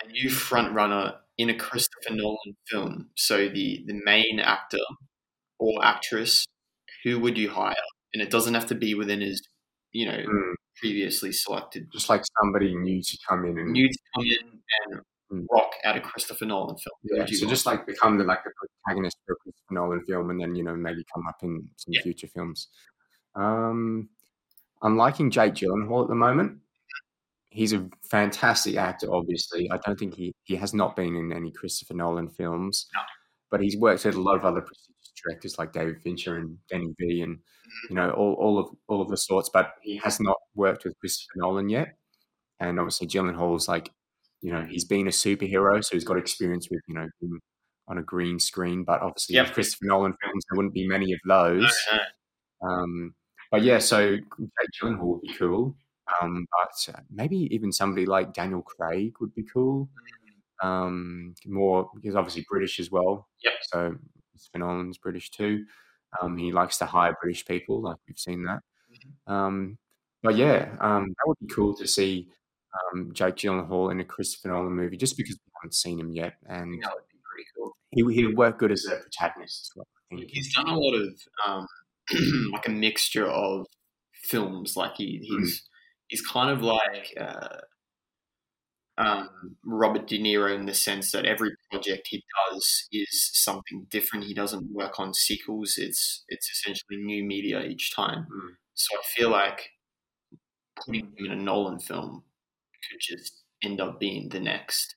[0.02, 4.78] a new front runner in a Christopher Nolan film, so the the main actor
[5.58, 6.46] or actress,
[7.04, 7.74] who would you hire?
[8.14, 9.40] And it doesn't have to be within his,
[9.92, 11.88] you know, Mm, previously selected.
[11.92, 14.62] just like somebody new to come in and New to come in
[14.92, 15.46] and Mm.
[15.52, 16.96] rock out a Christopher Nolan film.
[17.02, 20.40] Yeah, so just like become the like the protagonist for a Christopher Nolan film, and
[20.40, 22.00] then you know maybe come up in some Yeah.
[22.02, 22.68] future films.
[23.34, 24.08] Um,
[24.80, 26.60] I'm liking Jake Gyllenhaal at the moment.
[27.50, 29.12] He's a fantastic actor.
[29.12, 33.00] Obviously, I don't think he he has not been in any Christopher Nolan films, No.
[33.50, 36.94] but he's worked with a lot of other prestigious directors like David Fincher and Danny
[37.00, 37.38] V, and
[37.88, 39.48] you know all, all of all of the sorts.
[39.48, 41.96] But he has not worked with Christopher Nolan yet.
[42.60, 43.88] And obviously, Gyllenhaal's like,
[44.42, 47.38] you know, he's been a superhero, so he's got experience with you know being
[47.88, 48.84] on a green screen.
[48.84, 49.54] But obviously, Yep.
[49.54, 51.76] Christopher Nolan films, there wouldn't be many of No, those.
[51.92, 52.68] no.
[52.68, 53.14] Um,
[53.50, 54.24] but yeah, so Jake
[54.82, 55.74] Gyllenhaal would be cool.
[56.20, 59.88] Um, but uh, maybe even somebody like Daniel Craig would be cool.
[60.62, 63.28] Um, more because obviously British as well.
[63.44, 63.52] Yep.
[63.62, 63.94] So
[64.32, 65.64] Christopher Nolan's British too.
[66.20, 68.60] Um, he likes to hire British people, like we've seen that.
[68.92, 69.32] Mm-hmm.
[69.32, 69.78] Um,
[70.22, 72.28] but yeah, um, that would be cool to see
[72.92, 76.34] um, Jake Gyllenhaal in a Christopher Nolan movie, just because we haven't seen him yet,
[76.48, 77.72] and that would be pretty cool.
[77.90, 79.86] he he would work good as a protagonist as well.
[80.12, 80.30] I think.
[80.30, 81.08] He's done a lot of
[81.46, 81.66] um,
[82.52, 83.66] like a mixture of
[84.12, 84.76] films.
[84.76, 85.67] Like he, he's
[86.08, 87.58] he's kind of like uh,
[88.98, 89.30] um,
[89.64, 94.24] Robert De Niro in the sense that every project he does is something different.
[94.24, 95.74] He doesn't work on sequels.
[95.78, 98.26] It's it's essentially new media each time.
[98.32, 98.56] Mm.
[98.74, 99.70] So I feel like
[100.84, 102.24] putting him in a Nolan film
[102.90, 104.94] could just end up being the next,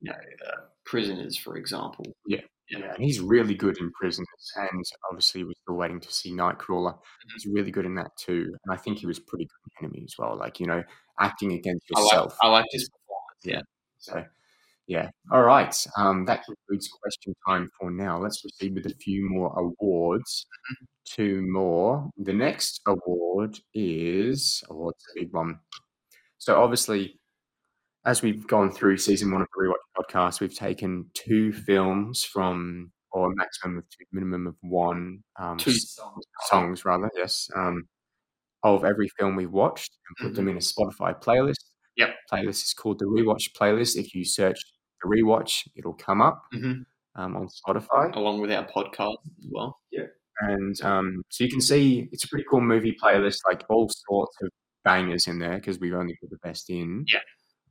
[0.00, 2.04] you know, uh, Prisoners, for example.
[2.26, 2.40] Yeah.
[2.70, 6.92] Yeah, and he's really good in Prisoners, and obviously we're still waiting to see Nightcrawler.
[6.92, 7.28] Mm-hmm.
[7.34, 10.04] He's really good in that too, and I think he was pretty good in Enemy
[10.04, 10.36] as well.
[10.36, 10.82] Like you know,
[11.18, 12.36] acting against I like yourself.
[12.42, 13.44] I like his performance.
[13.44, 13.62] Yeah.
[13.98, 14.24] So,
[14.86, 15.10] yeah.
[15.32, 15.74] All right.
[15.96, 18.18] Um, that concludes question time for now.
[18.18, 20.46] Let's proceed with a few more awards.
[20.72, 20.84] Mm-hmm.
[21.04, 22.10] Two more.
[22.18, 25.58] The next award is oh, what's the big one?
[26.38, 27.17] So obviously,
[28.04, 32.90] as we've gone through season one of the Rewatch podcast, we've taken two films from
[33.12, 36.24] or a maximum of two, minimum of one um, Two songs.
[36.48, 37.88] songs, rather, yes, um,
[38.62, 41.54] of every film we've watched and put them in a Spotify playlist.
[41.56, 42.02] Mm-hmm.
[42.02, 42.14] Yep.
[42.32, 43.96] Playlist is called the Rewatch playlist.
[43.96, 44.60] If you search
[45.02, 46.84] the Rewatch, it'll come up Mhm.
[47.16, 48.14] um, on Spotify.
[48.14, 49.78] along with our podcast as well.
[49.90, 50.04] Yeah.
[50.40, 54.36] And um, so you can see it's a pretty cool movie playlist, like all sorts
[54.42, 54.50] of
[54.84, 57.04] bangers in there because we've only put the best in.
[57.12, 57.20] Yeah.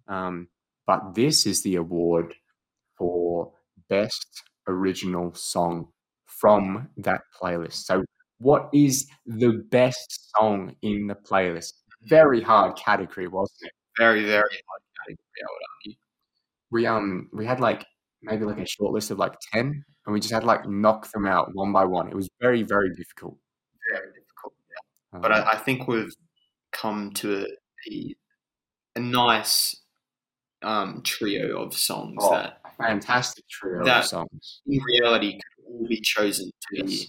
[0.08, 0.48] Um,
[0.86, 2.34] but this is the award
[2.98, 3.52] for
[3.90, 5.88] best original song
[6.26, 7.86] from that playlist.
[7.86, 8.04] So,
[8.40, 11.74] what is the best song in the playlist?
[12.04, 13.72] Very hard category, wasn't it?
[13.98, 15.98] Very, very hard category, I would argue.
[16.70, 17.86] We um we had like
[18.22, 21.26] maybe like a short list of like ten, and we just had like knock them
[21.26, 22.08] out one by one.
[22.10, 23.38] It was very very difficult.
[23.92, 24.54] Very difficult.
[25.14, 26.14] Um, But I, I think we've
[26.72, 27.48] come to
[27.90, 28.16] a,
[28.96, 29.76] a nice
[30.64, 34.62] um, trio of songs oh, that, fantastic trio that- of songs.
[34.68, 37.06] in reality, could all be chosen to be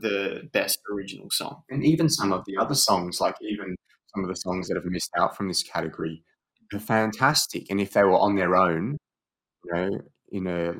[0.00, 1.62] the best original song.
[1.70, 3.74] and even some of the other songs, like even
[4.14, 6.22] some of the songs that have missed out from this category,
[6.72, 7.66] are fantastic.
[7.70, 8.96] And if they were on their own,
[9.64, 10.00] you know,
[10.30, 10.74] in a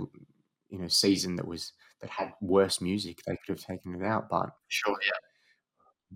[0.71, 4.29] in a season that was that had worse music, they could have taken it out.
[4.31, 5.19] But Sure, yeah.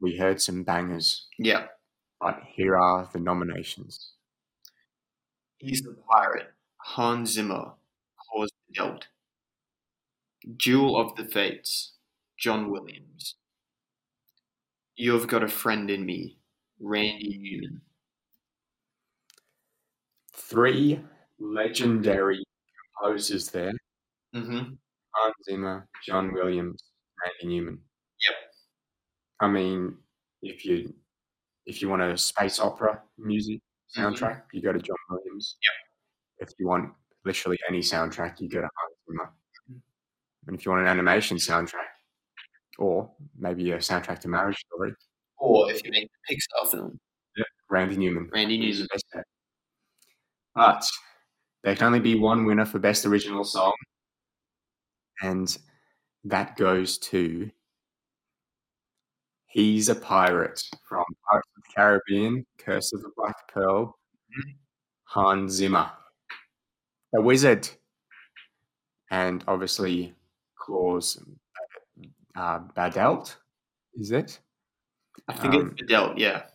[0.00, 1.26] we heard some bangers.
[1.38, 1.66] Yeah.
[2.20, 4.12] But here are the nominations:
[5.64, 7.72] He's the Pirate, Hans Zimmer,
[8.18, 9.06] Cause the Dealt,
[10.56, 11.94] Duel of the Fates,
[12.38, 13.36] John Williams,
[14.96, 16.36] You've Got a Friend in Me,
[16.80, 17.80] Randy Newman,
[20.34, 21.00] three
[21.38, 22.44] legendary
[23.00, 23.72] composers there:
[24.34, 24.74] mm-hmm.
[25.14, 26.82] Hans Zimmer, John Williams,
[27.24, 27.78] Randy Newman.
[28.28, 28.36] Yep.
[29.40, 29.96] I mean,
[30.42, 30.92] if you
[31.64, 33.60] if you want a space opera music.
[33.96, 35.56] Soundtrack, you go to John Williams.
[35.62, 36.48] Yep.
[36.48, 36.92] If you want
[37.24, 39.32] literally any soundtrack, you go to Hans Zimmer.
[39.70, 39.82] Mhm.
[40.46, 41.88] And if you want an animation soundtrack,
[42.78, 44.94] or maybe a soundtrack to Marriage Story,
[45.36, 47.00] Or if you make a Pixar film,
[47.68, 48.30] Randy Newman.
[48.32, 48.86] Randy Newman.
[50.54, 50.84] But
[51.62, 53.74] there can only be one winner for best original song,
[55.22, 55.56] and
[56.24, 57.50] that goes to
[59.46, 63.98] He's a Pirate from Pirates Caribbean, Curse of the Black Pearl,
[64.30, 64.56] Mhm.
[65.04, 65.90] Hans Zimmer,
[67.12, 67.68] the wizard,
[69.10, 70.14] and obviously
[70.56, 71.18] Klaus
[72.36, 73.36] uh, Badelt,
[73.94, 74.40] is it?
[75.28, 76.48] I think Um, it's Badelt, yeah.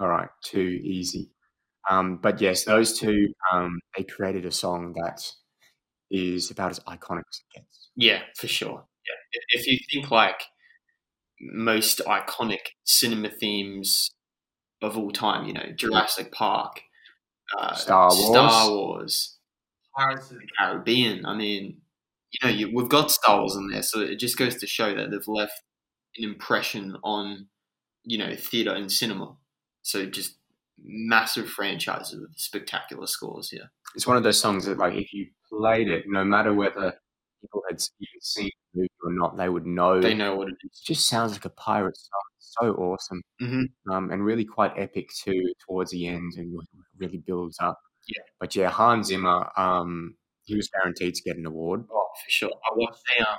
[0.00, 1.30] All right, too easy.
[1.88, 5.20] Um, but yes, those two, um, they created a song that
[6.10, 7.90] is about as iconic as it gets.
[7.94, 8.88] Yeah, for sure.
[9.06, 9.14] Yeah.
[9.32, 10.42] If- If you think like
[11.40, 14.10] most iconic cinema themes
[14.84, 16.82] of all time, you know, Jurassic Park,
[17.58, 18.26] uh, Star Wars.
[18.26, 19.38] Star Wars,
[19.96, 21.24] Pirates of the Caribbean.
[21.26, 21.80] I mean,
[22.32, 24.94] you know, you, we've got Star Wars in there, so it just goes to show
[24.94, 25.62] that they've left
[26.16, 27.46] an impression on,
[28.04, 29.36] you know, theater and cinema.
[29.82, 30.36] So just
[30.82, 33.70] massive franchises with spectacular scores here.
[33.94, 36.94] It's one of those songs that, like, if you played it, no matter whether
[37.40, 40.00] people had seen the movie or not, they would know.
[40.00, 40.80] They know what it It is.
[40.80, 42.20] just sounds like a pirate song.
[42.60, 43.22] So awesome.
[43.42, 43.64] Mhm.
[43.90, 46.58] Um, and really quite epic too towards the end and
[46.98, 47.78] really builds up.
[48.08, 48.22] Yeah.
[48.40, 51.84] But yeah, Hans Zimmer, um, he was guaranteed to get an award.
[51.90, 52.50] Oh, for sure.
[52.52, 53.38] I watched a um,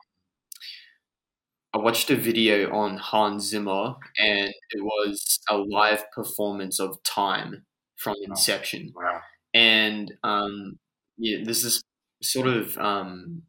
[1.73, 7.65] I watched a video on Hans Zimmer, and it was a live performance of Time
[7.97, 8.93] from Inception.
[8.95, 9.21] Wow.
[9.53, 10.79] And um,
[11.17, 11.81] yeah, there's this
[12.23, 13.43] sort of um,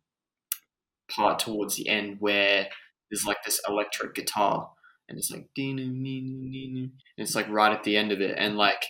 [1.10, 2.68] part towards the end where
[3.10, 4.70] there's like this electric guitar,
[5.08, 8.84] and it's like and it's like right at the end of it, and like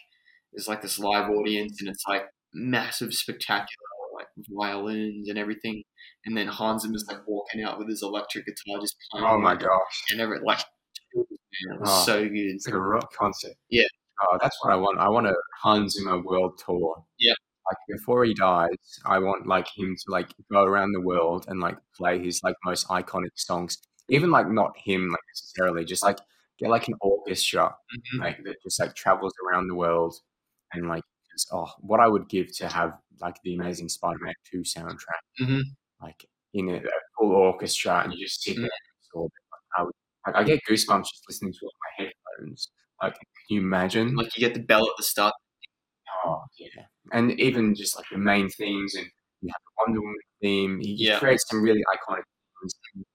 [0.53, 2.25] there's like this live audience, and it's like
[2.55, 3.67] massive, spectacular
[4.15, 5.83] like violins and everything,
[6.25, 9.27] and then Hans Zimmer's like walking out with his electric guitar just playing.
[9.27, 10.05] Oh my gosh.
[10.11, 10.59] And every like,
[11.15, 11.25] man,
[11.77, 12.05] it was Oh.
[12.07, 12.35] so good.
[12.35, 13.53] It's like a rock concert.
[13.71, 13.85] Yeah.
[14.23, 14.99] Oh, that's what I want.
[14.99, 17.05] I want a Hans Zimmer world tour.
[17.19, 17.35] Yeah.
[17.69, 18.69] Like before he dies,
[19.05, 22.55] I want like him to like go around the world and like play his like
[22.65, 23.77] most iconic songs.
[24.09, 26.19] Even like not him like necessarily, just like
[26.59, 27.75] get like an orchestra
[28.15, 28.21] Mhm.
[28.21, 30.15] like that just like travels around the world
[30.73, 31.03] and like
[31.33, 35.23] just, oh what I would give to have like the amazing Spider-Man 2 soundtrack.
[35.41, 35.63] Mhm.
[36.01, 36.25] Like
[36.55, 36.83] in a,
[37.19, 38.71] full orchestra and you just sit there and
[39.01, 39.45] absorb it.
[39.53, 39.95] Like, I would
[40.27, 42.05] like I get goosebumps just listening to it on my
[42.39, 42.71] headphones.
[43.03, 44.15] Like can you imagine?
[44.15, 45.35] Like you get the bell at the start.
[46.27, 49.07] Oh yeah, and even just like the main themes, and
[49.43, 50.81] you have the Wonder Woman theme.
[50.81, 51.19] He Yeah.
[51.21, 52.23] creates some really iconic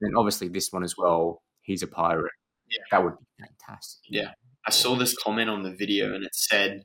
[0.01, 1.41] and obviously this one as well.
[1.61, 2.31] He's a pirate.
[2.69, 2.77] Yeah.
[2.91, 3.99] that would be fantastic.
[4.09, 4.31] Yeah.
[4.65, 6.83] I saw this comment on the video and it said,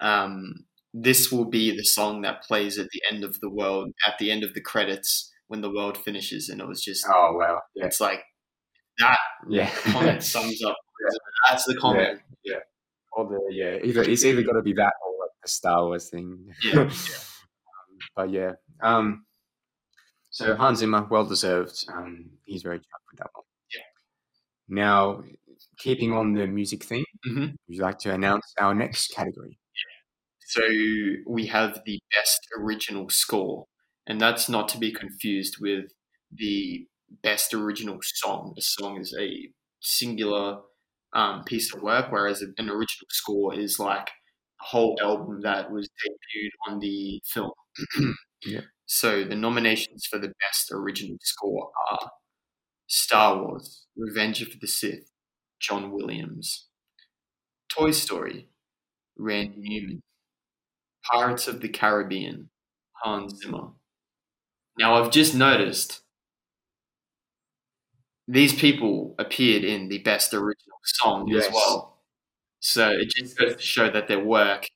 [0.00, 0.64] um,
[0.94, 4.30] "This will be the song that plays at the end of the world, at the
[4.30, 7.60] end of the credits, when the world finishes, and it was just Oh wow.
[7.76, 7.86] Yeah.
[7.86, 8.22] it's like
[8.98, 9.18] that
[9.48, 9.70] Yeah.
[9.92, 10.76] comment sums up.
[11.48, 12.20] That's the comment.
[12.44, 12.58] Yeah.
[13.12, 13.78] Or the yeah.
[13.84, 16.46] Either it's either got to be that or like the Star Wars thing.
[16.64, 16.90] Yeah, yeah.
[18.16, 18.52] but yeah.
[18.82, 19.24] Um.
[20.40, 21.84] So Hans Zimmer, well deserved.
[21.92, 23.44] Um, he's very chuffed with that one.
[23.74, 23.82] Yeah.
[24.68, 25.22] Now,
[25.78, 27.50] keeping on the music theme, Mhm.
[27.66, 29.58] would you like to announce our next category?
[29.74, 29.82] Yeah.
[30.40, 30.62] So
[31.26, 33.66] we have the best original score,
[34.06, 35.92] and that's not to be confused with
[36.30, 36.86] the
[37.22, 38.54] best original song.
[38.56, 40.62] A song is a singular
[41.12, 44.08] um, piece of work, whereas an original score is like
[44.60, 47.50] a whole album that was debuted on the film.
[48.46, 48.62] Yeah.
[48.92, 49.40] So the mm.
[49.40, 52.10] nominations for the best original score are
[52.88, 55.12] Star Wars: Revenge of the Sith,
[55.60, 56.66] John Williams,
[57.72, 58.48] Toy Story,
[59.16, 60.02] Randy Newman.
[61.04, 62.50] Pirates of the Caribbean,
[63.02, 63.68] Hans Zimmer.
[64.76, 66.00] Now, I've just noticed
[68.26, 71.46] these people appeared in the best original song Yes.
[71.46, 72.02] as well.
[72.58, 74.68] So it just goes to show that their work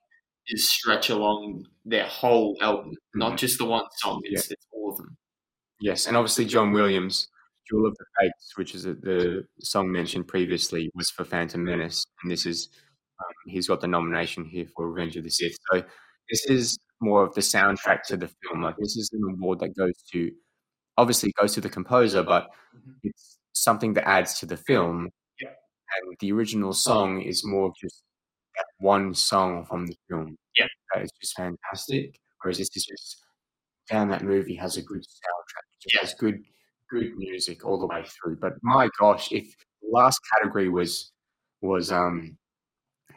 [0.49, 4.21] is stretch along their whole album, not just the one song.
[4.25, 5.17] It's, it's all of them.
[5.81, 7.29] Yes, and obviously John Williams,
[7.71, 12.05] "Duel of the Fates," which is the, the song mentioned previously, was for Phantom Menace,
[12.23, 12.69] and this is
[13.21, 15.57] um, he's got the nomination here for Revenge of the Sith.
[15.73, 15.83] So
[16.31, 18.63] this is more of the soundtrack to the film.
[18.63, 20.31] Like this is an award that goes to
[20.97, 22.95] obviously goes to the composer, but Mhm.
[23.05, 25.11] it's something that adds to the film.
[25.41, 25.49] Yeah.
[25.49, 28.04] And the original song is more of just
[28.57, 30.37] that one song from the film.
[30.57, 30.67] Yeah.
[30.95, 32.19] That is just fantastic.
[32.43, 33.25] Whereas this is just
[33.89, 35.67] damn that movie has a good soundtrack.
[35.85, 36.01] It Yeah.
[36.01, 36.43] has good
[36.91, 38.37] good music all the way through.
[38.37, 39.45] But my gosh, if
[39.83, 41.13] the last category was
[41.63, 42.39] was um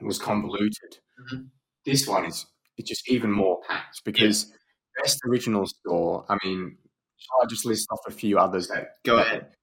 [0.01, 0.99] was convoluted,
[1.31, 1.49] Mhm.
[1.85, 2.45] this one is
[2.77, 4.53] it's just even more packed because
[5.01, 6.25] best original score.
[6.29, 6.77] I mean,
[7.41, 9.53] I just list off a few others that Go ahead.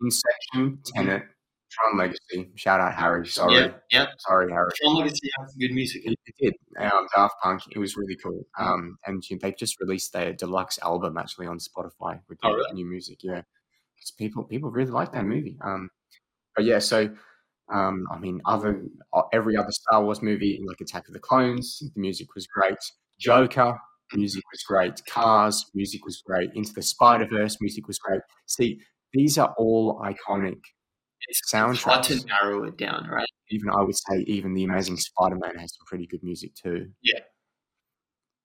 [0.00, 1.24] Inception, Tenet,
[1.70, 2.50] Tron Legacy.
[2.56, 3.26] Shout out Harry.
[3.26, 4.06] Sorry, Yeah, yeah.
[4.18, 4.70] sorry Harry.
[4.82, 6.02] Tron Legacy has some good music.
[6.04, 6.54] It, it did.
[6.82, 7.62] Um, Daft Punk.
[7.70, 8.46] It was really cool.
[8.58, 12.72] Um, and they've just released their deluxe album actually on Spotify with Oh, really?
[12.72, 13.18] new music.
[13.22, 13.42] Yeah,
[14.00, 15.58] 'Cause people people really like that movie.
[15.60, 15.90] Um,
[16.56, 17.14] but yeah, so
[17.70, 18.82] um, I mean, other
[19.12, 22.78] uh, every other Star Wars movie, like Attack of the Clones, the music was great.
[23.20, 23.78] Joker,
[24.14, 25.04] music was great.
[25.06, 26.50] Cars, music was great.
[26.54, 28.22] Into the Spider Verse, music was great.
[28.46, 28.80] See,
[29.12, 30.60] these are all iconic
[31.28, 33.28] It's hard to narrow it down, right?
[33.50, 36.90] Even I would say, even the Amazing Spider-Man has some pretty good music too.
[37.02, 37.20] Yeah.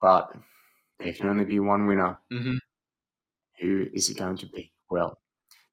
[0.01, 0.35] But
[0.99, 2.19] there can only be one winner.
[2.31, 2.60] Mhm.
[3.61, 4.73] Who is it going to be?
[4.89, 5.18] Well,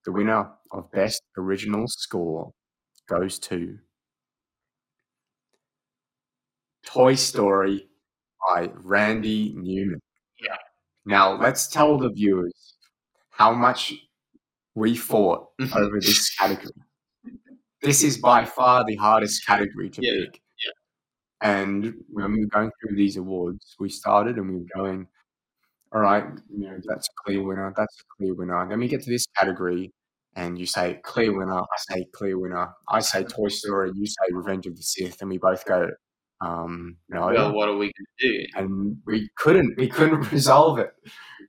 [0.04, 2.52] the winner of Best Original Score
[3.08, 3.78] goes to
[6.84, 7.88] Toy Story
[8.48, 10.00] by Randy Newman.
[10.40, 10.56] Yeah.
[11.04, 12.76] Now, let's tell the viewers
[13.30, 13.94] how much
[14.74, 16.72] we fought over this category.
[17.82, 20.40] This is by far the hardest category to Yeah, pick.
[21.42, 25.06] And when we were going through these awards, we started and we were going,
[25.92, 26.24] all right,
[26.54, 28.68] you know, that's a clear winner, that's a clear winner.
[28.68, 29.92] Then we get to this category
[30.36, 34.32] and you say clear winner, I say clear winner, I say Toy Story, you say
[34.32, 35.88] Revenge of the Sith, and we both go,
[36.42, 37.26] um, no.
[37.26, 38.46] Well, what are we going to do?
[38.56, 40.92] and we couldn't, we couldn't resolve it.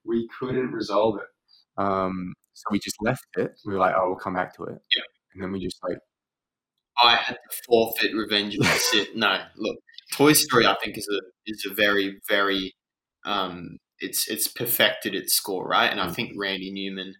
[0.06, 1.82] We couldn't resolve it.
[1.82, 3.60] Um, so we just left it.
[3.66, 4.80] We were like, oh, we'll come back to it.
[4.96, 5.04] Yeah.
[5.34, 5.98] And then we just like,
[7.02, 9.16] I had to forfeit Revenge of the Sith.
[9.16, 9.78] No, look,
[10.14, 12.74] Toy Story, I think is a is a very very
[13.26, 15.92] um, it's it's perfected its score, right?
[15.92, 16.16] And I Mm.
[16.16, 17.16] think Randy Newman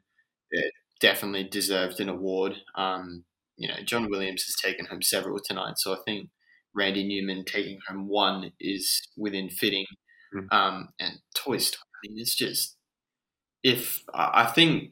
[0.58, 0.62] uh,
[1.00, 2.58] definitely deserved an award.
[2.76, 3.26] Um,
[3.58, 6.30] you know, John Williams has taken home several tonight, so I think
[6.76, 9.86] Randy Newman taking home one is within fitting.
[10.36, 10.48] Mm.
[10.52, 12.78] Um, and Toy Story, I mean, it's just
[13.64, 14.92] if I I think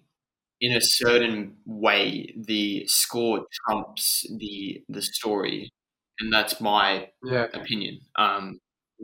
[0.62, 5.72] in a certain way the score trumps the the story,
[6.20, 8.00] and that's my yeah, opinion.
[8.16, 8.60] Um,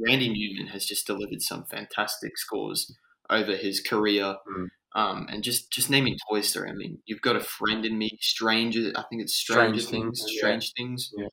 [0.06, 2.94] Randy Newman has just delivered some fantastic scores
[3.30, 4.36] over his career.
[4.48, 4.68] Mm.
[4.96, 8.18] Um, and just just naming Toy Story, I mean, you've got a friend in me,
[8.22, 8.94] Stranger.
[8.96, 10.20] I think it's Stranger Strange Things.
[10.22, 10.40] Things, yeah.
[10.40, 11.12] Strange Things.
[11.18, 11.28] Yeah.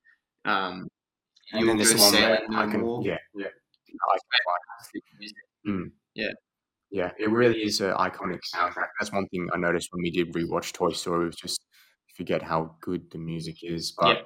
[0.45, 0.89] Um,
[1.53, 3.03] and then this one, where No I can, More.
[3.05, 3.47] yeah, yeah,
[3.87, 5.93] fantastic music.
[6.15, 6.31] Yeah,
[7.19, 8.89] it really is an iconic soundtrack.
[9.01, 11.65] That's one thing I noticed when we did rewatch Toy Story was just
[12.17, 13.93] forget how good the music is.
[13.99, 14.23] But Yeah.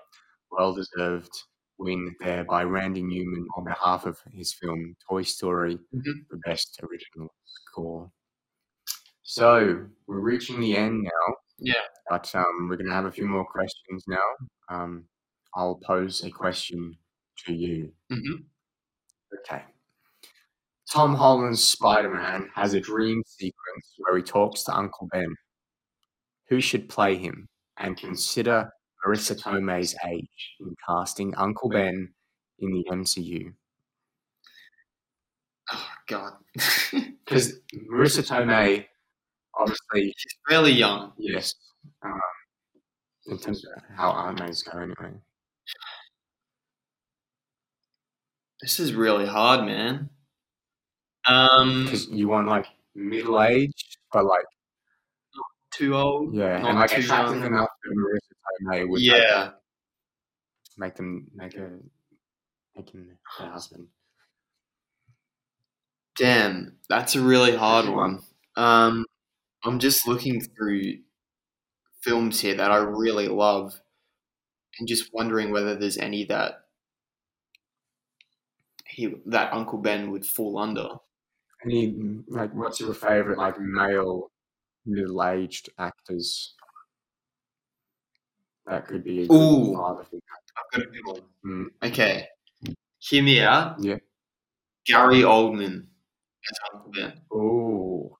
[0.50, 1.30] well deserved
[1.78, 6.26] win there by Randy Newman on behalf of his film Toy Story Mhm.
[6.28, 8.10] for best original score.
[9.22, 11.34] So we're reaching the end now.
[11.58, 11.82] Yeah.
[12.08, 14.22] But um, we're going to have a few more questions now.
[14.68, 15.08] Um,
[15.54, 16.96] I'll pose a question
[17.46, 17.92] to you.
[18.10, 18.44] Mhm.
[19.40, 19.64] Okay.
[20.92, 25.34] Tom Holland's Spider Man has a dream sequence where he talks to Uncle Ben.
[26.48, 27.48] Who should play him?
[27.78, 28.70] And consider
[29.04, 32.14] Marisa Tomei's age in casting Uncle Ben
[32.60, 33.52] in the MCU.
[35.72, 36.32] Oh God,
[37.24, 37.54] Because
[37.90, 38.86] Marisa Tomei,
[39.58, 41.12] obviously, she's fairly young.
[41.18, 41.52] yes,
[42.04, 42.20] um,
[43.26, 45.18] in terms of how Aunt May's go anyway.
[48.62, 50.10] This is really hard, man.
[51.26, 54.44] Um, Because you want like middle aged, but like
[55.34, 56.34] not too old.
[56.34, 57.46] yeah, Not and like attractive young.
[57.52, 59.52] enough that Marisa Tomei would Yeah.
[60.76, 61.78] make them make a
[62.76, 63.88] make him her husband.
[66.16, 68.22] Damn, that's a really hard one.
[68.56, 69.04] Um,
[69.64, 71.02] I'm just looking through
[72.02, 73.80] films here that I really love,
[74.78, 76.66] and just wondering whether there's any that
[78.88, 80.88] he that Uncle Ben would fall under.
[81.64, 84.30] Any like what's your favorite like male
[84.84, 86.54] middle aged actors?
[88.66, 89.74] That could be Ooh.
[89.80, 89.96] I've
[90.72, 91.20] got a good one.
[91.46, 91.66] Mm.
[91.88, 92.26] Okay,
[92.98, 93.76] hear me out.
[93.80, 93.96] Yeah.
[94.86, 95.86] Gary Oldman
[96.50, 97.20] as Uncle Ben.
[97.32, 98.18] Oh,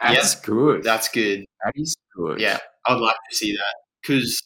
[0.00, 0.82] that's good.
[0.82, 1.44] That's good.
[1.64, 2.40] that is good.
[2.40, 4.42] Yeah, I'd like to see that because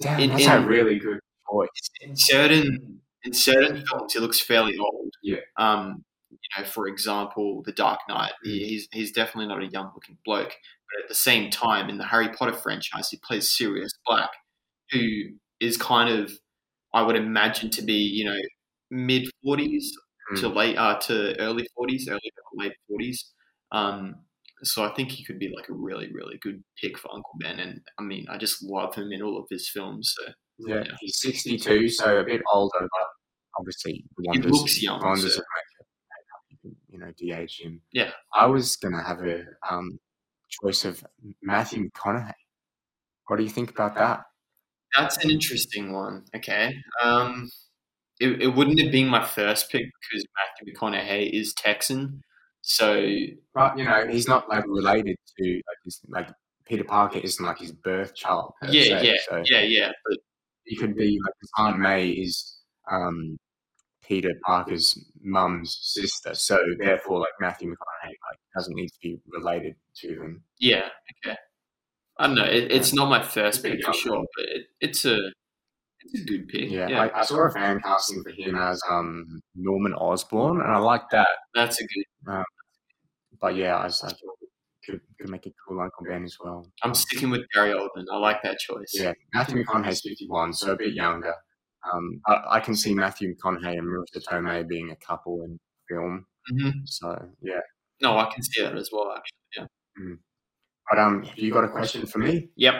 [0.00, 1.20] Damn, In- that's a really good
[1.52, 1.68] voice.
[2.00, 5.12] in certain in certain films he looks fairly old.
[5.22, 5.38] Yeah.
[5.56, 6.02] Um,
[6.42, 8.32] you know, for example, The Dark Knight.
[8.46, 8.50] Mm.
[8.50, 10.48] He's he's definitely not a young looking bloke,
[10.92, 14.30] but at the same time, in the Harry Potter franchise, he plays Sirius Black,
[14.90, 15.00] who
[15.60, 16.32] is kind of,
[16.94, 18.38] I would imagine, to be you know
[18.90, 19.92] mid forties
[20.36, 23.32] to late uh to early forties, early to late forties.
[23.72, 24.16] Um,
[24.62, 27.58] so I think he could be like a really really good pick for Uncle Ben,
[27.60, 30.14] and I mean, I just love him in all of his films.
[30.16, 30.92] So Yeah, Yeah.
[31.00, 33.06] he's 62, so a bit older, but
[33.58, 37.80] obviously He looks young, wonders so- of makeup, you can, you know, de-age him.
[37.92, 38.10] Yeah.
[38.34, 39.98] I was gonna have a um,
[40.48, 41.04] choice of
[41.42, 42.32] Matthew McConaughey.
[43.26, 44.24] What do you think about that?
[44.96, 46.24] That's an interesting one.
[46.34, 46.74] Okay.
[47.02, 47.48] Um,
[48.18, 52.22] it, it wouldn't have been my first pick because Matthew McConaughey is Texan.
[52.62, 53.06] So
[53.54, 56.28] But you know, he's not like related to like, his, like
[56.66, 58.52] Peter Parker isn't like his birth child.
[58.62, 59.92] yeah, se, yeah, So yeah, yeah.
[60.06, 60.18] But
[60.64, 62.58] he could be like his Aunt May is
[62.90, 63.38] um,
[64.10, 69.76] Peter Parker's mum's sister, so therefore, like Matthew McConaughey like doesn't need to be related
[69.98, 70.42] to them.
[70.58, 70.88] yeah,
[71.24, 71.36] okay.
[72.18, 72.44] I don't know.
[72.44, 75.16] It, it's not my first pick for sure, but it, it's a
[76.00, 76.72] it's a good pick.
[76.72, 80.72] Yeah, Yeah, I, I saw a fan casting for him as um, Norman Osborn, and
[80.72, 81.28] I like that.
[81.54, 82.44] that's a good.
[83.40, 83.88] But yeah, I
[84.84, 86.66] could, could make a cool Uncle Ben as well.
[86.82, 88.06] I'm sticking with Gary Oldman.
[88.12, 88.90] I like that choice.
[88.92, 91.32] Yeah, Matthew McConaughey's 51, so a bit younger.
[91.92, 95.58] Um, I, I can see Matthew McConaughey and Marisa Tomei being a couple in
[95.88, 96.26] film.
[96.48, 97.60] hmm So yeah,
[98.02, 99.12] No, I can see that as well.
[99.16, 100.14] Actually, yeah.
[100.90, 102.50] but um, have you got a question for me?
[102.56, 102.74] Yep.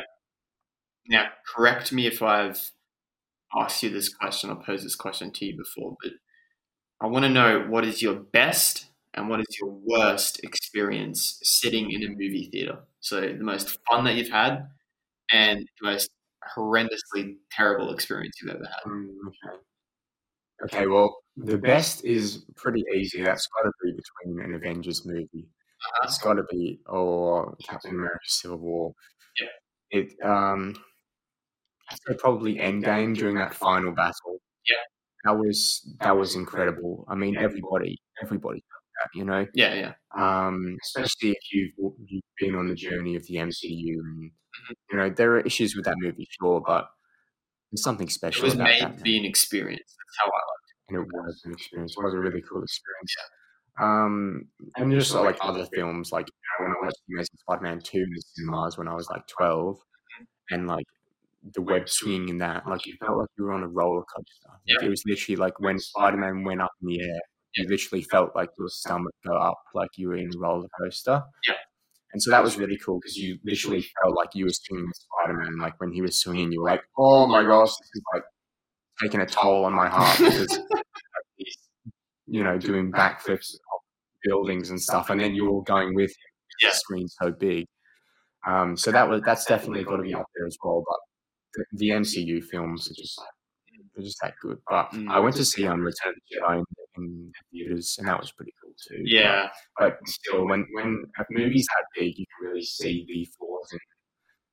[1.09, 2.71] Now, correct me if I've
[3.57, 6.13] asked you this question or posed this question to you before, but
[7.01, 11.91] I want to know what is your best and what is your worst experience sitting
[11.91, 12.81] in a movie theater?
[13.01, 14.69] So, the most fun that you've had
[15.31, 16.11] and the most
[16.57, 18.91] horrendously terrible experience you've ever had.
[18.91, 19.59] Mm, okay.
[20.65, 23.23] Okay, well, the best is pretty easy.
[23.23, 25.29] That's got to be between an Avengers movie.
[25.35, 26.01] Uh-huh.
[26.05, 28.93] It's got to be or Captain America: Civil War.
[29.41, 29.99] Yeah.
[30.01, 30.75] It um,
[31.91, 34.41] I'd say probably Endgame during that final battle.
[34.69, 34.77] Yeah.
[35.25, 37.07] That was that was incredible.
[37.09, 38.63] I mean, everybody everybody
[39.15, 39.47] you know.
[39.55, 39.93] Yeah, yeah.
[40.17, 44.31] Um, especially if you've you've been on the journey of the MCU, and.
[44.91, 46.89] You know there are issues with that movie, sure, but
[47.71, 48.43] there's something special.
[48.45, 48.99] It was made that.
[48.99, 49.83] to be an experience.
[49.87, 50.95] That's how I liked it.
[50.95, 51.95] and it was an experience.
[51.97, 53.15] It was a really cool experience.
[53.81, 54.47] Um,
[54.77, 58.11] and just like other films, like you know, when I watched Amazing Spider-Man two in
[58.15, 59.79] the cinemas when I was like twelve,
[60.51, 60.85] and like
[61.55, 64.49] the web swinging in that, like you felt like you were on a roller coaster.
[64.49, 64.87] Like, Yeah.
[64.87, 67.21] It was literally like when Spider-Man went up in the air,
[67.55, 71.23] you literally felt like your stomach go up, like you were in a roller coaster.
[71.49, 71.55] Yeah.
[72.13, 74.97] And so that was really cool because you literally felt like you were swinging with
[74.97, 75.59] Spider-Man.
[75.59, 78.25] Like when he was swinging, you were like, "Oh my gosh, this is like
[79.01, 80.61] taking a toll on my heart because
[81.37, 81.59] he's,
[82.27, 83.83] you know, doing backflips off
[84.25, 86.17] buildings and stuff, and then you're all going with him.
[86.63, 86.71] Yeah.
[86.71, 87.67] The screen's so big.
[88.47, 90.83] Um, so that was that's definitely got to be up there as well.
[90.87, 90.99] But
[91.55, 93.21] the, the MCU films are just
[93.95, 94.59] they're just that good.
[94.69, 95.11] But Mm.
[95.11, 96.65] I went to see um, Return of the Jedi
[96.97, 99.03] in, theaters, and that was pretty cool too.
[99.05, 99.49] Yeah,
[99.79, 103.79] But still, when when a movie's that big, you can really see the flaws in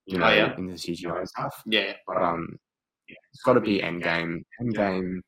[0.05, 0.55] you know Oh, yeah?
[0.57, 1.61] in the CGI and stuff.
[1.65, 1.93] yeah.
[2.07, 2.57] But um,
[3.09, 4.43] yeah, it's got to be Endgame.
[4.61, 5.19] Endgame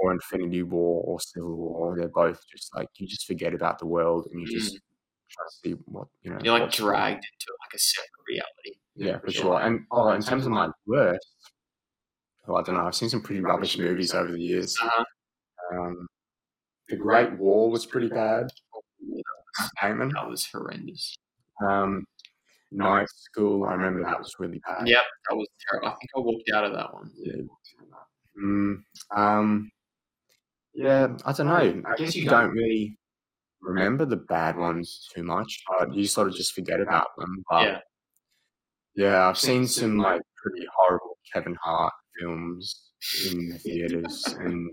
[0.00, 1.96] or Infinity War or Civil War.
[1.98, 4.74] They're both just like you just forget about the world and you just
[5.30, 6.38] try to see what you know.
[6.42, 8.78] You're like dragged into like a separate reality.
[8.94, 9.60] Yeah, for sure.
[9.60, 11.26] And oh, in terms of my worst,
[12.48, 12.86] oh, I don't know.
[12.86, 14.76] I've seen some pretty rubbish movies over the years.
[14.82, 15.04] Uh-huh.
[15.72, 16.06] Um,
[16.88, 18.48] the Great Wall was pretty bad.
[19.82, 20.10] Damon.
[20.14, 21.16] That was horrendous.
[21.66, 22.04] Um,
[22.70, 23.64] Night School.
[23.64, 24.86] I remember that was really bad.
[24.86, 25.88] Yep, that was terrible.
[25.88, 27.10] I think I walked out of that one.
[27.16, 27.42] Yeah.
[28.40, 28.82] Mm,
[29.16, 29.70] um,
[30.74, 31.82] yeah, I don't know.
[31.90, 32.96] I guess you don't really
[33.60, 35.62] remember the bad ones too much.
[35.78, 37.42] But you sort of just forget about them.
[37.50, 37.78] But Yeah.
[38.94, 42.90] yeah, I've seen some like pretty horrible Kevin Hart films
[43.30, 44.70] in the theaters, and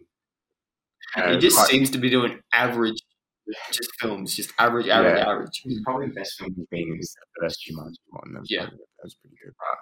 [1.16, 2.98] uh, he just seems to be doing average,
[3.72, 5.30] just films, just average, average, Yeah.
[5.32, 5.64] average.
[5.84, 8.34] probably the best film he's been is the first Jumanji one.
[8.34, 8.62] That was Yeah.
[8.62, 9.54] probably- that was pretty good.
[9.58, 9.78] But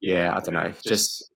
[0.00, 0.72] yeah, I don't know.
[0.84, 1.30] Just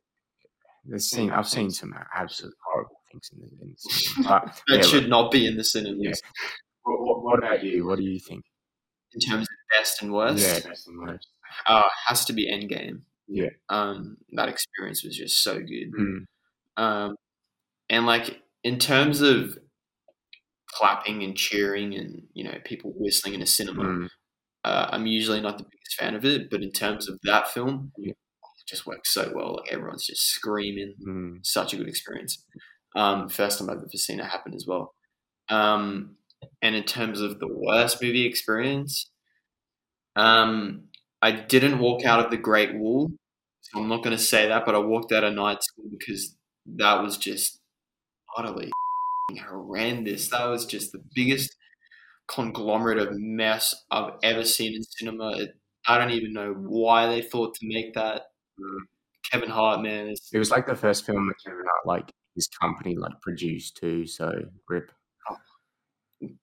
[0.84, 4.28] there's seen I've seen some absolute horrible things in the, in the cinema.
[4.44, 5.96] But That yeah, should not be in the cinema.
[5.98, 6.12] Yeah.
[6.82, 7.86] What, what, what about you?
[7.86, 8.42] What do you think?
[9.12, 9.48] In terms of
[9.78, 11.26] best and worst, Yeah, best and worst.
[11.66, 13.02] uh, has to be Endgame.
[13.30, 13.50] Yeah.
[13.68, 15.92] Um, that experience was just so good.
[15.98, 16.24] Mm,
[16.76, 17.16] Um,
[17.88, 19.58] and like in terms of
[20.68, 24.08] clapping and cheering and you know people whistling in a cinema, mm,
[24.64, 26.50] uh, I'm usually not the biggest fan of it.
[26.50, 28.12] But in terms of that film, Yeah.
[28.12, 28.16] it
[28.68, 29.56] just works so well.
[29.58, 30.94] Like everyone's just screaming.
[31.06, 31.46] mm.
[31.46, 32.44] Such a good experience.
[32.96, 34.94] Um, first time I've ever seen it happen as well.
[35.48, 36.16] Um,
[36.62, 39.10] and in terms of the worst movie experience,
[40.16, 40.84] um,
[41.22, 43.10] I didn't walk out of the Great Wall.
[43.74, 46.36] I'm not going to say that, but I walked out of night school because
[46.76, 47.60] that was just
[48.36, 48.70] utterly
[49.48, 50.28] horrendous.
[50.30, 51.54] That was just the biggest
[52.28, 55.36] conglomerate of mess I've ever seen in cinema.
[55.38, 55.50] It,
[55.86, 58.22] I don't even know why they thought to make that.
[58.60, 58.78] Mm.
[59.30, 62.96] Kevin Hart, man, It was like the first film that Kevin Hart, like his company,
[62.96, 64.06] like produced too.
[64.06, 64.32] So
[64.68, 64.90] rip.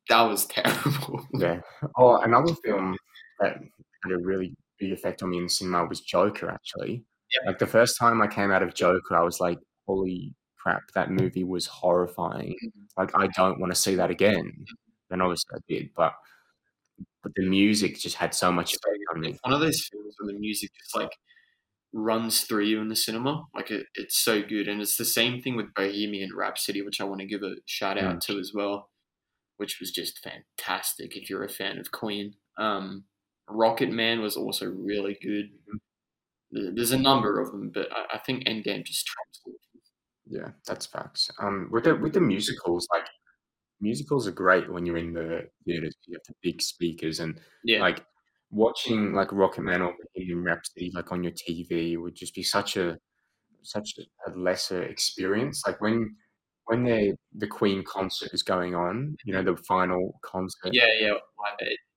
[0.10, 1.26] that was terrible.
[1.34, 1.62] Yeah.
[1.98, 2.95] Oh, another film
[3.40, 3.58] that
[4.04, 6.49] had a really big effect on me in the cinema was Joker.
[6.49, 7.04] Actually,
[7.45, 11.12] like the first time I came out of Joker, I was like, "Holy crap, that
[11.12, 12.80] movie was horrifying!" Mm-hmm.
[12.98, 14.36] Like, I don't want to see that again.
[14.36, 15.14] Mm-hmm.
[15.14, 16.14] And obviously, I did, but
[17.24, 19.38] but the music just had so much effect on me.
[19.44, 21.12] One of those films where the music just like
[21.94, 23.45] runs through you in the cinema.
[23.54, 27.06] Like it, it's so good, and it's the same thing with Bohemian Rhapsody, which I
[27.06, 28.22] want to give a shout out mm.
[28.22, 28.90] to as well,
[29.58, 31.16] which was just fantastic.
[31.16, 33.06] If you're a fan of Queen, um,
[33.49, 35.45] Rocketman was also really good.
[35.45, 35.78] Mm-hmm.
[36.52, 39.10] There- There's a number of them, but I, I think Endgame just.
[40.30, 41.30] Yeah, that's facts.
[41.40, 43.06] Um, with the with the musicals, like
[43.80, 45.95] musicals are great when you're in the theaters.
[46.06, 48.06] You have the big speakers and Yeah, like
[48.52, 52.98] watching like Rocketman or Bohemian Rhapsody like on your TV would just be such a
[53.64, 53.95] such
[54.28, 55.64] a, lesser experience.
[55.65, 56.15] Like when
[56.65, 60.74] when they the Queen concert is going on, you know, the final concert.
[60.74, 61.14] yeah, yeah.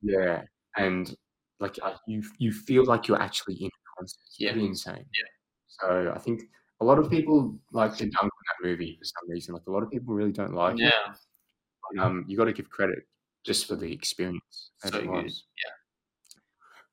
[0.02, 0.42] Yeah,
[0.76, 1.12] and
[1.58, 3.70] like uh, you you feel like you're actually in
[4.02, 4.52] It's Yeah.
[4.52, 5.06] pretty insane.
[5.14, 5.24] Yeah.
[5.68, 6.42] So I think
[6.80, 9.54] a lot of people like to dunk on that movie for some reason.
[9.54, 10.80] Like a lot of people really don't like it.
[10.80, 11.14] Yeah,
[11.98, 13.00] um, you got to give credit
[13.44, 14.72] just for the experience.
[14.82, 15.44] that So it good, was.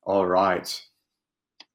[0.04, 0.84] All right.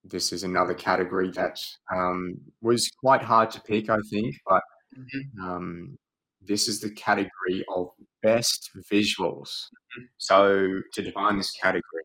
[0.04, 1.58] This is another category that
[1.94, 4.62] um, was quite hard to pick, I think, but
[4.98, 5.38] Mhm.
[5.42, 5.98] um,
[6.40, 7.90] this is the category of
[8.22, 9.50] best visuals.
[9.98, 10.08] Mhm.
[10.18, 12.04] So, to define this category,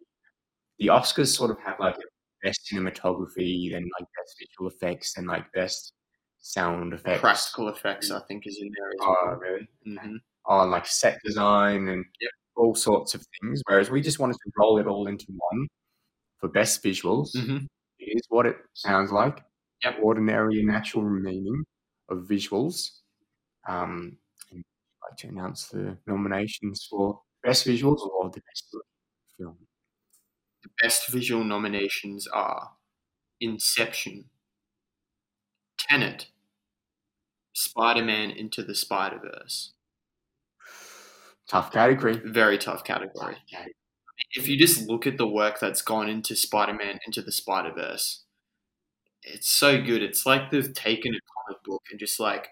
[0.79, 2.01] the Oscars sort of have like a
[2.43, 5.93] best cinematography, then like best visual effects, and like best
[6.39, 7.21] sound effects.
[7.21, 9.39] practical effects I think is in there as Oh, well.
[9.39, 9.67] really?
[9.85, 10.15] hmm
[10.45, 12.31] On like set design and Yep.
[12.55, 13.61] all sorts of things.
[13.67, 15.67] Whereas we just wanted to roll it all into one
[16.39, 17.29] for best visuals.
[17.37, 17.65] hmm
[17.99, 19.43] Here's what it sounds like.
[19.83, 19.99] Yep.
[20.03, 21.63] Ordinary and natural meaning
[22.09, 22.89] of visuals.
[23.67, 24.17] Um,
[24.51, 24.63] and
[25.03, 28.75] I'd like to announce the nominations for best visuals or the best
[29.37, 29.66] film.
[30.67, 32.71] The best visual nominations are
[33.39, 34.25] Inception,
[35.77, 36.27] Tenet,
[37.53, 39.73] Spider Man Into the Spider Verse.
[41.49, 42.21] Tough category.
[42.25, 43.37] Very tough category.
[44.33, 47.71] If you just look at the work that's gone into Spider Man Into the Spider
[47.73, 48.23] Verse,
[49.23, 50.01] it's so good.
[50.03, 52.49] It's like they've taken a comic book and just like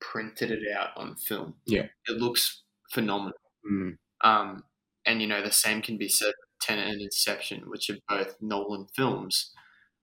[0.00, 1.54] printed it out on film.
[1.66, 1.86] Yeah.
[2.08, 3.34] It looks phenomenal.
[3.70, 4.64] Mm, Um,
[5.04, 6.32] and you know the same can be said
[6.70, 9.52] Tenet and Inception, which are both Nolan films.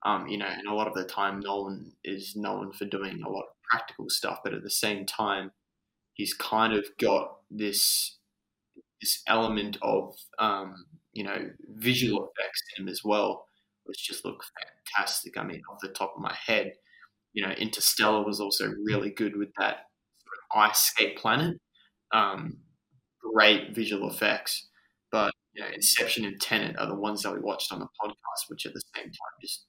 [0.06, 3.30] Um, you know, and a lot of the time Nolan is known for doing a
[3.30, 5.52] lot of practical stuff, but at the same time,
[6.14, 8.18] he's kind of got this
[9.02, 13.48] this element of um, you know visual effects in him as well,
[13.86, 14.44] which just look
[14.96, 15.38] fantastic.
[15.38, 16.74] I mean, off the top of my head,
[17.34, 19.86] you know, Interstellar was also really good with that
[20.54, 21.58] Ice Skate Planet.
[22.14, 22.58] Um,
[23.34, 24.68] great visual effects,
[25.12, 28.50] but you know, Inception and Tenet are the ones that we watched on the podcast,
[28.50, 29.66] which at the same time just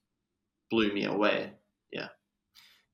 [0.71, 1.53] blew me away.
[1.91, 2.09] Yeah.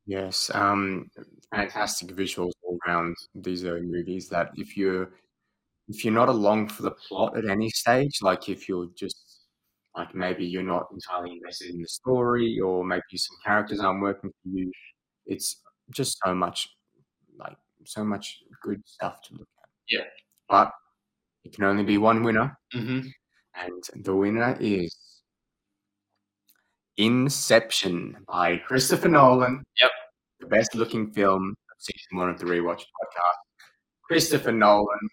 [0.06, 1.10] Yes, um,
[1.52, 5.12] fantastic visuals all around these are movies that if you're
[5.88, 9.46] if you're not along for the plot at any stage, like if you're just
[9.96, 14.30] like maybe you're not entirely invested in the story, or maybe some characters aren't working
[14.30, 14.70] for you,
[15.26, 16.68] it's just so much
[17.38, 17.56] like
[17.86, 19.68] so much good stuff to look at.
[19.88, 20.04] Yeah.
[20.48, 20.70] But
[21.44, 23.06] it can only be one winner, Mm-hmm.
[23.54, 24.96] and the winner is
[26.96, 29.64] Inception by Christopher Nolan.
[29.80, 29.90] Yep.
[30.40, 33.38] The best looking film of season one of the Rewatch podcast.
[34.04, 35.08] Christopher Nolan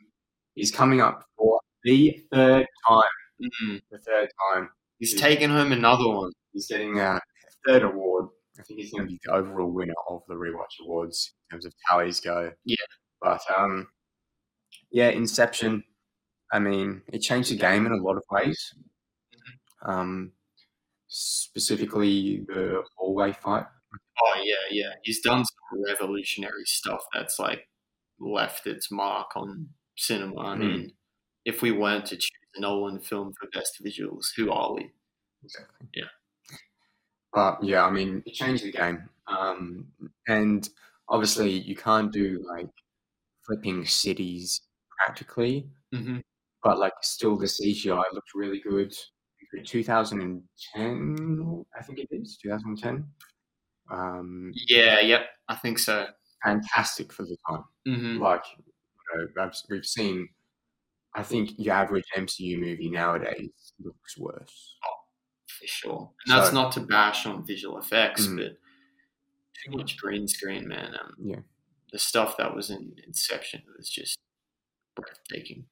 [0.55, 3.03] is coming up for the third time.
[3.41, 3.75] Mm-hmm.
[3.91, 4.69] The third time.
[4.99, 6.31] He's taking home another one.
[6.53, 7.19] He's getting a
[7.65, 8.27] third award.
[8.59, 11.65] I think he's going to be the overall winner of the Rewatch Awards in terms
[11.65, 12.51] of tallies go.
[12.65, 12.75] Yeah.
[13.21, 13.87] But um,
[14.91, 15.83] yeah, Inception.
[16.51, 18.73] I mean, it changed the game in a lot of ways.
[19.83, 20.33] Um,
[21.07, 23.65] specifically the hallway fight.
[24.21, 24.93] Oh yeah, yeah.
[25.03, 27.67] He's done some revolutionary stuff that's like
[28.19, 30.39] left its mark on cinema.
[30.41, 30.59] I Mm.
[30.59, 30.93] mean,
[31.45, 34.91] if we weren't to choose a Nolan film for best visuals, who are we?
[35.43, 35.87] Exactly.
[35.95, 36.09] Yeah.
[37.33, 39.09] But yeah, I mean, it changed the game.
[39.27, 39.91] Um,
[40.27, 40.67] and
[41.07, 42.69] obviously, you can't do like
[43.45, 44.61] flipping cities
[44.97, 46.19] practically, Mm-hmm.
[46.63, 48.93] But like still the CGI looked really good.
[49.65, 53.05] 2010, I think it is 2010.
[53.91, 55.25] Um, Yeah, yep.
[55.49, 56.07] I think so.
[56.43, 57.63] fantastic for the time.
[57.87, 58.21] Mm-hmm.
[58.21, 60.27] Like you know, I've, we've seen.
[61.13, 63.49] I think your average MCU movie nowadays
[63.83, 64.75] looks worse.
[65.47, 66.09] For sure.
[66.25, 68.37] And that's not to bash on visual effects, Mm.
[68.37, 68.57] but
[69.65, 70.95] too much green screen, man.
[70.99, 71.39] Um, Yeah.
[71.91, 74.17] The stuff that was in Inception was just
[74.95, 75.65] breathtaking.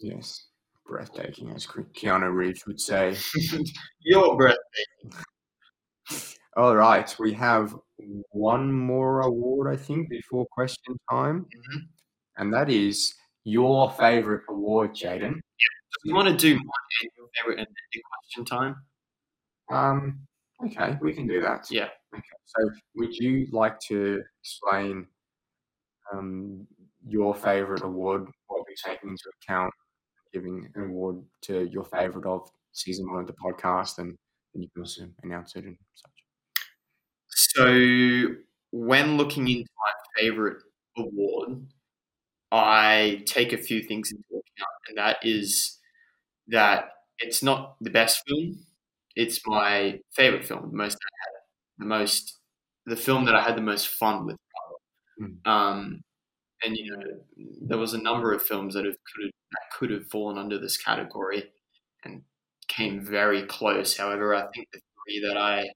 [0.00, 0.46] Yes,
[0.86, 3.16] breathtaking, as Keanu Reeves would say.
[4.00, 4.56] Your breath.
[6.56, 7.74] All right, we have
[8.32, 11.88] one more award, I think, before question time, Mhm.
[12.36, 13.14] and that is
[13.44, 15.40] your favorite award, Jaden.
[16.04, 16.66] You want to do mine
[17.02, 18.76] and your favorite and then do question time?
[19.70, 20.26] Um,
[20.64, 21.70] okay, we can do that.
[21.70, 21.90] Yeah.
[22.14, 25.06] Okay, so would you like to explain
[26.12, 26.66] um,
[27.06, 29.72] your favorite award, what we're taking into account,
[30.32, 34.16] giving an award to your favorite of season one of the podcast, and
[34.54, 36.10] then you can also announce it and such.
[37.28, 38.26] So,
[38.72, 39.92] when looking into my
[40.22, 40.62] favorite
[40.96, 41.66] award,
[42.52, 45.78] I take a few things into account, and that is
[46.48, 48.66] that it's not the best film;
[49.16, 52.38] it's my favorite film, the most I had, the most,
[52.86, 54.36] the film that I had the most fun with.
[55.20, 55.46] Mm.
[55.46, 56.02] Um,
[56.64, 57.02] and you know,
[57.62, 60.76] there was a number of films that have could have, could have fallen under this
[60.76, 61.44] category,
[62.04, 62.22] and
[62.68, 63.96] came very close.
[63.96, 65.68] However, I think the three that I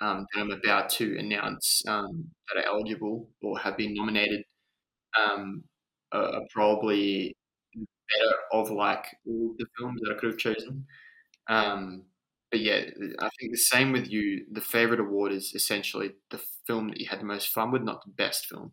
[0.00, 4.42] um, that I'm about to announce um, that are eligible or have been nominated
[5.18, 5.64] um,
[6.12, 7.36] are, are probably
[8.08, 10.86] better of like all the films that I could have chosen.
[11.48, 12.04] Um,
[12.50, 12.82] but yeah,
[13.20, 14.46] I think the same with you.
[14.52, 18.04] The favorite award is essentially the film that you had the most fun with, not
[18.04, 18.72] the best film.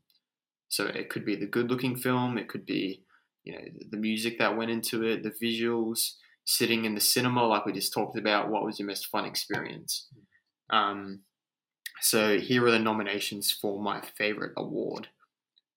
[0.73, 2.39] So it could be the good-looking film.
[2.39, 3.03] It could be,
[3.43, 6.13] you know, the music that went into it, the visuals,
[6.45, 8.49] sitting in the cinema, like we just talked about.
[8.49, 10.07] What was your most fun experience?
[10.71, 11.19] Um,
[12.01, 15.09] so here are the nominations for my favorite award: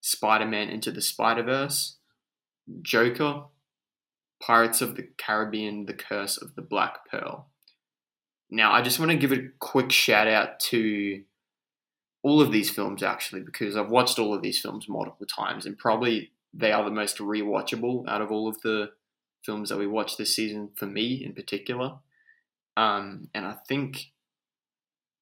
[0.01, 1.99] Spider-Man Into the Spider-Verse,
[2.81, 3.43] Joker,
[4.43, 7.51] Pirates of the Caribbean: The Curse of the Black Pearl.
[8.49, 11.23] Now, I just want to give a quick shout out to
[12.27, 15.79] all of these films actually because I've watched all of these films multiple times and
[15.79, 18.91] probably they are the most rewatchable out of all of the
[19.45, 21.99] films that we watched this season for me in particular.
[22.77, 24.07] Um, and I think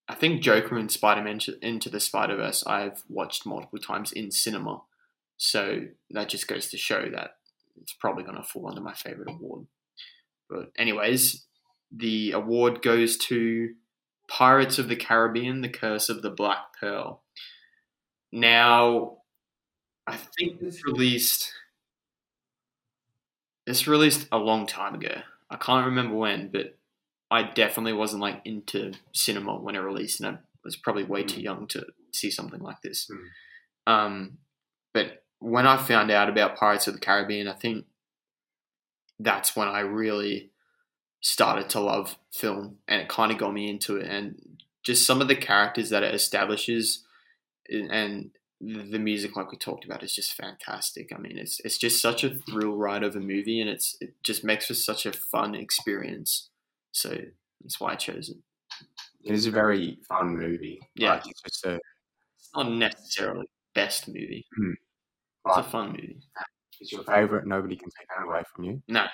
[0.08, 4.80] I think Joker and Spider-Man Into the Spider-Verse I've watched multiple times in cinema.
[5.36, 7.36] So that just goes to show that
[7.82, 9.66] it's probably going to fall under my favorite award.
[10.48, 11.44] But anyways,
[11.94, 13.74] the award goes to
[14.28, 17.22] Pirates of the Caribbean: The Curse of the Black Pearl.
[18.32, 19.18] Now,
[20.06, 21.52] I think this released
[23.66, 25.22] this released a long time ago.
[25.50, 26.76] I can't remember when, but
[27.30, 31.40] I definitely wasn't like into cinema when it released, and I was probably way too
[31.40, 33.10] young to see something like this.
[33.10, 33.92] Mm.
[33.92, 34.38] Um,
[34.92, 37.86] but when I found out about Pirates of the Caribbean, I think
[39.18, 40.50] that's when I really
[41.24, 44.06] started to love film, and it kind of got me into it.
[44.06, 47.02] And just some of the characters that it establishes,
[47.70, 48.30] and
[48.60, 51.10] the music, like we talked about, is just fantastic.
[51.14, 54.14] I mean, it's it's just such a thrill ride of a movie, and it's it
[54.22, 56.50] just makes for such a fun experience.
[56.92, 57.16] So
[57.62, 58.36] that's why I chose it.
[59.24, 60.78] It is a very fun movie.
[60.94, 61.14] Yeah.
[61.14, 61.80] Like, it's just a
[62.38, 64.44] It's not necessarily the best movie.
[64.54, 64.72] Hmm.
[65.46, 66.18] It's a fun movie.
[66.80, 67.46] it's your favorite.
[67.46, 68.82] Nobody can take that away from you.
[68.88, 69.06] No.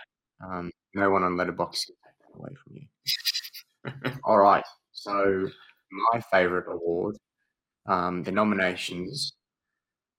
[0.45, 4.17] Um, no one on Letterboxd can away from you.
[4.25, 4.65] All right.
[4.93, 5.49] So
[6.13, 7.17] my favorite award,
[7.87, 9.35] um, the nominations,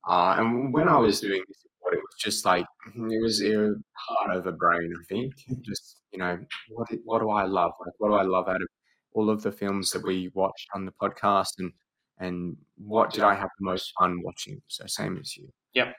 [0.08, 2.66] uh, and when I was doing this award, it was just like
[2.96, 3.74] it was a
[4.08, 4.92] part of a brain.
[5.00, 6.40] I think just you know
[6.70, 7.72] what do- what do I love?
[7.86, 8.68] Like what do I love out of
[9.14, 11.72] all of the films that we watched on the podcast, and
[12.18, 14.62] and what did I have the most fun watching?
[14.68, 15.50] So same as you.
[15.74, 15.94] Yep.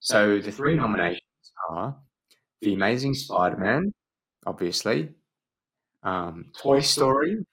[0.00, 1.20] So the three nominations
[1.70, 1.96] are
[2.62, 3.92] The Amazing Spider-Man,
[4.46, 5.14] obviously,
[6.02, 7.44] um, Toy Story,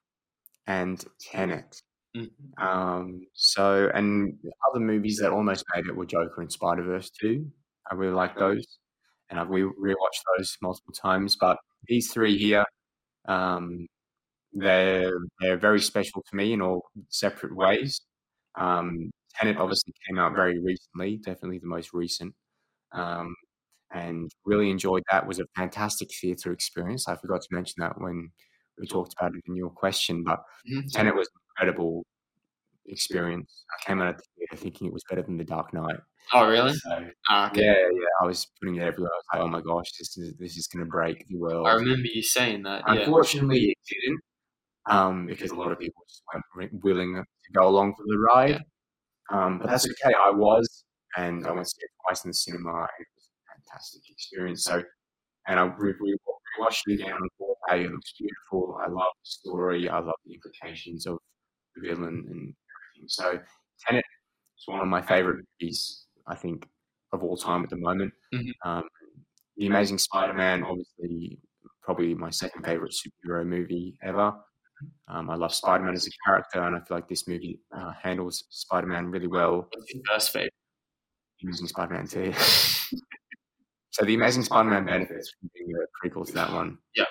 [0.67, 1.81] and Tenet.
[2.15, 2.31] Mhm.
[2.61, 4.39] Um, so, and
[4.69, 7.51] other movies that almost made it were Joker and Spider Verse too.
[7.91, 8.80] I really like those,
[9.30, 11.38] and I've re- rewatched those multiple times.
[11.38, 12.65] But these three here,
[13.27, 13.88] um,
[14.53, 18.01] they're they're very special to me in all separate ways.
[18.55, 22.35] Um, Tenet obviously came out very recently, definitely the most recent,
[22.93, 23.35] um,
[23.94, 25.28] and really enjoyed that.
[25.28, 27.07] Was a fantastic theatre experience.
[27.07, 28.32] I forgot to mention that when
[28.80, 30.40] we talked about it in your question, but
[30.70, 30.91] Mhm.
[30.91, 32.06] Tenet was an incredible
[32.88, 33.64] experience.
[33.72, 35.99] I came out of the theatre thinking it was better than The Dark Knight.
[36.34, 36.74] Oh, really?
[36.74, 37.61] So Ah, okay.
[37.64, 39.11] yeah, yeah, I was putting it everywhere.
[39.14, 41.68] I was like, oh my gosh, this is this is going to break the world.
[41.68, 42.84] I remember you saying that.
[42.88, 42.94] Yeah.
[42.94, 44.22] Unfortunately, it didn't,
[44.90, 46.24] um, because a lot of people just
[46.56, 48.64] weren't willing to go along for the ride.
[49.30, 50.14] Um, but that's okay.
[50.14, 50.84] I was,
[51.18, 53.23] and I went to see it twice in the cinema, and it was
[53.69, 54.64] fantastic experience.
[54.64, 54.84] So,
[55.48, 56.18] and I re- re-
[56.60, 57.85] watched it again on 4K.
[57.85, 58.77] It looks beautiful.
[58.81, 59.90] I love the story.
[59.90, 61.18] I love the implications of
[61.76, 62.53] the villain and
[62.95, 63.07] everything.
[63.07, 63.40] So,
[63.88, 64.06] Tenet
[64.57, 66.68] is one of my favorite movies, I think,
[67.14, 68.14] of all time at the moment.
[68.34, 68.52] Mhm.
[68.65, 68.84] Um,
[69.57, 71.40] the Amazing Spider-Man, obviously,
[71.84, 74.34] probably my second favorite superhero movie ever.
[75.07, 78.45] Um, I love Spider-Man as a character, and I feel like this movie uh, handles
[78.49, 79.68] Spider-Man really well.
[79.72, 80.53] What's your first favorite?
[81.44, 82.34] Amazing Spider-Man 2.
[83.94, 86.78] so the Amazing Spider-Man benefits from being a prequel to that one.
[86.95, 87.06] Yeah.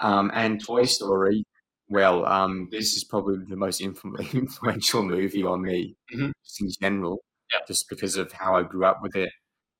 [0.00, 1.44] Um, and Toy Story,
[1.88, 6.32] well, um, this is probably the most influ- influential movie on me, Mhm.
[6.44, 7.22] just in general,
[7.52, 7.60] Yeah.
[7.68, 9.30] just because of how I grew up with it,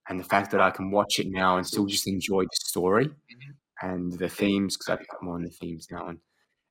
[0.09, 3.07] and the fact that I can watch it now and still just enjoy the story
[3.07, 3.87] Mm-hmm.
[3.89, 6.19] and the themes, because I pick up more on the themes now, and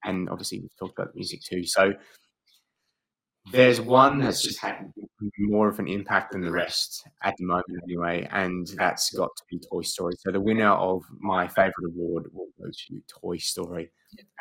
[0.04, 1.64] and obviously we've talked about the music too.
[1.66, 1.94] So
[3.52, 4.92] there's one that's just had
[5.38, 9.44] more of an impact than the rest at the moment, anyway, and that's got to
[9.50, 10.14] be Toy Story.
[10.20, 13.92] So the winner of my favorite award will go to Toy Story,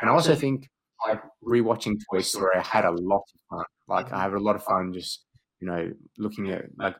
[0.01, 0.69] and I also think
[1.07, 3.65] like rewatching Toy Story, I had a lot of fun.
[3.89, 5.25] Like I have a lot of fun just
[5.61, 6.97] you know looking at like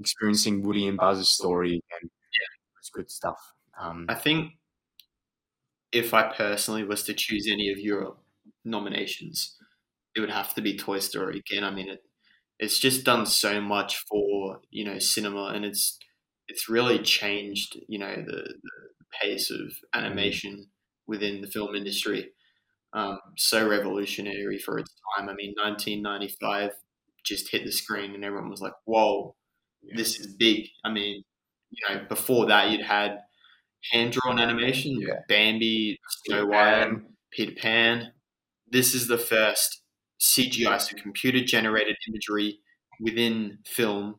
[0.00, 2.10] experiencing Woody and Buzz's story and
[2.78, 3.38] it's good stuff.
[3.80, 4.52] Um, I think
[5.92, 8.16] if I personally was to choose any of your
[8.64, 9.56] nominations,
[10.16, 11.64] it would have to be Toy Story again.
[11.64, 12.00] I mean, it
[12.58, 15.98] it's just done so much for you know cinema, and it's
[16.48, 20.66] it's really changed you know the, the pace of animation
[21.06, 22.30] within the film industry.
[22.94, 25.28] Um, so revolutionary for its time.
[25.28, 26.72] I mean, 1995
[27.24, 29.34] just hit the screen, and everyone was like, "Whoa,
[29.96, 31.22] this is big." I mean,
[31.70, 33.18] you know, before that, you'd had
[33.92, 35.20] hand drawn animation, Yeah.
[35.28, 36.92] Bambi, Snow White,
[37.32, 38.12] Peter Pan.
[38.68, 39.81] This is the first
[40.22, 42.60] CGI, so computer generated imagery
[43.00, 44.16] within film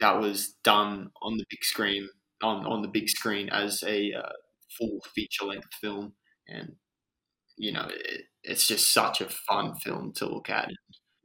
[0.00, 2.08] that was done on the big screen
[2.42, 4.32] on, on the big screen as a uh,
[4.76, 6.12] full feature length film,
[6.48, 6.72] and
[7.56, 10.68] you know it, it's just such a fun film to look at.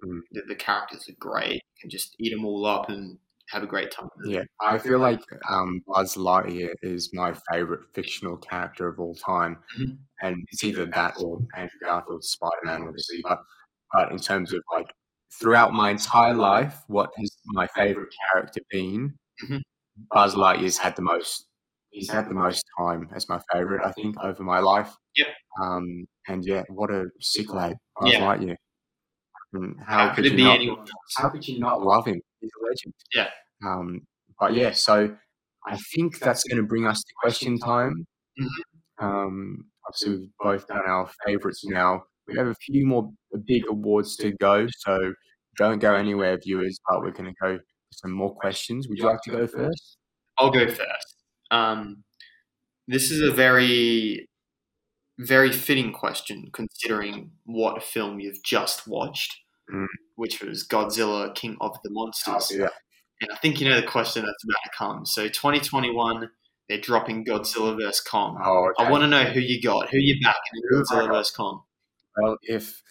[0.05, 0.19] Mm.
[0.31, 1.53] The, the characters are great.
[1.55, 3.17] You can just eat them all up and
[3.49, 4.07] have a great time.
[4.25, 5.19] Yeah, I feel like
[5.49, 9.97] um, Buzz Lightyear is my favorite fictional character of all time, Mhm.
[10.21, 13.19] and it's either that or Andrew Garfield's Spider Man, obviously.
[13.23, 13.41] But
[13.93, 14.87] but in terms of like
[15.39, 19.13] throughout my entire life, what has my favorite character been?
[19.43, 19.61] Mhm.
[20.11, 21.47] Buzz Lightyear's had the most.
[21.89, 24.89] He's had the most time as my favorite, I think, over my life.
[25.17, 25.27] Yep.
[25.61, 28.19] Um, and yeah, what a sick lad, Buzz Yeah.
[28.21, 28.55] Lightyear.
[29.53, 30.89] And How, could it you be not- anyone else?
[31.17, 32.21] how could you not love him?
[32.39, 32.93] He's a legend.
[33.13, 33.29] Yeah.
[33.65, 34.01] Um,
[34.39, 35.15] but yeah, so
[35.67, 38.05] I think that's going to bring us to question time.
[38.39, 38.47] Mhm.
[39.05, 42.05] Um, obviously, we've both done our favourites now.
[42.31, 43.11] We have a few more
[43.45, 45.13] big awards to go, so
[45.57, 46.79] don't go anywhere, viewers.
[46.87, 48.87] But we're going to go for some more questions.
[48.87, 49.97] Would you like to go first?
[50.37, 51.15] I'll go first.
[51.51, 52.03] Um,
[52.87, 54.27] this is a very,
[55.19, 59.37] very fitting question considering what film you've just watched.
[59.71, 59.85] Mm.
[60.15, 62.51] which was Godzilla King of the Monsters.
[62.53, 62.67] yeah.
[63.21, 65.05] And I think you know the question that's about to come.
[65.05, 66.29] So 2021,
[66.67, 68.41] they're dropping Godzilla vs Kong.
[68.43, 68.85] Oh, okay.
[68.85, 71.61] I want to know who you got, who you backing in Godzilla vs Kong.
[72.17, 72.81] Well, if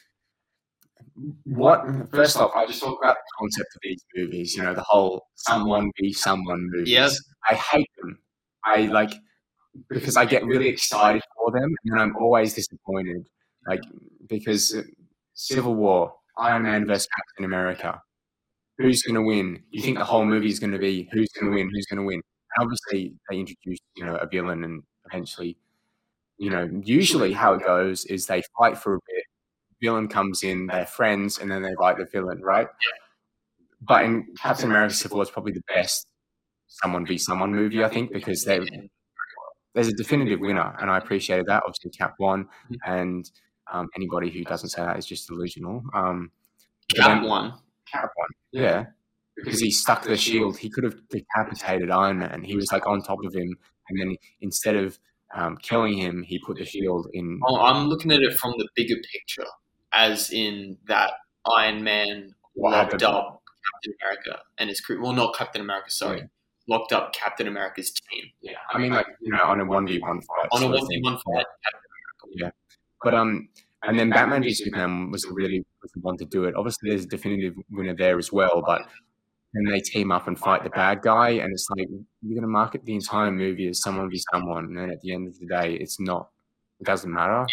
[1.45, 4.55] what first off, I just talk about the concept of these movies.
[4.55, 6.91] You know, the whole someone be someone movies.
[6.91, 7.11] Yep.
[7.51, 8.19] I hate them.
[8.65, 9.13] I like
[9.89, 13.27] because I get really excited for them, and I'm always disappointed.
[13.67, 13.83] Like
[14.29, 14.77] because
[15.35, 18.01] Civil War, Iron Man versus Captain America.
[18.79, 19.63] Who's going to win?
[19.71, 21.71] You think the whole movie is going to be who's going to win?
[21.71, 22.23] Who's going to win?
[22.57, 24.83] And obviously, they introduce you know a villain, and
[25.13, 25.59] eventually,
[26.41, 29.25] you know, usually how it goes is they fight for a bit.
[29.83, 32.67] Villain comes in, they're friends, and then they fight the villain, right?
[33.83, 36.07] But in Captain America: Civil War is probably the best
[36.67, 38.61] someone be someone movie, I think, because they
[39.75, 41.63] there's a definitive winner, and I appreciated that.
[41.67, 42.49] Obviously, Cap won,
[42.87, 43.31] and
[43.71, 45.83] um, anybody who doesn't say that is just delusional.
[45.95, 46.31] Um,
[46.97, 47.53] Cap one.
[47.93, 48.87] Cap won, yeah,
[49.37, 50.57] because he stuck the shield.
[50.57, 52.43] He could have decapitated Iron Man.
[52.43, 53.55] He was like on top of him,
[53.91, 54.99] and then instead of
[55.35, 57.41] um, killing him, he put the shield in.
[57.47, 59.47] Oh, I'm looking at it from the bigger picture,
[59.93, 61.13] as in that
[61.57, 63.03] Iron Man What locked happened?
[63.05, 63.43] up
[63.73, 65.01] Captain America and his crew.
[65.03, 66.23] Well, not Captain America, sorry.
[66.69, 69.99] Locked up Captain America's team Yeah, I mean, like you know, on a one v
[69.99, 70.49] one fight.
[70.53, 71.47] on a one v one fight.
[71.65, 72.53] Captain
[73.03, 73.49] But um,
[73.83, 76.55] and then Batman v Superman was really was the one to do it.
[76.55, 78.83] Obviously, there's a definitive winner there as well, but
[79.53, 81.89] then they team up and fight the bad guy, and it's like
[82.23, 85.13] you're going to market the entire movie as someone v someone, and then at the
[85.13, 86.29] end of the day, it's not.
[86.81, 87.47] It doesn't matter.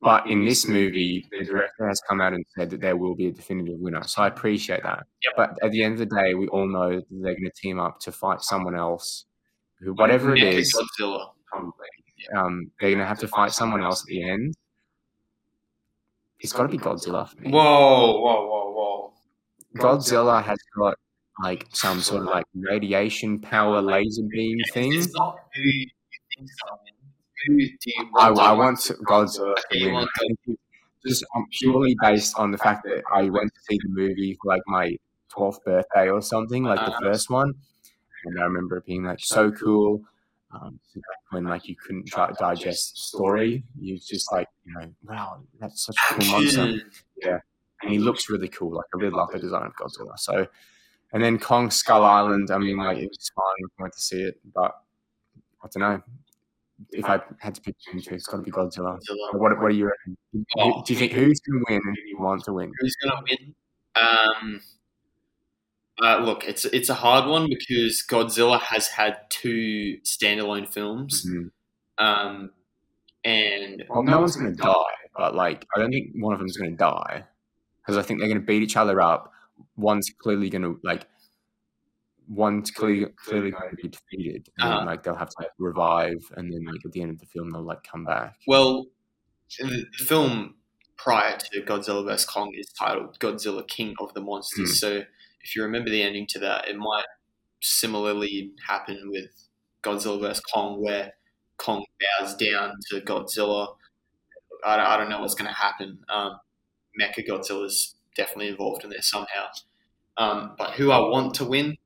[0.00, 3.26] But in this movie, the director has come out and said that there will be
[3.26, 4.04] a definitive winner.
[4.04, 5.04] So I appreciate that.
[5.24, 5.32] Yep.
[5.36, 7.80] But at the end of the day, we all know that they're going to team
[7.80, 9.24] up to fight someone else,
[9.80, 11.30] who whatever it is, Godzilla.
[11.46, 11.86] probably.
[12.36, 14.54] Um, they're going to have to fight someone else at the end.
[16.40, 17.50] It's got to be Godzilla for me.
[17.50, 18.57] Whoa, whoa, whoa, whoa.
[19.76, 20.96] Godzilla has got
[21.42, 24.92] like some sort of like radiation power laser beam thing.
[24.94, 25.86] It's not who you
[26.36, 26.78] think so.
[27.46, 28.40] Who do you I, want?
[28.48, 29.92] I want Godzilla to win.
[29.94, 30.58] want I think
[31.06, 34.48] Just um, purely based on the fact that I went to see the movie for
[34.48, 34.96] like my
[35.32, 37.00] 12th birthday or something, like the Uh-huh.
[37.04, 37.52] first one.
[38.24, 40.02] And I remember it being like so cool.
[40.50, 40.80] Um,
[41.30, 45.40] when like you couldn't try to digest the story, you just like, you know, wow,
[45.60, 46.60] that's such a cool monster.
[46.62, 46.90] Action.
[47.82, 48.74] And he looks really cool.
[48.74, 50.18] Like I really love the design of Godzilla.
[50.18, 50.46] So,
[51.12, 52.50] and then Kong Skull Island.
[52.50, 53.68] I mean, like it was fine.
[53.78, 54.72] I went to see it, but
[55.62, 56.02] I don't know.
[56.92, 58.98] If I had to pick between two, it's got to be Godzilla.
[59.32, 60.16] What, what do you reckon?
[60.58, 60.82] Oh.
[60.86, 62.72] Do you think who's going to win and who do you want to win?
[62.78, 63.54] Who's gonna win?
[63.96, 64.60] Um,
[66.00, 71.50] uh, look, it's it's a hard one because Godzilla has had two standalone films, Mhm.
[71.98, 72.50] um,
[73.24, 76.56] and Well, no one's going to die, but like I don't think one of them's
[76.56, 77.24] going to die
[77.88, 79.32] because I think they're going to beat each other up.
[79.76, 81.06] One's clearly going to like.
[82.28, 84.78] One's clearly clearly going to be defeated, and Uh-huh.
[84.80, 87.24] then, like they'll have to like, revive, and then like at the end of the
[87.26, 88.36] film they'll like come back.
[88.46, 88.86] well,
[89.58, 90.56] the, film
[90.98, 94.70] prior to Godzilla vs Kong is titled Godzilla King of the Monsters.
[94.72, 94.74] Hmm.
[94.74, 94.88] So
[95.42, 97.06] if you remember the ending to that, it might
[97.62, 99.30] similarly happen with
[99.82, 101.14] Godzilla vs Kong, where
[101.56, 101.82] Kong
[102.20, 103.74] bows down to Godzilla.
[104.66, 106.00] I, don't- I don't know what's going to happen.
[106.10, 106.32] Um,
[107.00, 109.46] Mecha Godzilla's definitely involved in there somehow.
[110.16, 111.76] Um, but who I want to win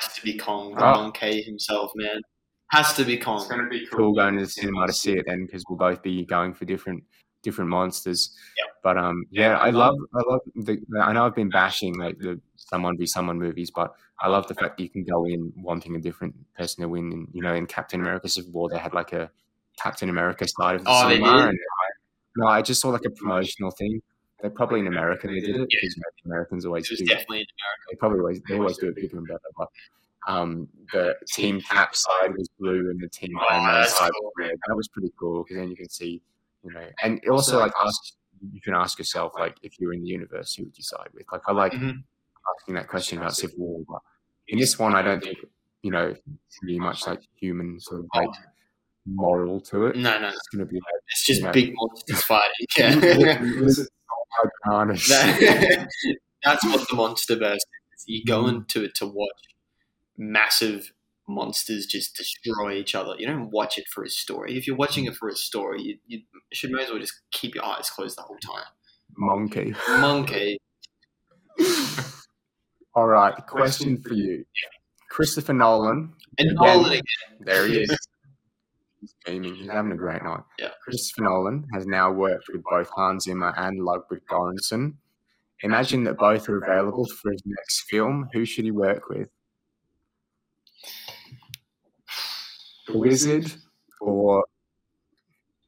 [0.00, 0.92] has to be Kong, the Oh.
[0.92, 2.20] monkey himself, man.
[2.70, 3.38] Has to be Kong.
[3.38, 5.78] It's going to be cool going to the cinema to see it then because we'll
[5.78, 7.02] both be going for different
[7.42, 8.36] different monsters.
[8.58, 8.66] Yep.
[8.82, 10.78] But um, yeah, I love I love the.
[11.02, 14.54] I know I've been bashing like the someone be someone movies, but I love the
[14.54, 17.10] fact that you can go in wanting a different person to win.
[17.12, 19.30] And you know, in Captain America Civil War, they had like a
[19.82, 21.32] Captain America side of the Oh, they cinema.
[21.38, 21.48] did?
[21.48, 21.86] And I,
[22.36, 24.02] no, I just saw like a promotional thing.
[24.42, 27.46] They probably in America they did it the Americans always It do definitely in
[27.90, 29.40] they probably always they always do it bigger and better.
[29.56, 29.68] But
[30.26, 34.26] um, the team cap side was blue and the team Oh, Iron side cool.
[34.26, 34.56] was red.
[34.68, 36.22] That was pretty cool because then you can see,
[36.62, 38.14] you know, and also like ask
[38.52, 41.26] you can ask yourself like if you're in the universe, who would you side with?
[41.32, 42.04] Like I like Mhm.
[42.60, 44.00] asking that question about Civil War, but
[44.46, 45.38] in this one, I don't think
[45.82, 46.14] you know
[46.62, 48.28] really much like human sort of like
[49.06, 49.96] moral to it.
[49.96, 51.50] No, no, It's going to be like it's just No.
[51.50, 52.66] big monsters fighting.
[52.78, 53.40] Yeah.
[54.64, 55.06] Bananas.
[55.08, 55.88] That-
[56.44, 58.04] That's what the MonsterVerse is.
[58.06, 58.56] You go Mm-hmm.
[58.56, 59.40] into it to watch
[60.16, 60.92] massive
[61.28, 63.14] monsters just destroy each other.
[63.18, 64.56] You don't watch it for a story.
[64.56, 66.20] If you're watching it for a story, you, you
[66.52, 68.64] should may as well just keep your eyes closed the whole time.
[69.16, 69.74] Monkey.
[69.88, 70.58] Monkey.
[72.94, 74.44] All right, question for you.
[75.10, 76.54] Christopher Nolan And.
[76.54, 77.02] Nolan again.
[77.40, 77.96] There he is.
[79.00, 79.54] He's beaming.
[79.54, 80.42] He's having a great night.
[80.58, 80.70] Yeah.
[80.82, 84.94] Christopher Nolan has now worked with both Hans Zimmer and Ludwig Göransson.
[85.62, 88.28] imagine that both are available for his next film.
[88.32, 89.28] Who should he work with?
[92.88, 93.52] The wizard
[94.00, 94.44] or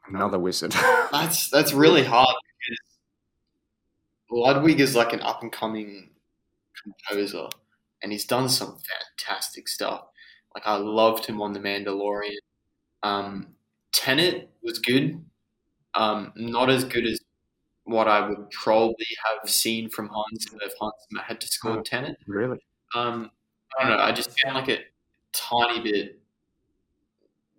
[0.08, 0.72] another wizard?
[1.12, 2.34] That's that's really hard
[2.68, 2.78] because
[4.30, 6.10] Ludwig is like an up and coming
[6.82, 7.48] composer,
[8.02, 8.78] and he's done some
[9.18, 10.04] fantastic stuff.
[10.54, 12.38] Like I loved him on The Mandalorian.
[13.02, 13.54] Um,
[13.92, 15.24] Tenet was good,
[15.94, 17.20] um, not as good as
[17.84, 20.94] what I would probably have seen from Hans if Hans
[21.26, 21.82] had to score Oh.
[21.82, 22.16] Tenet.
[22.26, 22.60] really?
[22.94, 23.30] Um,
[23.78, 24.02] I don't know.
[24.04, 24.84] I just found like a
[25.32, 26.20] tiny bit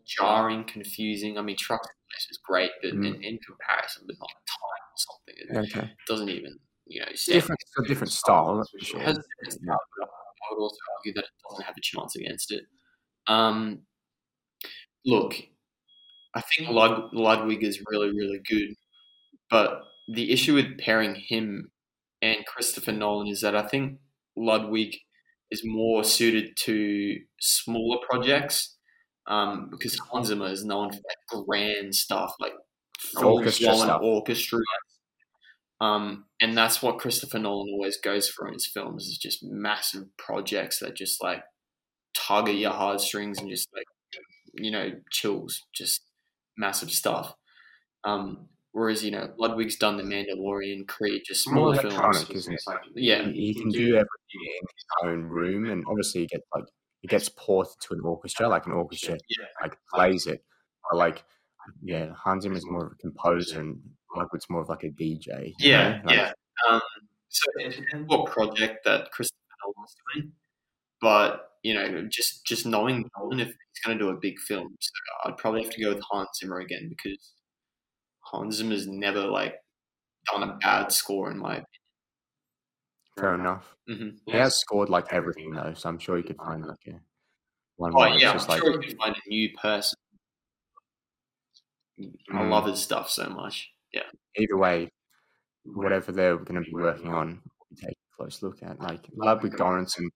[0.05, 1.37] jarring, confusing.
[1.37, 3.05] I mean, Place is great, but Mm.
[3.05, 5.89] in, in comparison with like Time or something, it Okay.
[6.07, 7.61] doesn't even you know It's different.
[7.77, 11.23] A different style, for It has a different style, but I would also argue that
[11.23, 12.65] it doesn't have a chance against it.
[13.27, 13.83] Um,
[15.05, 15.35] look,
[16.33, 18.75] I think Lud- Ludwig is really, really good,
[19.49, 21.71] but the issue with pairing him
[22.21, 23.99] and Christopher Nolan is that I think
[24.35, 24.95] Ludwig
[25.49, 28.77] is more suited to smaller projects
[29.27, 30.99] um, because Hans Zimmer is known for
[31.37, 32.53] like grand stuff, like
[32.99, 34.01] full Orchestra blown stuff.
[34.01, 34.59] orchestra.
[35.79, 40.03] Um, and that's what Christopher Nolan always goes for in his films is just massive
[40.17, 41.43] projects that just like
[42.15, 43.85] tug at your heartstrings and just like
[44.55, 46.01] you know chills, just
[46.57, 47.35] massive stuff.
[48.03, 52.29] Um, whereas you know Ludwig's done the Mandalorian, Creed, just smaller films.
[52.29, 52.61] isn't it?
[52.67, 53.23] Like, Yeah.
[53.23, 54.07] he, he can do everything
[54.43, 56.65] in his own room, and obviously he gets like
[57.01, 59.45] he gets ported to an orchestra, like an orchestra Yeah.
[59.61, 60.43] like plays it.
[60.89, 61.23] But like,
[61.83, 63.79] yeah, Hans Zimmer is more of a composer, and
[64.15, 65.53] Ludwig's more of like a DJ.
[65.59, 66.01] Yeah.
[66.05, 66.31] Like, yeah.
[66.69, 66.81] Um,
[67.29, 70.31] so it depends what project that Christopher Nolan's doing,
[70.99, 74.75] but you know, just just knowing Nolan if he's going to do a big film,
[74.79, 74.91] so
[75.25, 77.33] I'd probably have to go with Hans Zimmer again because
[78.21, 79.55] Hans Zimmer's never like
[80.31, 81.65] done a bad score in my opinion.
[83.19, 83.75] Fair enough.
[83.87, 84.19] opinion.
[84.25, 86.99] He has scored like everything though, so I'm sure you could find like a
[87.77, 89.97] one Oh where it's yeah, I'm just like sure we could find a new person.
[91.99, 92.49] I Mm.
[92.49, 93.69] love his stuff so much.
[93.93, 94.03] Yeah,
[94.37, 94.89] either way,
[95.65, 97.41] whatever they're going to be working on,
[97.75, 98.79] take a close look at.
[98.79, 100.07] Like Ludwig Göransson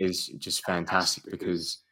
[0.00, 1.82] is just fantastic because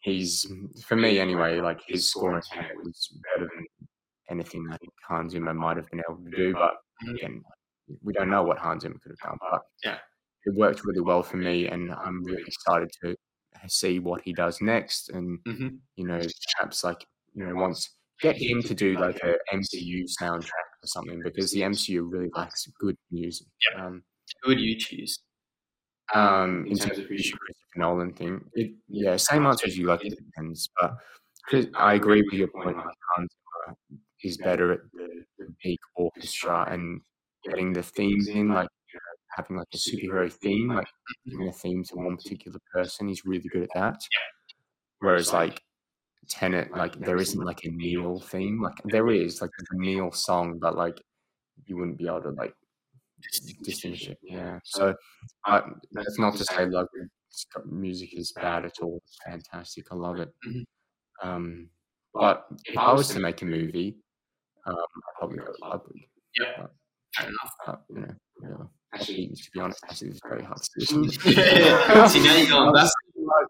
[0.00, 0.46] he's,
[0.86, 3.66] for me anyway, like his scoring in was better than
[4.30, 6.52] anything I think Hans Zimmer might have been able to do.
[6.54, 6.74] But
[7.10, 7.42] again,
[8.02, 9.38] we don't know what Hans Zimmer could have done.
[9.50, 9.98] But Yeah.
[10.46, 13.16] it worked really well for me, and I'm really excited to
[13.68, 15.10] see what he does next.
[15.10, 15.80] And Mhm.
[15.96, 16.20] you know,
[16.56, 17.88] perhaps like you know, once
[18.20, 22.66] get him to do like a MCU soundtrack or something because the MCU really likes
[22.80, 23.46] good music.
[23.72, 23.86] Yeah.
[23.86, 24.04] Um,
[24.42, 25.18] who would you choose?
[26.14, 29.86] Um, in terms of who should Christopher Nolan thing, it, yeah, same answer as you.
[29.86, 30.96] Like it depends, but
[31.74, 32.76] I agree with your point.
[32.76, 33.30] Like Hans
[34.22, 37.00] is better at the, the big orchestra and
[37.44, 40.88] getting the themes in, like you know, having like a superhero theme, like
[41.26, 43.08] giving a theme to one particular person.
[43.08, 44.00] He's really good at that.
[45.00, 45.60] Whereas like
[46.28, 48.60] Tenet, like there isn't like a Neil theme.
[48.62, 51.00] Like there is like a Neil song, but like
[51.66, 52.54] you wouldn't be able to like
[53.64, 54.10] distinguish.
[54.22, 54.58] Yeah.
[54.64, 54.94] So
[55.46, 55.60] uh,
[55.92, 56.86] that's not to say like
[57.66, 59.00] music is bad at all.
[59.04, 59.86] It's fantastic.
[59.90, 60.32] I love it.
[60.46, 60.64] Mhm.
[61.22, 61.68] Um,
[62.14, 63.96] but if I was to make a movie,
[64.66, 66.08] um, I'd probably go Ludwig.
[66.38, 66.66] Yeah,
[67.16, 67.52] fair enough.
[67.66, 68.64] But, you know, yeah.
[68.94, 71.08] Actually, to be honest, actually, it's very hard to do.
[71.20, 72.84] See, now you're going I'm back.
[72.84, 73.46] just thinking, like,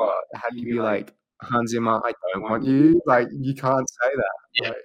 [0.00, 2.00] like, how do you be like Hans Zimmer?
[2.04, 3.00] I don't want you.
[3.06, 4.34] Like you can't say that.
[4.54, 4.68] Yeah.
[4.68, 4.76] Like,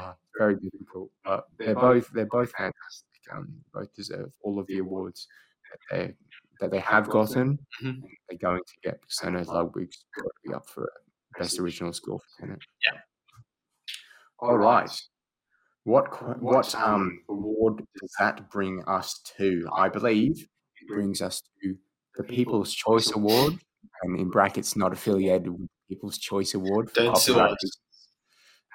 [0.00, 1.10] oh, very difficult.
[1.24, 3.06] But they're both they're both fantastic.
[3.32, 5.26] Um, both deserve all of the awards
[5.70, 6.14] that they
[6.60, 7.58] that they have gotten.
[7.82, 8.02] Mhm.
[8.28, 10.90] They're going to get because I know Ludwig's got to be up for it.
[11.38, 12.60] best original score for Tenet.
[12.86, 13.00] Yeah.
[14.38, 14.90] All right.
[15.84, 19.68] What what um award does that bring us to?
[19.74, 20.38] I believe
[20.80, 21.76] it brings us to
[22.16, 23.54] the People's Choice Award,
[24.02, 26.90] and in brackets, not affiliated with People's Choice Award.
[26.90, 27.56] for Don't sue us.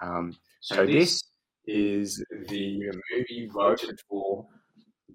[0.02, 1.24] Um, so this
[1.70, 2.80] is the
[3.12, 4.46] movie voted for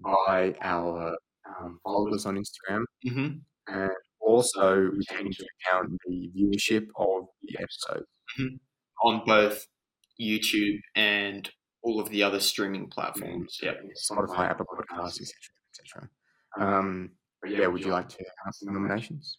[0.03, 1.15] by our
[1.47, 3.27] um, followers on Instagram, hmm
[3.67, 3.91] and
[4.21, 8.03] also we take into account the viewership of the episode.
[9.03, 9.67] On both
[10.19, 11.49] YouTube and
[11.83, 13.59] all of the other streaming platforms.
[13.61, 13.81] Yep.
[14.11, 15.29] Spotify, Apple Podcasts, etc.,
[15.71, 16.09] etc.
[16.59, 17.11] Um,
[17.41, 19.37] but yeah, would you like to announce the nominations?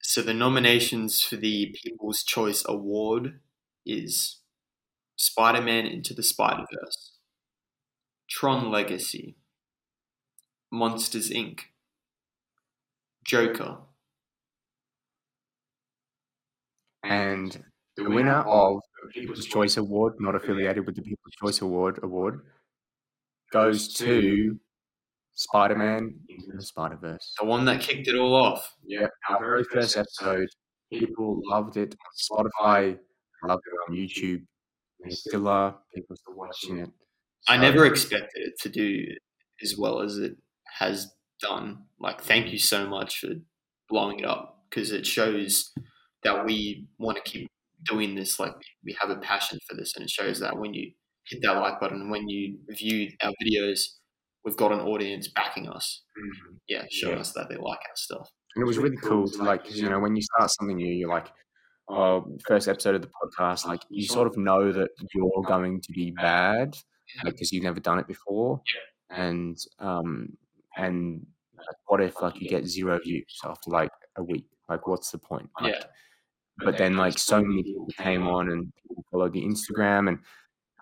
[0.00, 3.40] So the nominations for the People's Choice Award
[3.84, 4.40] is
[5.18, 7.18] Spider-Man Into the Spider-Verse,
[8.30, 9.36] Tron Legacy,
[10.70, 11.60] Monsters Inc.,
[13.24, 13.78] Joker,
[17.02, 17.64] And
[17.96, 22.40] the winner of the People's Choice Award, not affiliated with the People's Choice Award award,
[23.52, 24.58] goes to
[25.34, 27.34] Spider Man into the Spider Verse.
[27.40, 28.74] The one that kicked it all off.
[28.86, 30.48] Yeah, our very first episode.
[30.92, 32.98] People loved it on Spotify,
[33.44, 34.42] loved it on YouTube.
[35.08, 35.78] Still are.
[35.94, 36.90] People still watching it.
[37.48, 39.04] I never expected it to do
[39.62, 40.36] as well as it
[40.78, 41.84] has done.
[41.98, 43.28] Like, thank you so much for
[43.88, 45.72] blowing it up because it shows
[46.24, 47.48] that we want to keep
[47.88, 48.38] doing this.
[48.38, 48.54] Like,
[48.84, 50.92] we have a passion for this, and it shows that when you
[51.26, 53.80] hit that like button, when you view our videos,
[54.44, 56.02] we've got an audience backing us.
[56.18, 56.56] Mm-hmm.
[56.68, 57.20] Yeah, showing Yeah.
[57.20, 58.28] us that they like our stuff.
[58.56, 61.08] And it was really cool to like, you know, when you start something new, you're
[61.08, 61.28] like,
[61.88, 65.92] oh, first episode of the podcast, like you sort of know that you're going to
[65.92, 66.76] be bad
[67.24, 68.60] because you've never done it before,
[69.10, 70.36] and um,
[70.76, 71.26] and
[71.86, 74.46] what if like you get zero views after like a week?
[74.68, 75.48] Like, what's the point?
[75.60, 75.84] Like, Yeah.
[76.64, 80.18] But then like so many people came on and people followed the Instagram and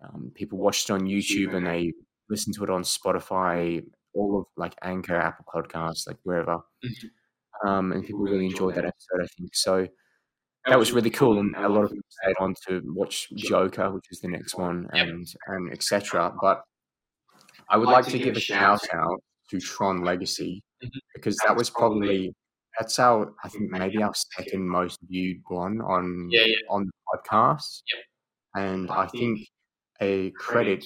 [0.03, 1.93] um, people watched it on YouTube and they
[2.31, 3.85] listened to it on Spotify,
[4.15, 6.59] all of like Anchor, Apple Podcasts, like wherever.
[6.85, 7.69] Mhm.
[7.69, 9.55] Um, and people really enjoyed that episode, I think.
[9.55, 9.87] So
[10.67, 14.07] that was really cool, and a lot of people stayed on to watch Joker, which
[14.11, 16.33] is the next one, and and etc.
[16.41, 16.63] But
[17.69, 20.91] I would like to give a shout out to Tron Legacy Mhm.
[21.15, 22.35] because that was probably
[22.79, 26.57] that's our I think maybe our second most viewed one on Yeah, yeah.
[26.69, 28.05] on the podcast, Yep.
[28.65, 29.41] and I think
[30.01, 30.85] a credit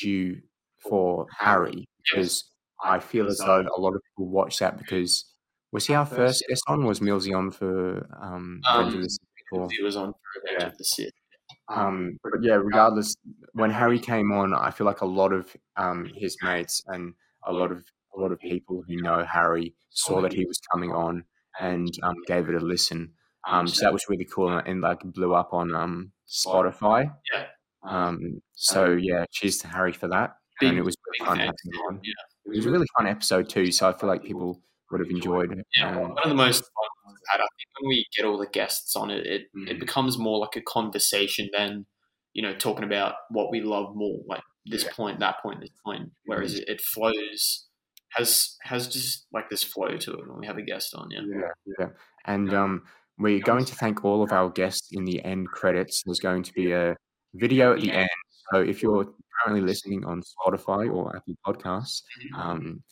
[0.00, 0.40] due
[0.78, 2.50] for Harry because
[2.82, 5.34] I feel as though a lot of people watch that because
[5.72, 6.84] was he our first guest on?
[6.84, 9.68] Was Millsy on for um, Revenge of Um, the Sith before?
[9.78, 10.66] It was on Revenge Yeah.
[10.68, 11.12] of the Sith.
[11.68, 13.14] Um, but yeah, regardless,
[13.52, 17.14] when Harry came on, I feel like a lot of um, his mates and
[17.46, 17.84] a lot of
[18.16, 21.24] a lot of people who know Harry saw that he was coming on
[21.60, 23.12] and um, gave it a listen.
[23.48, 27.12] Um, so that was really cool and, and like blew up on um, Spotify.
[27.32, 27.46] Yeah.
[27.84, 30.36] Um, so yeah, cheers to Harry for that.
[30.62, 32.00] And it was really fun having him on.
[32.02, 32.12] Yeah.
[32.52, 33.70] It was a really fun episode too.
[33.70, 34.60] So I feel like people
[34.90, 35.66] would have enjoyed it.
[35.76, 37.44] Yeah, Um, one of the most fun ones I've had.
[37.44, 39.68] I think when we get all the guests on it, it, Mm.
[39.70, 41.86] it becomes more like a conversation than
[42.34, 44.92] you know talking about what we love more, like this Yeah.
[44.92, 46.10] point, that point, this point.
[46.26, 47.68] Whereas it, it flows
[48.12, 51.10] has has just like this flow to it when we have a guest on.
[51.10, 51.88] Yeah, Yeah, yeah.
[52.24, 52.82] And um,
[53.18, 56.02] we're going to thank all of our guests in the end credits.
[56.04, 56.96] There's going to be a
[57.34, 58.08] video at the end.
[58.52, 62.02] So if you're currently listening on Spotify or Apple Podcasts,
[62.36, 62.82] um,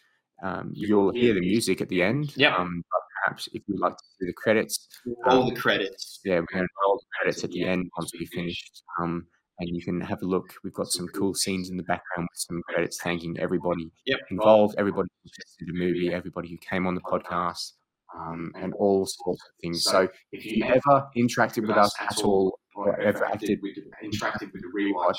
[0.42, 2.36] um, you'll hear the music at the end.
[2.36, 2.52] Yep.
[2.58, 2.82] Um,
[3.24, 4.88] perhaps if you'd like to see the credits,
[5.26, 6.20] all the credits.
[6.24, 8.82] yeah, we're going to roll the credits at the end once we finished.
[9.00, 9.26] Um,
[9.60, 10.52] and you can have a look.
[10.64, 14.18] We've got some cool scenes in the background with some credits thanking everybody Yep.
[14.30, 17.72] involved, everybody who suggested the movie, everybody who came on the podcast,
[18.18, 19.84] um, and all sorts of things.
[19.84, 24.62] So if you ever interacted with us at all, or ever acted with, interacted with
[24.62, 25.16] the rewatch,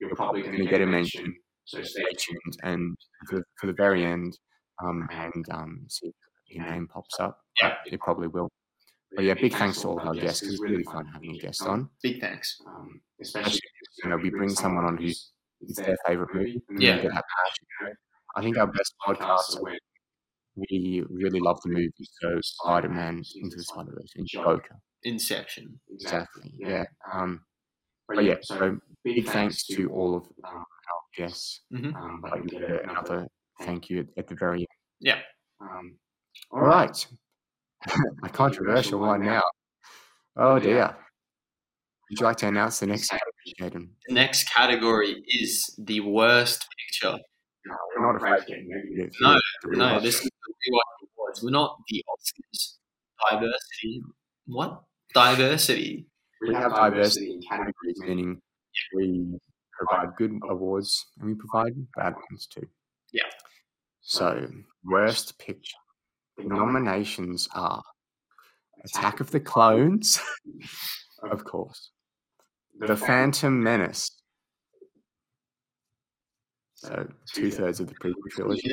[0.00, 1.34] you're probably going to get a mention.
[1.64, 2.96] So stay tuned and
[3.28, 4.38] for, for the very end,
[4.84, 6.14] um, and um, see if
[6.56, 7.38] your name pops up.
[7.60, 7.74] Yeah.
[7.86, 8.48] It probably will.
[9.14, 10.42] But yeah, big thanks to all of our guests.
[10.42, 11.88] It's really fun having a guest on.
[12.02, 12.60] Big thanks.
[12.66, 13.60] Um, especially,
[14.04, 16.62] you know, we bring someone on who's it's their favorite movie.
[16.78, 16.96] Yeah.
[16.96, 17.94] we get passion.
[18.36, 19.78] I think our best podcasts are when
[20.56, 21.92] we really love the movie.
[22.20, 24.76] So Spider Man into the Spider Verse and Joker.
[25.04, 25.80] Inception.
[25.90, 26.52] Exactly.
[26.58, 26.84] Yeah.
[27.12, 27.40] Um,
[28.08, 30.64] but yeah, so big thanks to all of um, our
[31.16, 31.62] guests.
[31.72, 31.94] Mhm.
[31.94, 33.26] Um, but we get another
[33.62, 34.66] thank you at, the very end.
[35.00, 35.18] Yeah.
[35.60, 35.96] Um,
[36.50, 37.06] all right.
[38.24, 39.42] a controversial one now.
[40.36, 40.96] Oh dear.
[42.10, 43.88] Would you like to announce the next category, Jaden?
[44.06, 47.18] The next category is the worst picture.
[47.66, 49.12] No, we're not afraid of negative.
[49.20, 51.42] No, No, this is the rewatch awards.
[51.42, 52.76] We're not the Oscars.
[53.30, 54.02] Diversity.
[54.46, 54.82] What?
[55.12, 56.06] Diversity.
[56.46, 58.40] we have diversity in categories, meaning
[58.94, 59.38] we
[59.72, 62.66] provide good awards and we provide bad ones too.
[63.12, 63.22] Yeah.
[64.10, 64.48] So,
[64.86, 65.76] worst picture.
[66.38, 67.82] Nominations are
[68.82, 70.18] Attack of the Clones,
[71.30, 71.90] of course,
[72.78, 74.10] The Phantom Menace.
[76.76, 78.72] So, two thirds of the prequel trilogy.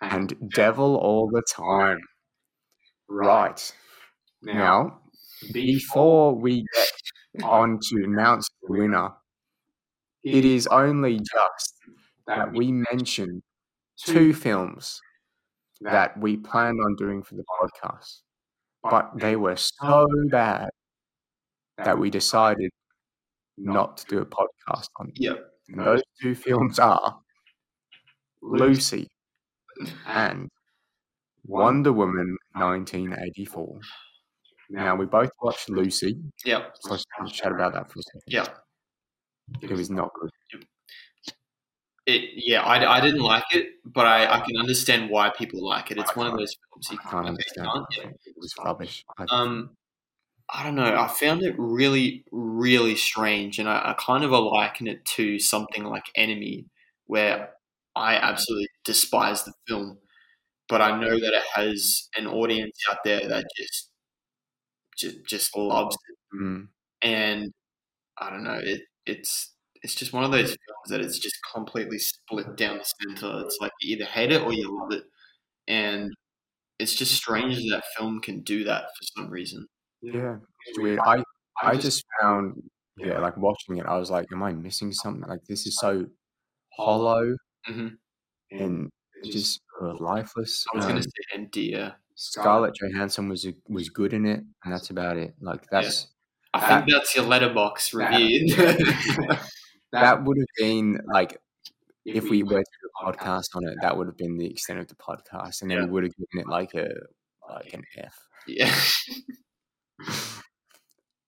[0.00, 1.98] And Devil All the Time.
[3.06, 3.70] Right.
[4.40, 5.02] Now,
[5.52, 9.10] before we get on to announce the winner,
[10.24, 11.74] it is only just
[12.26, 13.42] that we mention
[14.06, 15.00] two films
[15.80, 18.20] that we planned on doing for the podcast,
[18.82, 20.68] but they were so bad
[21.78, 22.70] that we decided
[23.56, 25.12] not to do a podcast on them.
[25.16, 25.38] Yep.
[25.68, 27.18] And those two films are
[28.42, 29.06] Lucy
[30.06, 30.48] and
[31.44, 33.78] Wonder Woman 1984.
[34.70, 36.74] Now, we both watched Lucy, Yep.
[36.80, 38.22] so let's chat about that for a second.
[38.28, 38.46] Yeah.
[39.62, 40.30] It was not good.
[42.10, 45.90] It yeah, I, I didn't like it, but I, I can understand why people like
[45.90, 45.98] it.
[45.98, 47.68] It's one of those films you I can't understand.
[47.72, 48.10] can't, yeah.
[48.26, 49.04] It was rubbish.
[49.18, 49.70] I, Um,
[50.52, 50.96] I don't know.
[50.96, 55.84] I found it really, really strange, and I, I kind of liken it to something
[55.84, 56.66] like Enemy,
[57.06, 57.50] where
[57.94, 59.98] I absolutely despise the film,
[60.68, 63.90] but I know that it has an audience out there that just,
[64.98, 66.68] just, just loves it, mm,
[67.02, 67.52] and
[68.18, 68.60] I don't know.
[68.62, 69.49] It, it's,
[69.82, 73.40] it's just one of those films that it's just completely split down the center.
[73.44, 75.04] It's like you either hate it or you love it,
[75.68, 76.12] and
[76.78, 79.66] it's just strange that that film can do that for some reason.
[80.02, 80.36] yeah,
[80.66, 80.98] it's weird.
[81.00, 81.22] I
[81.62, 82.62] I just found
[82.96, 85.28] yeah, like watching it, I was like, am I missing something?
[85.28, 86.06] Like this is so
[86.76, 87.36] hollow
[87.68, 87.96] Mhm.
[88.50, 88.90] and
[89.24, 90.64] just uh, lifeless.
[90.72, 91.62] I was going Um, to say empty.
[91.72, 91.92] Yeah.
[92.14, 95.34] Scarlett Johansson was was good in it, and that's about it.
[95.40, 96.08] Like that's
[96.52, 98.54] I That- think that's your Letterboxd review.
[98.56, 99.40] that
[99.92, 101.38] would have been like
[102.04, 104.78] if we were to do a podcast on it, that would have been the extent
[104.80, 105.84] of the podcast, and then Yeah.
[105.86, 106.88] we would have given it like a
[107.48, 108.18] like an F.
[108.46, 108.72] yeah.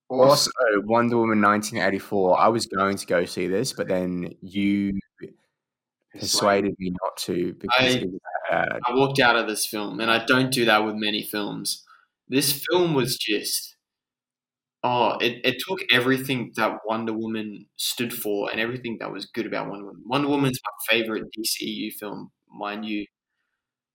[0.08, 0.50] Also,
[0.84, 2.38] Wonder Woman 1984.
[2.38, 4.98] I was going to go see this, but then you
[6.18, 8.20] persuaded me not to because I- it was
[8.50, 8.80] bad.
[8.86, 11.82] I walked out of this film, and I don't do that with many films.
[12.28, 13.71] This film was just.
[14.84, 19.46] Oh, it, it took everything that Wonder Woman stood for and everything that was good
[19.46, 20.02] about Wonder Woman.
[20.06, 23.06] Wonder Woman's my favorite DCU film, mind you.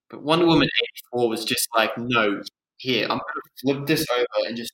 [0.09, 0.53] But Wonder mm-hmm.
[0.53, 0.69] Woman
[1.13, 2.41] 84 was just like, no,
[2.77, 4.73] here, I'm going to flip this over and just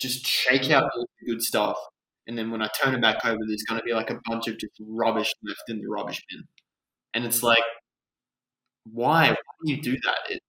[0.00, 1.78] just shake out all the good stuff.
[2.26, 4.48] And then when I turn it back over, there's going to be like a bunch
[4.48, 6.42] of just rubbish left in the rubbish bin.
[7.14, 7.62] And it's like,
[8.90, 9.30] why?
[9.30, 10.18] Why do you do that?
[10.30, 10.40] It,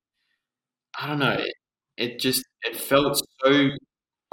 [0.99, 1.32] I don't know.
[1.32, 1.53] It,
[1.98, 3.69] it just it felt so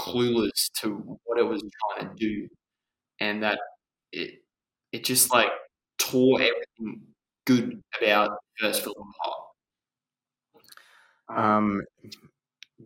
[0.00, 1.62] clueless to what it was
[1.96, 2.48] trying to do,
[3.20, 3.58] and that
[4.12, 4.42] it
[4.92, 5.50] it just like
[5.98, 7.02] tore everything
[7.46, 9.12] good about the first film
[11.28, 11.44] apart.
[11.44, 11.82] Um,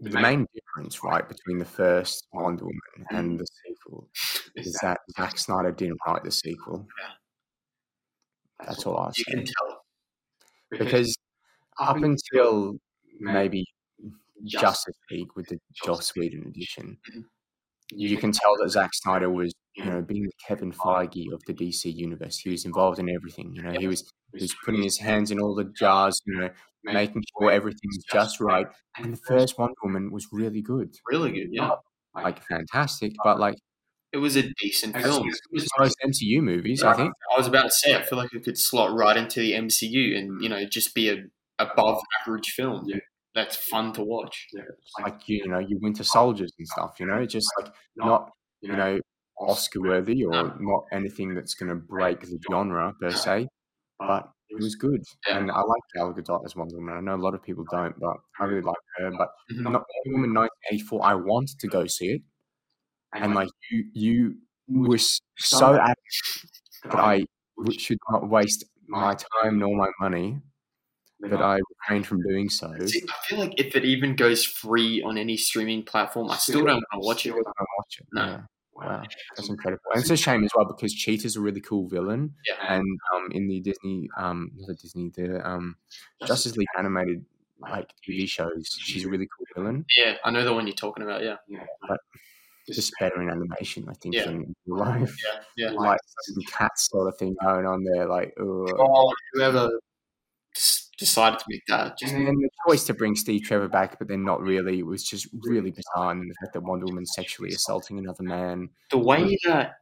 [0.00, 4.08] the main difference, right, between the first Wonder Woman and the sequel
[4.56, 6.86] is that Zack Snyder didn't write the sequel.
[8.64, 9.32] That's all I You say.
[9.32, 9.82] can tell.
[10.78, 11.16] Because
[11.78, 12.76] up until
[13.20, 13.64] maybe
[14.44, 17.24] Justice League with the Joss Whedon edition, Mhm.
[17.92, 21.54] you can tell that Zack Snyder was, you know, being the Kevin Feige of the
[21.54, 22.38] DC universe.
[22.38, 23.52] He was involved in everything.
[23.54, 26.20] You know, he was he was putting his hands in all the jars.
[26.26, 26.50] You know,
[26.84, 28.66] making sure everything was just right.
[28.98, 31.68] And the first Wonder Woman was really good, Really good, yeah.
[31.68, 31.80] Not,
[32.14, 33.56] like fantastic, but like
[34.12, 35.28] It was a decent film.
[35.28, 36.82] it was most MCU movies.
[36.82, 37.12] I think.
[37.34, 40.16] I was about to say, I feel like it could slot right into the MCU
[40.16, 41.24] and you know just be a
[41.58, 42.84] above average film.
[42.86, 42.98] Yeah.
[43.36, 44.36] That's fun to watch.
[45.04, 46.92] like you know your Winter Soldiers and stuff.
[47.00, 48.30] You know, just like not
[48.62, 48.98] you know
[49.38, 50.56] Oscar worthy or No.
[50.72, 53.46] not anything that's going to break the genre per se,
[53.98, 55.00] but it was good.
[55.28, 55.38] Yeah.
[55.38, 56.94] And I like Gal Gadot as Wonder Woman.
[56.96, 59.10] I know a lot of people don't, but I really like her.
[59.20, 59.62] But Mhm.
[59.74, 61.04] not Wonder Woman 1984.
[61.12, 62.22] I wanted to go see it,
[63.14, 64.16] and like you, you
[64.68, 64.98] were
[65.38, 65.96] so adamant
[66.84, 67.24] that I
[67.84, 70.40] should not waste my time nor my money.
[71.20, 72.72] That I refrained from doing so.
[72.86, 76.64] See, I feel like if it even goes free on any streaming platform, I still
[76.64, 77.32] don't want to watch it.
[77.34, 78.06] Watch it.
[78.12, 78.22] No.
[78.24, 78.40] Yeah.
[78.74, 79.02] Wow,
[79.34, 79.80] that's incredible.
[79.94, 82.74] And it's a shame as well because Cheetah's a really cool villain, Yeah.
[82.76, 85.76] and um, in the Disney, um, not the Disney, the um,
[86.26, 87.24] Justice League animated
[87.58, 89.86] like TV shows, she's a really cool villain.
[89.96, 91.22] Yeah, I know the one you're talking about.
[91.22, 91.36] Yeah,
[91.88, 92.00] But
[92.70, 94.26] Just better in animation, I think, Yeah.
[94.26, 95.16] than real life.
[95.24, 95.70] yeah, yeah.
[95.70, 98.34] Like some cat sort of thing going on there, like.
[98.38, 99.70] Oh, whoever
[100.98, 104.08] decided to make that, just And then the choice to bring Steve Trevor back, but
[104.08, 106.12] then not really, It was just really bizarre.
[106.12, 108.70] And the fact that Wonder Woman sexually assaulting another man.
[108.90, 109.74] the way that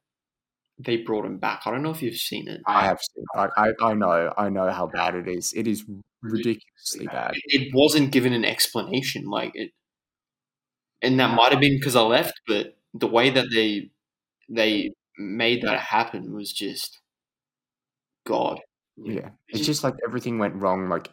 [0.79, 1.63] they brought him back.
[1.67, 2.61] I don't know if you've seen it.
[2.67, 3.25] I have seen.
[3.37, 4.33] I, I, I know.
[4.37, 5.53] I know how bad it is.
[5.55, 5.85] It is
[6.23, 7.35] ridiculously bad.
[7.47, 9.71] It wasn't given an explanation, like it,
[11.01, 12.41] and that might have been because I left.
[12.49, 13.91] But the way that they
[14.49, 17.01] they made that happen was just
[18.27, 18.61] God.
[18.97, 20.89] Yeah, it's just like everything went wrong.
[20.89, 21.11] Like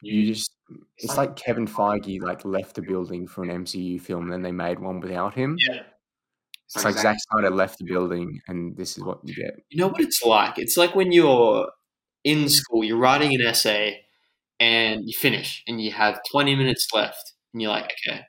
[0.00, 0.52] you just,
[0.98, 4.52] it's like Kevin Feige like left the building for an MCU film, and then they
[4.52, 5.56] made one without him.
[5.58, 5.82] Yeah.
[6.74, 9.56] It's like Zack Snyder left the building, and this is what you get.
[9.68, 10.58] You know what it's like?
[10.58, 11.68] It's like when you're
[12.24, 12.50] in mm.
[12.50, 14.00] school, you're writing an essay,
[14.58, 18.22] and you finish, and you have 20 minutes left, and you're like, okay,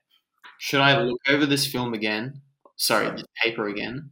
[0.59, 2.41] should I look over this film again?
[2.75, 4.11] Sorry, this paper again,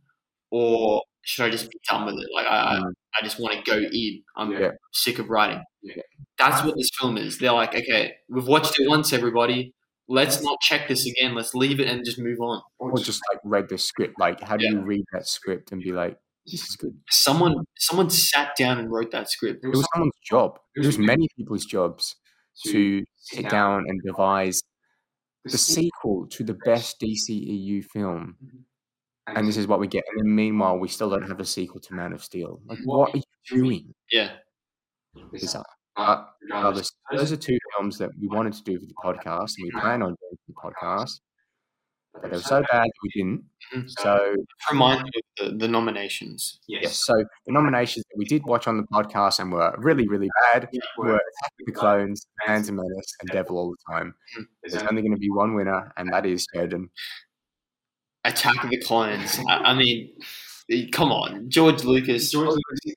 [0.50, 2.30] or should I just be done with it?
[2.34, 2.92] Like, I, I- Mm.
[3.20, 4.24] I just want to go in.
[4.38, 4.72] I'm Yeah.
[4.94, 5.62] sick of writing.
[5.84, 6.02] Yeah.
[6.38, 7.38] That's what this film is.
[7.38, 9.74] They're like, okay, we've watched it once, everybody.
[10.08, 11.36] Let's not check this again.
[11.36, 12.62] Let's leave it and just move on.
[12.80, 14.16] Or just like read the script.
[14.18, 14.72] Like, how do Yeah.
[14.72, 16.98] you read that script and be like, this is good.
[17.10, 19.64] Someone someone sat down and wrote that script.
[19.64, 20.58] It was someone's job.
[20.76, 22.16] It was many people's jobs
[22.68, 24.62] to sit down and devise
[25.46, 28.38] the sequel to the best DCEU film.
[29.28, 30.04] And this is what we get.
[30.10, 32.60] And then meanwhile, we still don't have a sequel to Man of Steel.
[32.66, 33.94] Like, what are you doing?
[34.12, 34.32] Yeah.
[35.32, 35.66] Bizarre.
[35.96, 39.66] But regardless, those are two films that we wanted to do for the podcast, and
[39.66, 40.54] we plan on doing for the
[40.86, 41.20] podcast.
[42.14, 43.44] But they were so bad that we didn't.
[43.74, 43.90] Mhm.
[44.00, 44.36] So
[44.70, 46.60] Remind me of the, the nominations.
[46.68, 47.14] yes, so
[47.46, 51.08] the nominations that we did watch on the podcast and were really, really bad were
[51.16, 54.14] Attack of the Clones, Phantom Menace, and Devil All the Time.
[54.38, 54.46] Mhm.
[54.64, 56.90] There's only going to be one winner, and that is Sheridan.
[58.24, 59.40] Attack of the Clones.
[59.50, 60.12] I, I mean,
[60.92, 62.32] come on, George Lucas.
[62.32, 62.36] He's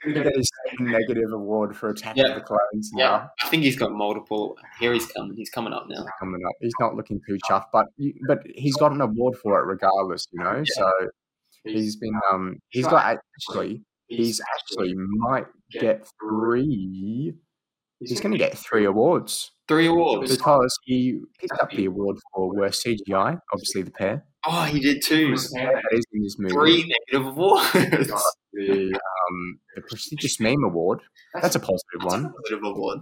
[0.04, 0.48] going to get his
[0.80, 2.28] negative award for Attack Yeah.
[2.28, 3.00] of the Clones now.
[3.02, 4.56] Yeah, I think he's got multiple.
[4.80, 5.36] Here he's coming.
[5.36, 6.04] He's coming up now.
[6.20, 6.52] coming up.
[6.60, 7.86] He's not looking too chuffed, but
[8.28, 10.62] but he's got an award for it regardless, you know.
[10.64, 10.90] So
[11.64, 17.32] he's been um he's got actually he's actually might get three.
[18.00, 20.36] He's going to get three awards Three awards.
[20.36, 25.02] because he picked up the award for worst CGI, obviously the pair Oh, he did
[25.02, 25.30] too.
[25.36, 26.54] that is in this movie.
[26.54, 28.12] Three negative awards.
[28.56, 31.00] The um the prestigious meme award.
[31.42, 32.32] That's a positive one.
[32.32, 33.00] Positive award.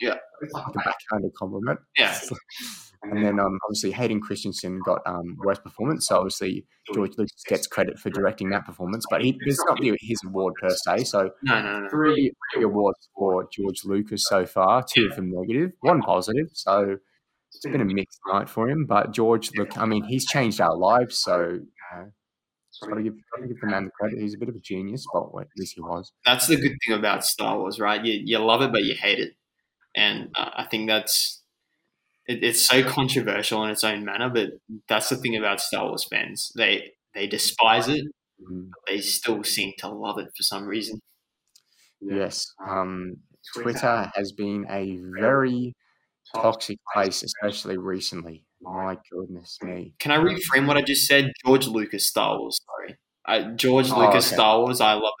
[0.00, 0.16] Yeah.
[0.52, 1.78] Like a backhanded compliment.
[1.96, 2.18] Yeah.
[3.10, 6.08] And then um, obviously Hayden Christensen got um, worst performance.
[6.08, 10.18] So obviously George Lucas gets credit for directing that performance, but he, it's not his
[10.26, 11.04] award per se.
[11.04, 11.88] So No, no, no.
[11.90, 16.46] three, three awards for George Lucas so far, two of them negative, one positive.
[16.54, 16.96] So
[17.54, 18.86] it's been a mixed night for him.
[18.86, 21.18] But George, look, I mean, he's changed our lives.
[21.18, 22.10] So you know,
[22.88, 24.18] got to give, gotta give the man the credit.
[24.20, 26.12] He's a bit of a genius, but well, at least he was.
[26.24, 28.04] That's the good thing about Star Wars, right?
[28.04, 29.34] You you love it, but you hate it,
[29.94, 31.42] and uh, I think that's
[32.26, 34.30] it, it's so controversial in its own manner.
[34.30, 34.50] But
[34.88, 38.04] that's the thing about Star Wars fans; they they despise it,
[38.38, 41.00] but they still seem to love it for some reason.
[42.00, 42.52] Yes.
[42.66, 43.16] Um,
[43.54, 45.74] Twitter has been a very
[46.34, 48.44] toxic place, especially recently.
[48.60, 49.94] My goodness me.
[49.98, 51.32] Can I reframe what I just said?
[51.44, 52.60] George Lucas Star Wars.
[52.66, 52.96] Sorry,
[53.26, 54.34] uh, George Oh, Lucas okay.
[54.36, 54.80] Star Wars.
[54.80, 55.12] I love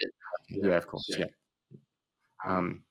[0.00, 0.12] it.
[0.48, 1.08] Yeah, of course.
[1.18, 1.26] Yeah.
[2.46, 2.82] Um,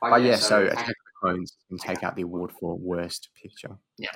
[0.00, 3.76] but yeah, so Attack of the Clones can take out the award for worst picture.
[3.98, 4.10] Yeah.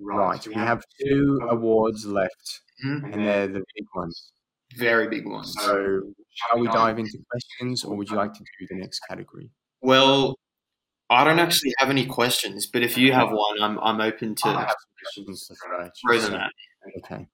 [0.00, 0.46] Right.
[0.46, 2.60] We have two awards left.
[2.84, 3.12] Mhm.
[3.12, 4.30] and they're the big ones.
[4.76, 5.52] Very big ones.
[5.58, 9.50] So, shall we dive into questions, or would you like to do the next category?
[9.80, 10.38] Well,
[11.10, 14.52] I don't actually have any questions, but if you have one, I'm I'm open I
[14.52, 16.52] to have questions throw at you, throw so- them at.
[16.98, 17.26] Okay.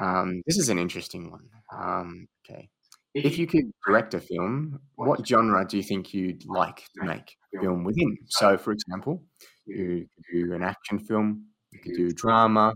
[0.00, 1.48] Um, this is an interesting one.
[1.72, 2.68] Um, okay.
[3.14, 7.34] If you could direct a film, what genre do you think you'd like to make
[7.54, 8.18] a film within?
[8.26, 9.22] So, for example,
[9.64, 12.74] you could do an action film, you could do drama,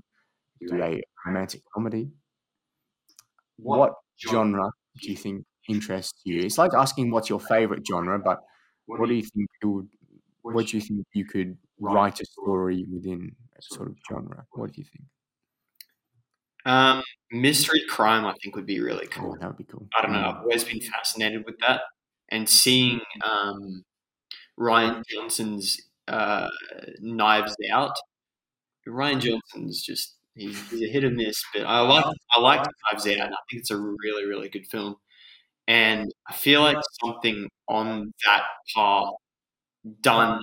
[0.58, 2.08] you could do a romantic comedy.
[3.58, 3.92] What
[4.26, 4.70] genre
[5.02, 6.40] do you think interests you?
[6.40, 8.38] It's like asking what's your favorite genre, but
[8.86, 9.88] what do you think it would,
[10.42, 14.44] what do you think you could write a story within a sort of genre?
[14.52, 15.04] What do you think?
[16.66, 19.32] Um, mystery crime, I think, would be really cool.
[19.34, 19.88] Oh, that would be cool.
[19.96, 20.20] I don't know.
[20.20, 21.82] I've always been fascinated with that,
[22.30, 23.84] and seeing um,
[24.58, 26.48] Rian Johnson's uh,
[27.00, 27.96] Knives Out.
[28.86, 32.04] Rian Johnson's just he's, he's a hit or miss, but I like
[32.36, 34.96] I like Knives Out, and I think it's a really really good film.
[35.68, 38.42] And I feel like something on that
[38.74, 39.12] path
[40.00, 40.40] done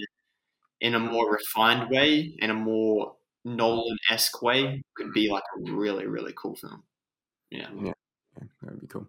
[0.81, 3.15] in a more refined way, in a more
[3.45, 6.83] Nolan esque way, could be like a really really cool film.
[7.49, 7.69] Yeah.
[7.81, 7.93] Yeah,
[8.61, 9.07] that would be cool.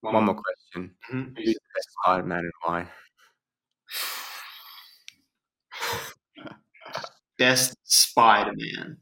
[0.00, 0.96] One more question.
[1.10, 1.36] Mhm.
[1.36, 2.90] Who's the best Spider Man and why?
[7.38, 8.98] Best Spider Man.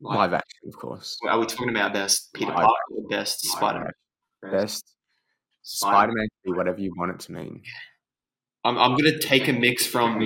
[0.00, 1.16] Live action, of course.
[1.28, 3.80] Are we talking about best Peter Parker or best Spider
[4.42, 4.52] Man?
[4.52, 4.96] Best
[5.62, 7.62] Spider Man whatever you want it to mean.
[8.64, 10.18] I'm, I'm going to take a mix from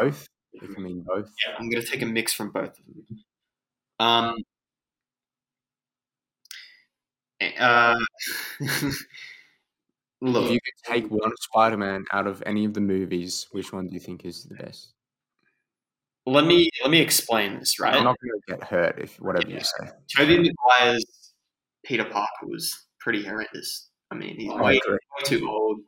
[0.00, 0.28] both.
[0.60, 1.30] Can mean both.
[1.46, 3.06] Yeah, I'm going to take a mix from both of them.
[3.98, 4.36] Um,
[7.58, 7.98] uh,
[10.20, 13.72] look, If you could take one Spider Man out of any of the movies, which
[13.72, 14.92] one do you think is the best?
[16.26, 17.78] let me let me explain this.
[17.78, 19.90] Right, I'm not going to get hurt if whatever you say.
[20.14, 21.32] Tobey Maguire's
[21.84, 23.88] Peter Parker was pretty horrendous.
[24.10, 24.80] I mean, he's I way
[25.24, 25.80] too old,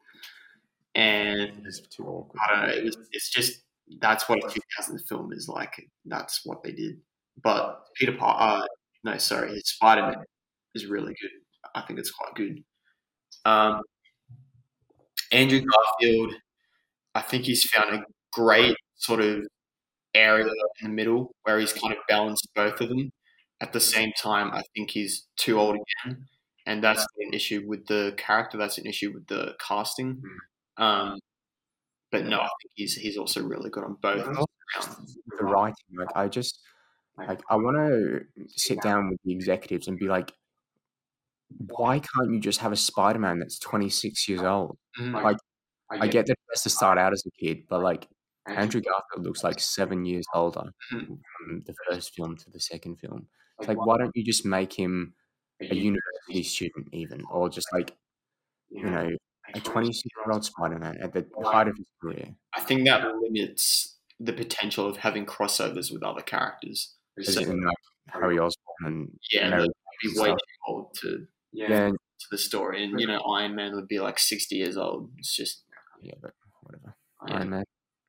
[0.98, 2.40] and It's too awkward.
[2.44, 2.74] I don't know.
[2.74, 3.62] It was, it's just
[4.00, 5.88] that's what a 2000 film is like.
[6.04, 6.98] That's what they did.
[7.42, 8.66] But Peter Parker, uh,
[9.04, 10.24] no, sorry, Spider Man
[10.74, 11.30] is really good.
[11.74, 12.62] I think it's quite good.
[13.44, 13.82] Um,
[15.32, 16.34] Andrew Garfield,
[17.14, 19.46] I think he's found a great sort of
[20.14, 20.46] area
[20.82, 23.10] in the middle where he's kind of balanced both of them.
[23.60, 26.26] At the same time, I think he's too old again,
[26.66, 28.58] and that's an issue with the character.
[28.58, 30.22] That's an issue with the casting.
[30.78, 31.18] Um,
[32.12, 34.26] but no, I think he's he's also really good on both.
[35.38, 36.60] The writing, like I just
[37.16, 40.32] like I want to sit down with the executives and be like,
[41.58, 44.78] why can't you just have a Spider-Man that's 26 years old?
[44.98, 45.22] Mhm.
[45.22, 45.36] Like
[45.90, 48.08] I get that he has to start out as a kid, but like
[48.46, 51.20] Andrew Garfield looks like seven years older Mhm.
[51.36, 53.28] from the first film to the second film.
[53.58, 55.14] It's like, why don't you just make him
[55.60, 57.96] a university student, even, or just like,
[58.70, 59.10] you know,
[59.54, 62.34] a 26 year old Spider Man at the height of his career?
[62.54, 66.94] I think that limits the potential of having crossovers with other characters.
[67.18, 67.76] As So, like,
[68.08, 68.54] Harry Osborn
[68.84, 69.68] and yeah, Mary
[70.02, 70.36] be way too
[70.66, 71.26] old to.
[71.52, 75.10] Yeah, to the story, and you know, Iron Man would be like sixty years old.
[75.18, 75.64] It's just
[76.02, 76.94] yeah, but whatever.
[77.26, 77.34] Yeah.
[77.34, 77.64] Iron Man.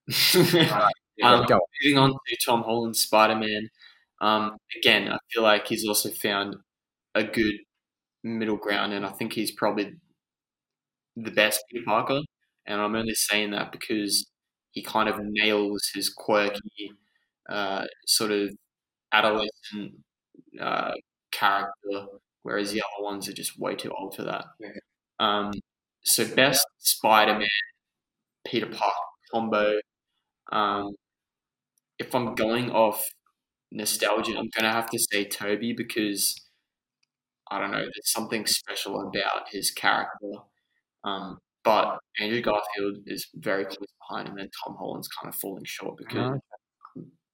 [1.24, 1.60] um, Go.
[1.84, 3.70] moving on to Tom Holland's Spider Man.
[4.22, 6.58] Um, again, I feel like he's also found
[7.16, 7.56] a good
[8.24, 9.96] middle ground, and I think he's probably
[11.16, 12.22] the best Peter Parker.
[12.66, 14.28] And I'm only saying that because
[14.72, 16.92] he kind of nails his quirky,
[17.50, 18.52] uh, sort of
[19.14, 19.94] adolescent
[20.62, 20.94] uh,
[21.32, 22.08] character,
[22.44, 24.46] whereas the other ones are just way too old for that.
[25.20, 25.54] Um,
[26.04, 27.48] so, best Spider Man,
[28.46, 28.96] Peter Parker
[29.32, 29.80] combo.
[30.52, 30.96] Um,
[32.00, 33.04] if I'm going off
[33.72, 36.36] nostalgia, I'm gonna have to say Tobey because
[37.52, 37.80] I don't know.
[37.82, 40.32] There's something special about his character.
[41.04, 43.78] Um, but Andrew Garfield is very close
[44.10, 46.40] behind him, and Tom Holland's kind of falling short because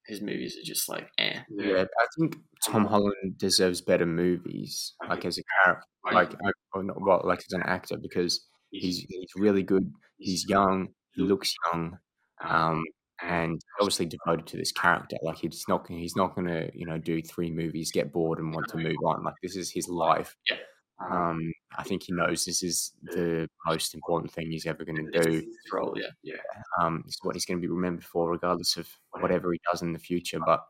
[0.08, 1.42] his movies are just like, eh.
[1.50, 5.86] Yeah, I think Tom Holland deserves better movies, like as a character,
[6.16, 6.30] like
[6.74, 9.92] or not, well, like as an actor, because he's he's really good.
[10.18, 10.90] He's young.
[11.14, 11.98] He looks young,
[12.42, 12.84] um,
[13.22, 15.18] and obviously devoted to this character.
[15.24, 18.40] Like he's not gonna- he's not going to you know do three movies, get bored,
[18.40, 19.24] and want to move on.
[19.24, 20.36] Like this is his life.
[20.50, 20.58] Yeah.
[21.00, 25.22] Um, I think he knows this is the most important thing he's ever going to
[25.22, 25.44] do.
[25.72, 26.36] Role, yeah.
[26.80, 28.88] Um, it's what he's going to be remembered for, regardless of
[29.20, 30.40] whatever he does in the future.
[30.46, 30.64] But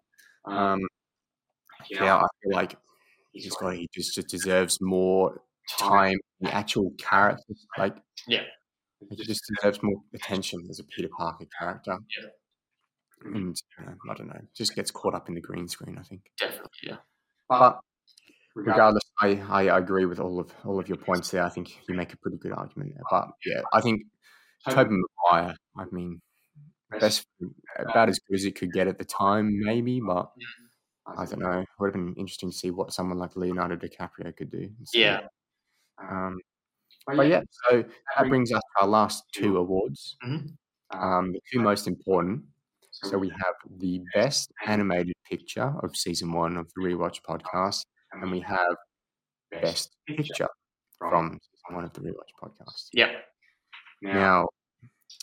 [0.45, 0.81] um,
[1.89, 2.75] yeah, I feel like
[3.33, 5.41] he's got he just, just deserves more
[5.77, 6.17] time.
[6.41, 7.95] The actual character, like
[8.27, 8.43] Yeah.
[9.09, 11.97] he just deserves more attention as a Peter Parker character.
[12.17, 12.29] Yeah.
[13.23, 15.97] And uh, I don't know, just gets caught up in the green screen.
[15.99, 16.21] I think.
[16.37, 16.97] Definitely, yeah.
[17.47, 17.79] But
[18.55, 21.43] regardless, I, I agree with all of all of your points there.
[21.43, 23.03] I think you make a pretty good argument there.
[23.09, 24.03] But yeah, I think
[24.69, 25.55] Tobey Maguire.
[25.77, 26.21] I mean,
[26.99, 27.25] best
[27.77, 29.99] about as good as it could get at the time, maybe.
[29.99, 30.31] But
[31.07, 31.59] I don't know.
[31.59, 34.69] It would have been interesting to see what someone like Leonardo DiCaprio could do.
[34.93, 35.21] Yeah.
[36.01, 36.37] Um,
[37.07, 37.83] but yeah, so
[38.15, 40.17] that brings us to our last two awards.
[40.25, 40.55] Mhm.
[40.91, 42.43] Um, the two most important.
[42.91, 47.85] So we have the best animated picture of season one of the Rewatch podcast,
[48.21, 48.75] and we have
[49.61, 50.49] best picture
[50.97, 52.89] from one of the Rewatch podcast.
[52.93, 53.11] Yeah.
[54.01, 54.47] Now,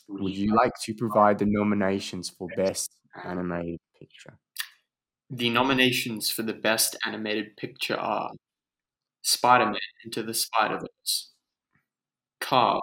[0.08, 2.90] would you like to provide the nominations for best
[3.24, 4.38] animated picture?
[5.30, 8.30] The nominations for the best animated picture are
[9.22, 11.32] Spider Man Into the Spider Verse,
[12.40, 12.82] Cars,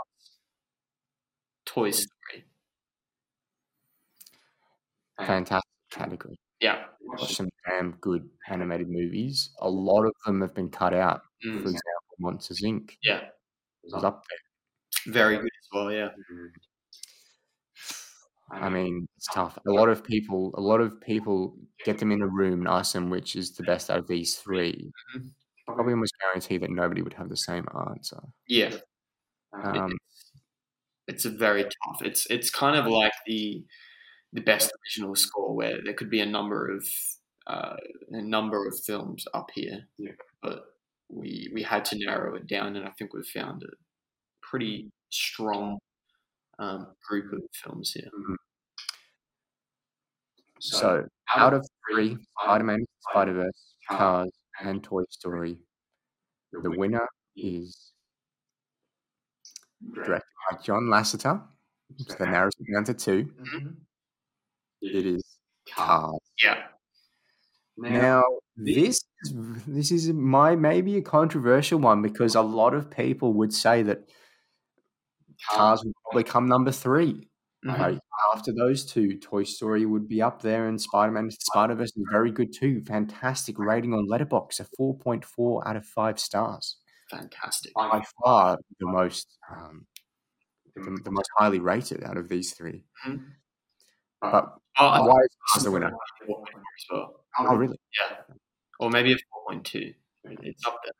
[1.65, 2.45] Toy Story.
[5.19, 6.39] Fantastic category.
[6.61, 6.85] Yeah.
[7.01, 9.51] Watch some damn good animated movies.
[9.59, 11.21] A lot of them have been cut out.
[11.41, 11.81] For Mm, example,
[12.19, 12.97] Monsters Inc.
[13.03, 13.29] yeah.
[13.83, 15.13] was up there.
[15.13, 16.09] Very good as well, yeah.
[18.51, 19.57] I mean, it's tough.
[19.67, 21.55] A lot of people, a lot of people
[21.85, 24.35] get them in a room and ask them which is the best out of these
[24.38, 25.31] 3 Mhm.
[25.67, 28.19] Probably almost guarantee that nobody would have the same answer.
[28.47, 28.75] Yeah.
[29.53, 30.31] Um, it's,
[31.07, 32.01] it's a very tough.
[32.01, 33.63] It's it's kind of like the
[34.33, 36.88] the best original score where there could be a number of
[37.48, 37.75] uh,
[38.11, 40.11] a number of films up here, Yeah.
[40.43, 40.66] but
[41.09, 43.67] we we had to narrow it down, and I think we've found a
[44.41, 45.80] pretty strong
[46.59, 48.09] um, group of films here.
[50.59, 55.58] so, out of three, Spider-Man, Spider-Verse, Cars, and Toy Story,
[56.51, 57.93] the winner is
[59.93, 61.41] directed by John Lasseter.
[62.08, 63.25] So that narrows it down to two.
[63.25, 63.75] Mhm.
[64.82, 65.24] It is
[65.74, 66.19] Cars.
[66.43, 66.64] Yeah,
[67.77, 68.24] Now,
[68.56, 69.33] this is,
[69.67, 74.09] this is my maybe a controversial one because a lot of people would say that
[75.49, 77.30] Cars would probably come number three.
[77.66, 77.77] Mhm.
[77.77, 77.99] Like
[78.33, 82.06] after those two, Toy Story would be up there, and Spider Man Spider Verse is
[82.11, 82.82] very good too.
[82.85, 86.77] Fantastic rating on Letterboxd, a four point four out of five stars.
[87.11, 87.74] fantastic.
[87.74, 89.85] By far the most um,
[90.75, 92.85] the, the most highly rated out of these three.
[93.06, 93.25] Mhm.
[94.22, 95.91] But Oh, why is Cars the winner?
[96.89, 97.25] well.
[97.38, 97.77] Oh, really?
[97.99, 98.17] Yeah,
[98.80, 99.93] or maybe a four point two.
[100.23, 100.93] It's up there.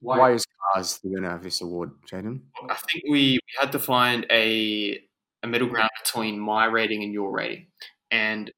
[0.00, 2.40] Why is Cars the winner of this award, Jaden?
[2.68, 5.00] I think we, we had to find a
[5.42, 7.66] a middle ground between my rating and your rating,
[8.12, 8.52] and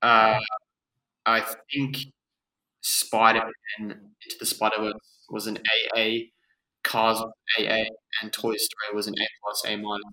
[0.00, 0.38] uh,
[1.26, 1.98] I think
[2.80, 3.40] Spider
[3.78, 4.94] Man Into the Spider Verse
[5.30, 5.58] was an
[5.96, 6.08] AA,
[6.82, 7.84] Cars was an AA,
[8.22, 10.04] and Toy Story was an A plus, A minus.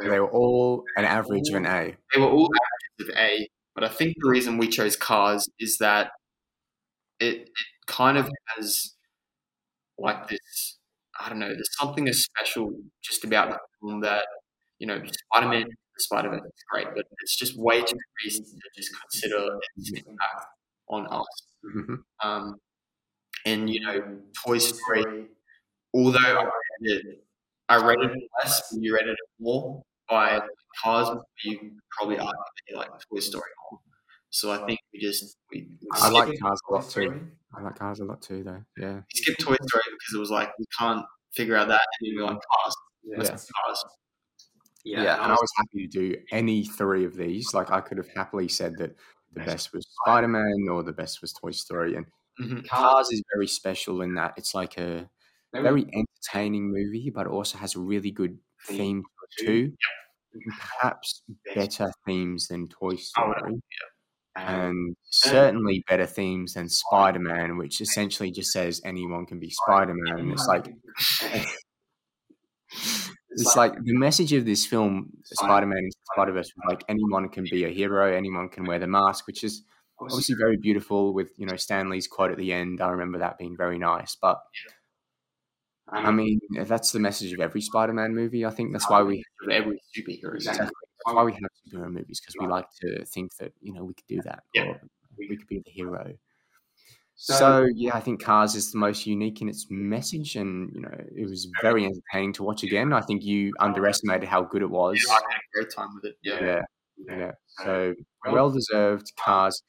[0.00, 1.96] They were all an average of an A.
[2.14, 2.50] They were all
[2.98, 6.10] averages of A, but I think the reason we chose Cars is that
[7.20, 7.48] it, it
[7.86, 8.94] kind of has
[9.98, 10.78] like this.
[11.20, 11.48] I don't know.
[11.48, 12.72] There's something special
[13.02, 14.24] just about the film that
[14.80, 15.00] you know,
[15.32, 15.66] Spider Man,
[15.98, 20.46] Spider Man is great, but it's just way too recent to just consider its impact
[20.88, 21.26] on us.
[21.64, 21.98] Mhm.
[22.22, 22.56] Um,
[23.46, 25.26] and you know, Toy Story,
[25.94, 26.50] although I
[26.82, 27.24] rated it,
[27.68, 29.82] I rated it less, and you rated it more.
[30.08, 30.40] By
[30.82, 31.08] Cars,
[31.44, 33.80] you probably argue that you like Toy Story more.
[34.30, 37.26] So I think we just we, we I like Cars a lot too.
[37.56, 38.62] I like Cars a lot too, though.
[38.76, 38.96] Yeah.
[38.96, 42.16] we skipped Toy Story because it was like we can't figure out that, and then
[42.16, 42.74] we like Cars.
[43.16, 43.36] Let's Yeah.
[43.66, 43.84] Cars.
[44.84, 47.54] Yeah, and I was happy to do any three of these.
[47.54, 48.94] Like, I could have happily said that
[49.32, 51.96] the best was Spider Man or the best was Toy Story.
[51.96, 52.04] And
[52.38, 52.68] Mhm.
[52.68, 55.08] Cars is very special in that it's like a
[55.62, 59.72] very entertaining movie, but also has a really good theme to it too.
[60.80, 61.22] Perhaps
[61.54, 63.60] better themes than Toy oh, Story.
[64.36, 69.94] And certainly better themes than Spider Man, which essentially just says anyone can be Spider
[69.94, 70.18] Man.
[70.18, 70.66] And it's like,
[73.30, 77.28] it's like the message of this film, Spider Man into Spider Verse, was like anyone
[77.28, 79.62] can be a hero, anyone can wear the mask, which is
[80.00, 81.14] obviously very beautiful.
[81.14, 84.16] With you know Stan Lee's quote at the end, I remember that being very nice.
[84.20, 84.40] But
[85.94, 88.44] I mean, that's the message of every Spider Man movie.
[88.44, 90.34] I think that's why we every superhero.
[90.34, 93.84] exactly that's why we have superhero movies because we like to think that you know
[93.84, 94.64] we could do that, Yeah.
[94.64, 94.80] or
[95.18, 96.14] we could be the hero.
[97.16, 100.94] So yeah, I think Cars is the most unique in its message, and you know
[101.16, 102.92] it was very entertaining to watch again.
[102.92, 105.02] I think you underestimated how good it was.
[105.06, 106.16] Yeah, I had a great time with it.
[106.24, 106.62] Yeah.
[107.08, 107.32] Yeah, yeah.
[107.62, 107.94] So
[108.30, 109.12] well deserved.
[109.16, 109.62] Cars.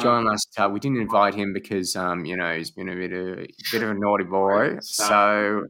[0.00, 3.46] John Lasseter, we didn't invite him because um, you know he's been a bit of
[3.70, 4.78] bit of a naughty boy.
[4.80, 5.66] So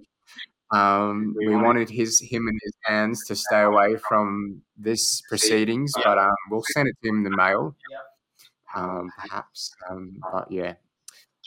[0.71, 6.19] um, we wanted his him and his hands to stay away from this proceedings, but
[6.19, 7.75] um, we'll send it to him in the mail,
[8.77, 9.75] um, perhaps.
[9.91, 10.75] Um, but yeah,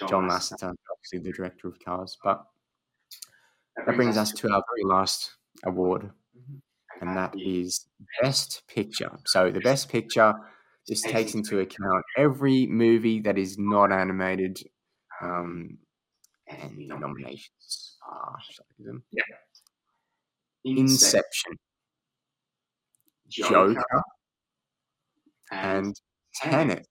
[0.07, 2.17] John Lasseter, obviously the director of Cars.
[2.23, 2.45] But
[3.85, 5.31] that brings us to our very last
[5.63, 6.11] award,
[6.99, 7.87] and that is
[8.21, 9.17] Best Picture.
[9.25, 10.35] So the Best Picture
[10.87, 14.59] just takes into account every movie that is not animated,
[15.21, 15.77] um,
[16.47, 19.03] and the nominations are shall I give them?
[20.63, 21.53] Inception,
[23.29, 23.83] Joker,
[25.51, 25.95] and
[26.35, 26.87] Tenet.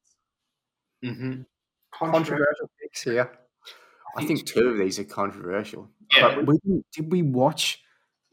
[1.04, 1.42] Mm-hmm.
[1.92, 3.30] Controversial picks here.
[4.16, 5.88] I think two of these are controversial.
[6.16, 6.36] Yeah.
[6.36, 6.58] But we
[6.94, 7.80] did we watch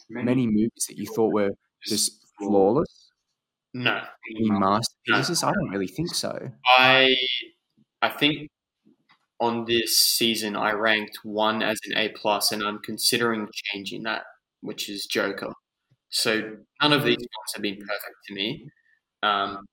[0.09, 1.51] many movies that you thought were
[1.85, 3.10] just flawless?
[3.73, 5.43] No, Any masterpieces?
[5.43, 6.51] I don't really think so.
[6.65, 7.15] I
[8.01, 8.49] I think
[9.39, 14.23] on this season I ranked one as an A plus, and I'm considering changing that,
[14.61, 15.53] which is Joker.
[16.09, 18.69] So none of these films have been perfect to me,
[19.23, 19.65] um,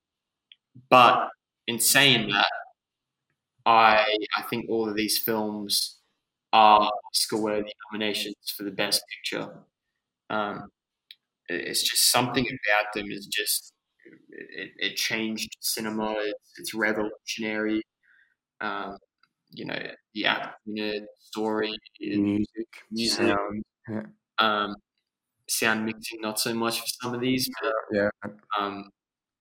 [0.91, 1.29] but
[1.67, 2.49] in saying that,
[3.67, 4.05] I
[4.37, 5.99] I think all of these films
[6.53, 9.65] are Oscar-worthy nominations for the best picture.
[10.31, 10.71] Um,
[11.49, 13.73] it's just something about them is just
[14.57, 16.15] it, it changed cinema.
[16.19, 17.83] It's, it's revolutionary.
[18.61, 18.97] Um,
[19.51, 19.79] you know,
[20.15, 20.27] the
[20.67, 22.47] it, story, Music,
[22.91, 23.19] Music.
[23.19, 23.63] sound.
[23.89, 24.03] Yeah.
[24.39, 24.75] um,
[25.49, 28.09] sound mixing, not so much for some of these, but yeah.
[28.59, 28.91] um,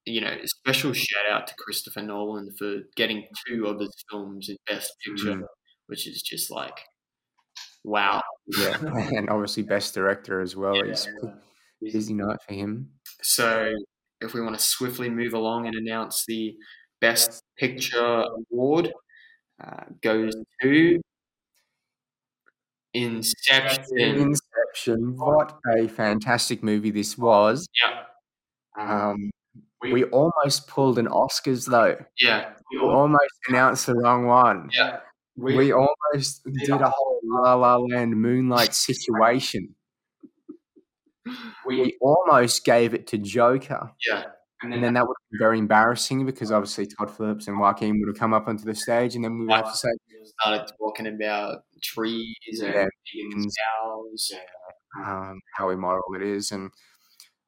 [0.05, 4.47] you know, a special shout out to Christopher Nolan for getting two of his films
[4.49, 5.43] in Best Picture, Mm.
[5.87, 6.79] which is just like,
[7.83, 8.21] wow.
[8.47, 8.77] Yeah.
[8.81, 10.75] and obviously best director as well.
[10.77, 10.91] Yeah.
[10.91, 11.07] It's
[11.81, 12.91] busy night for him.
[13.21, 13.73] So,
[14.21, 16.55] if we want to swiftly move along and announce the
[17.01, 18.91] Best Picture award,
[19.63, 20.99] uh, goes to
[22.93, 23.97] Inception.
[23.99, 25.17] Inception.
[25.17, 27.67] What a fantastic movie this was.
[27.83, 28.03] Yeah,
[28.77, 29.29] Um,
[29.81, 32.03] we almost pulled an Oscars though.
[32.19, 34.69] yeah, We almost announced the wrong one.
[34.73, 34.99] yeah.
[35.35, 39.75] We almost did a whole La La Land Moonlight situation.
[41.65, 43.91] We almost gave it to Joker.
[44.07, 44.23] Yeah,
[44.61, 48.17] And then that would be very embarrassing because obviously Todd Phillips and Joaquin would have
[48.17, 49.89] come up onto the stage and then we would have to say,
[50.39, 54.31] started talking about trees and Yeah, vegans, cows.
[55.05, 56.51] um, how immoral it is.
[56.51, 56.71] And,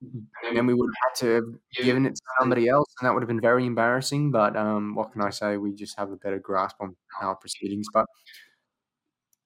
[0.02, 3.14] and then we would have had to have given it to somebody else and that
[3.14, 4.32] would have been very embarrassing.
[4.32, 5.58] But um, what can I say?
[5.58, 7.88] We just have a better grasp on our proceedings.
[7.94, 8.06] But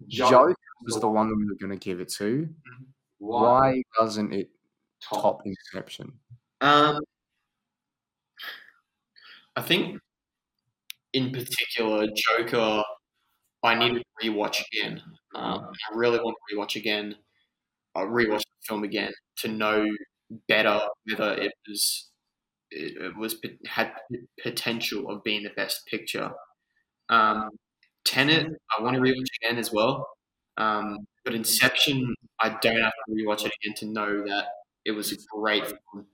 [0.08, 2.50] Joker was the one that we were going to give it to.
[3.24, 4.50] Why doesn't it
[5.02, 6.12] top Inception?
[6.62, 7.00] Um,
[9.56, 10.00] I think,
[11.14, 12.84] in particular, Joker.
[13.64, 15.02] I need to rewatch again.
[15.36, 17.16] Um, I really want to rewatch again.
[17.96, 19.86] I'll rewatch the film again to know
[20.50, 22.10] better whether it was
[22.72, 23.94] it, it was had
[24.42, 26.32] potential of being the best picture.
[27.10, 27.52] Um,
[28.06, 30.08] Tenet, I want to rewatch again as well.
[30.58, 34.46] Um, but Inception, I don't have to rewatch it again to know that
[34.86, 36.06] it was a great film.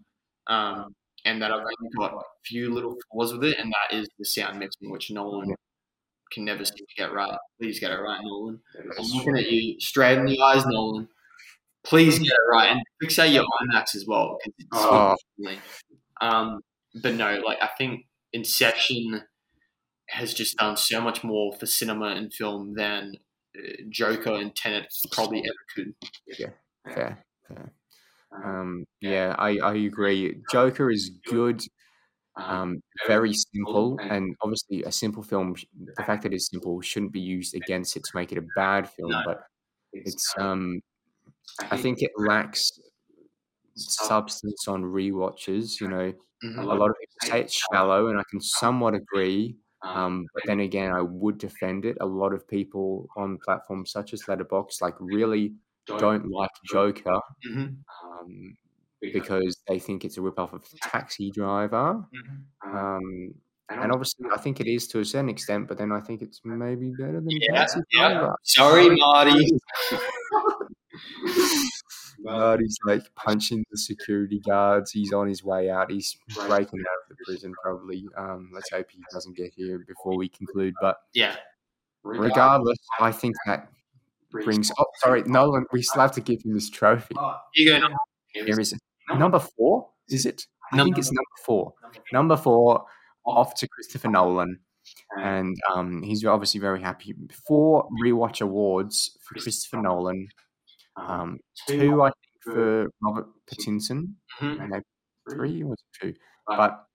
[0.48, 4.08] Um, and that I've only got a few little flaws with it, and that is
[4.18, 5.54] the sound mixing, which Nolan
[6.32, 7.38] can never seem to get right.
[7.60, 8.60] Please get it right, Nolan.
[8.98, 11.10] I'm looking at you straight in the eyes, Nolan.
[11.84, 14.38] Please get it right, and fixate your IMAX as well.
[14.46, 15.16] It's Oh.
[16.22, 16.62] um,
[17.02, 19.24] but no, like I think Inception
[20.10, 23.14] has just done so much more for cinema and film than
[23.90, 25.96] Joker and Tenet probably ever could.
[26.38, 26.50] Yeah,
[26.94, 27.74] fair, fair.
[28.44, 30.42] Um, yeah, I, I agree.
[30.52, 31.62] Joker is good,
[32.36, 35.56] um, very simple, and obviously a simple film.
[35.98, 38.90] The fact that it's simple shouldn't be used against it to make it a bad
[38.90, 39.24] film, No.
[39.26, 39.42] but
[39.94, 40.34] it's.
[40.38, 40.82] Um,
[41.72, 42.72] I think it lacks
[43.76, 45.80] substance on rewatches.
[45.80, 46.14] You know,
[46.44, 46.60] Mhm.
[46.60, 49.58] a lot of people say it's shallow, and I can somewhat agree.
[49.82, 51.98] Um, but then again, I would defend it.
[52.02, 57.78] A lot of people on platforms such as Letterboxd like really don't like Joker Mhm.
[58.04, 58.58] um,
[59.02, 62.06] because they think it's a ripoff of Taxi Driver.
[62.14, 62.44] Mhm.
[62.76, 63.34] Um,
[63.70, 66.42] and obviously, I think it is to a certain extent, but then I think it's
[66.44, 68.10] maybe better than Yeah, Taxi yeah.
[68.10, 68.36] Driver.
[68.44, 69.60] Sorry, Marty.
[72.24, 74.92] But he's like punching the security guards.
[74.92, 75.90] He's on his way out.
[75.90, 78.06] He's breaking out of the prison, probably.
[78.18, 80.74] Um, let's hope he doesn't get here before we conclude.
[80.82, 81.38] But Yeah.
[82.04, 83.70] regardless, I think that
[84.32, 84.70] brings.
[84.78, 85.66] Oh, sorry, Nolan.
[85.72, 87.16] We still have to give him this trophy.
[87.56, 87.88] You go.
[88.34, 88.80] Here is it.
[89.18, 90.46] Number four, is it?
[90.72, 91.74] I Number- think it's number four.
[92.12, 92.86] Number four,
[93.26, 94.60] off to Christopher Nolan.
[95.18, 97.16] And um, he's obviously very happy.
[97.48, 100.28] Four rewatch awards for Christopher Nolan.
[101.08, 104.16] Um, two, I think, for Robert Pattinson.
[104.40, 104.62] Mhm.
[104.74, 104.84] And
[105.32, 106.14] three or two.
[106.48, 106.86] But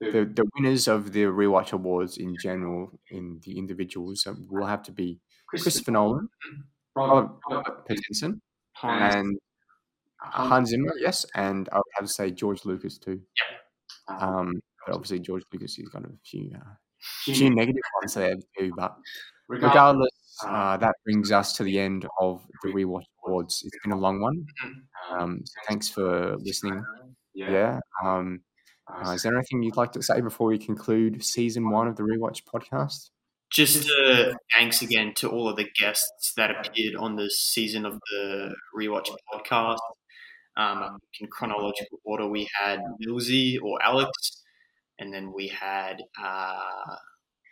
[0.00, 4.82] the, the winners of the rewatch awards in general, in the individuals, uh, will have
[4.84, 6.28] to be Christopher Nolan,
[6.96, 8.40] Robert, Robert Pattinson,
[8.82, 9.38] and
[10.20, 13.22] Hans Zimmer, yes, and I would have to say George Lucas too.
[14.08, 16.74] Um, but obviously George Lucas has got a few, uh,
[17.24, 18.72] few negative ones there too.
[18.76, 18.96] But
[19.48, 20.10] regardless,
[20.46, 23.62] uh, that brings us to the end of the rewatch awards.
[23.64, 24.44] It's been a long one.
[25.10, 26.84] Um, so thanks for listening.
[27.34, 27.80] Yeah.
[28.04, 28.40] Um,
[28.86, 32.02] uh, is there anything you'd like to say before we conclude season one of the
[32.02, 33.10] rewatch podcast?
[33.50, 37.98] Just uh, thanks again to all of the guests that appeared on this season of
[38.10, 39.78] the Rewatch podcast.
[40.56, 44.10] Um, in chronological order, we had Millsy or Alex,
[44.98, 46.96] and then we had uh,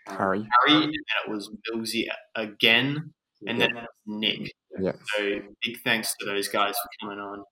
[0.07, 0.47] Harry.
[0.67, 0.93] Harry, and then
[1.27, 3.13] it was Millsy again,
[3.47, 4.53] and then it was Nick.
[4.79, 4.93] Yeah.
[5.17, 7.45] So big thanks to those guys for coming on.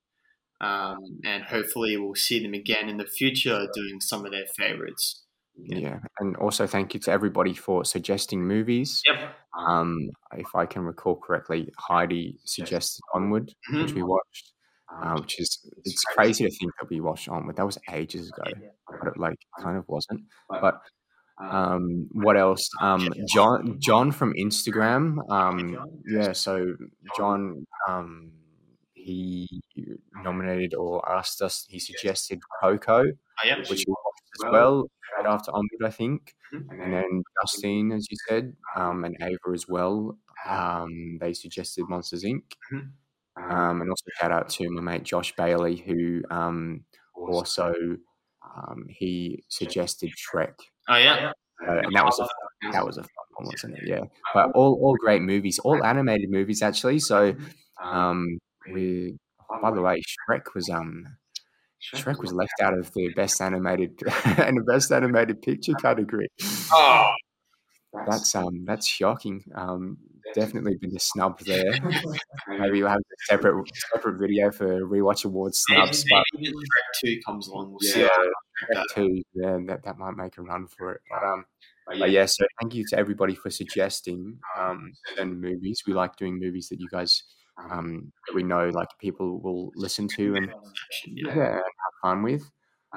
[0.60, 5.24] Um, and hopefully we'll see them again in the future doing some of their favorites.
[5.56, 9.00] Yeah, and also thank you to everybody for suggesting movies.
[9.06, 9.34] Yep.
[9.58, 13.94] Um, if I can recall correctly, Heidi suggested Onward, which Mhm.
[13.94, 14.52] we watched,
[14.92, 17.56] uh, which is it's crazy to think that we watched Onward.
[17.56, 18.50] That was ages ago,
[18.88, 20.22] but it like kind of wasn't.
[20.48, 20.80] But
[21.38, 22.68] um, what else?
[22.80, 25.18] Um, John John from Instagram.
[25.30, 26.74] Um, yeah, so
[27.16, 27.66] John.
[27.88, 28.32] Um,
[28.94, 29.46] he
[30.22, 31.66] nominated or asked us.
[31.68, 33.04] He suggested Coco,
[33.68, 34.88] which we watched as well
[35.18, 36.34] right after Onward, I think.
[36.54, 36.82] Mhm.
[36.82, 40.18] And then Justine, as you said, um, and Ava as well.
[40.48, 42.44] Um, they suggested Monsters Inc.
[42.72, 42.92] Mhm.
[43.36, 47.74] Um, and also shout out to my mate Josh Bailey, who um, also
[48.56, 50.54] um, he suggested Shrek,
[50.88, 51.32] Oh yeah.
[51.66, 52.28] uh, and that was a
[52.72, 53.84] that was a fun one, wasn't it?
[53.86, 54.00] Yeah,
[54.34, 56.98] but all all great movies, all animated movies actually.
[56.98, 57.34] So
[57.82, 58.38] um,
[58.72, 59.16] we,
[59.62, 61.06] by the way, Shrek was um
[61.94, 66.28] Shrek was left out of the best animated and the best animated picture category.
[66.72, 67.12] Oh,
[68.06, 69.44] That's um that's shocking.
[69.54, 69.98] Um,
[70.34, 71.72] definitely been a snub there.
[72.48, 76.04] Maybe we'll have a separate separate video for rewatch awards snubs.
[76.10, 78.00] But maybe when Shrek Two comes along, we'll see.
[78.02, 78.08] yeah,
[78.70, 81.00] that- two, yeah, that, that might make a run for it.
[81.10, 81.44] But um,
[81.98, 85.82] but yeah, so thank you to everybody for suggesting um certain movies.
[85.86, 87.22] We like doing movies that you guys
[87.70, 90.50] um that we know like people will listen to and
[91.06, 91.34] Yeah.
[91.36, 91.62] yeah, have
[92.02, 92.50] fun with.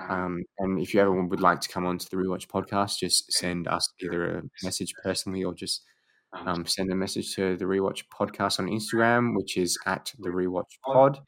[0.09, 3.31] Um, and if you ever would like to come on to the Rewatch podcast, just
[3.33, 5.81] send us either a message personally or just
[6.33, 10.69] um, send a message to the Rewatch Podcast on Instagram, which is at the Rewatch
[10.85, 11.19] Pod.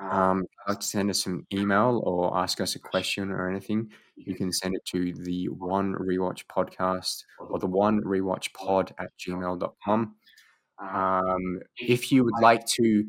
[0.00, 4.34] Um, like to send us an email or ask us a question or anything, you
[4.34, 10.14] can send it to the One Rewatch Podcast or the One Rewatch Pod at gmail.com.
[10.78, 13.04] Um, if you would like to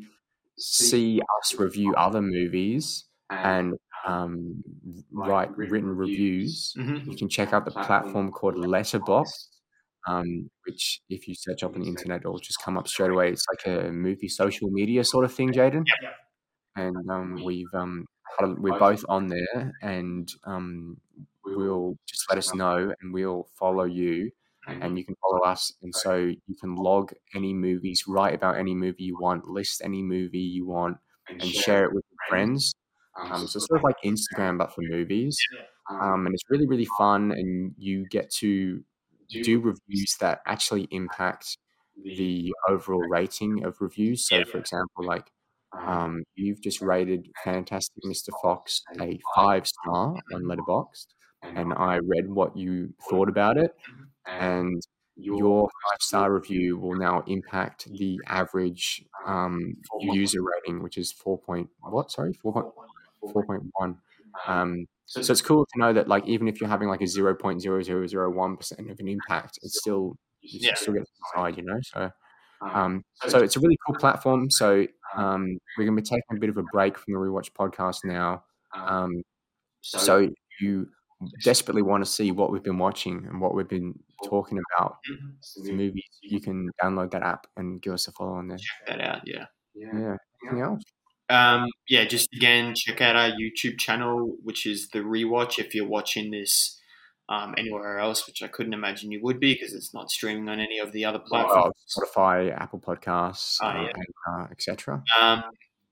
[0.56, 3.74] see us review other movies and
[4.06, 4.62] um,
[5.10, 7.06] write written reviews, Mhm.
[7.10, 9.48] you can check out the platform called Letterboxd,
[10.06, 13.30] um, which if you search up on the internet, it'll just come up straight away.
[13.32, 15.84] It's like a movie social media sort of thing, Jaden.
[16.76, 18.06] And um, we've um,
[18.38, 21.00] had a- we're both on there, and um,
[21.54, 24.30] we'll just let us know, and we'll follow you,
[24.80, 28.74] and you can follow us, and so you can log any movies, write about any
[28.74, 30.98] movie you want, list any movie you want,
[31.40, 32.74] and share it with your friends.
[33.30, 35.46] Um, so it's sort of like Instagram, but for movies.
[36.00, 38.84] Um, and it's really, really fun, and you get to
[39.42, 41.58] do reviews that actually impact
[42.16, 44.28] the overall rating of reviews.
[44.28, 45.30] So, for example, like
[45.72, 48.30] um, you've just rated Fantastic Mr.
[48.42, 51.06] Fox a five star on Letterboxd,
[51.42, 53.72] and I read what you thought about it,
[54.26, 54.80] and
[55.16, 61.38] your five star review will now impact the average um, user rating, which is four
[61.38, 62.10] point what?
[62.10, 62.66] Sorry, four point
[63.32, 63.98] four point one.
[64.46, 67.34] Um, so it's cool to know that like even if you're having like a zero
[67.34, 70.74] point zero zero zero one percent of an impact, it's still you Yeah.
[70.74, 71.78] still get to decide, you know.
[71.82, 72.10] So
[72.62, 74.50] um, so it's a really cool platform.
[74.50, 74.86] So
[75.16, 78.44] um, we're gonna be taking a bit of a break from the rewatch podcast now.
[78.74, 79.22] Um,
[79.82, 80.28] so
[80.60, 80.88] you
[81.42, 84.96] desperately want to see what we've been watching and what we've been talking about
[85.62, 88.58] the movies, you can download that app and give us a follow on there.
[88.58, 89.20] Check that out.
[89.24, 89.46] Yeah.
[89.74, 90.16] Yeah.
[90.42, 90.82] Anything else?
[91.28, 95.58] Um, yeah, just again, check out our YouTube channel, which is the rewatch.
[95.58, 96.75] If you're watching this
[97.28, 100.60] um, anywhere else, which I couldn't imagine you would be because it's not streaming on
[100.60, 101.74] any of the other Oh, platforms.
[101.88, 103.92] Spotify, Apple Podcasts, Oh, uh, yeah.
[103.94, 104.06] and,
[104.42, 105.02] uh, etc.
[105.20, 105.42] Um,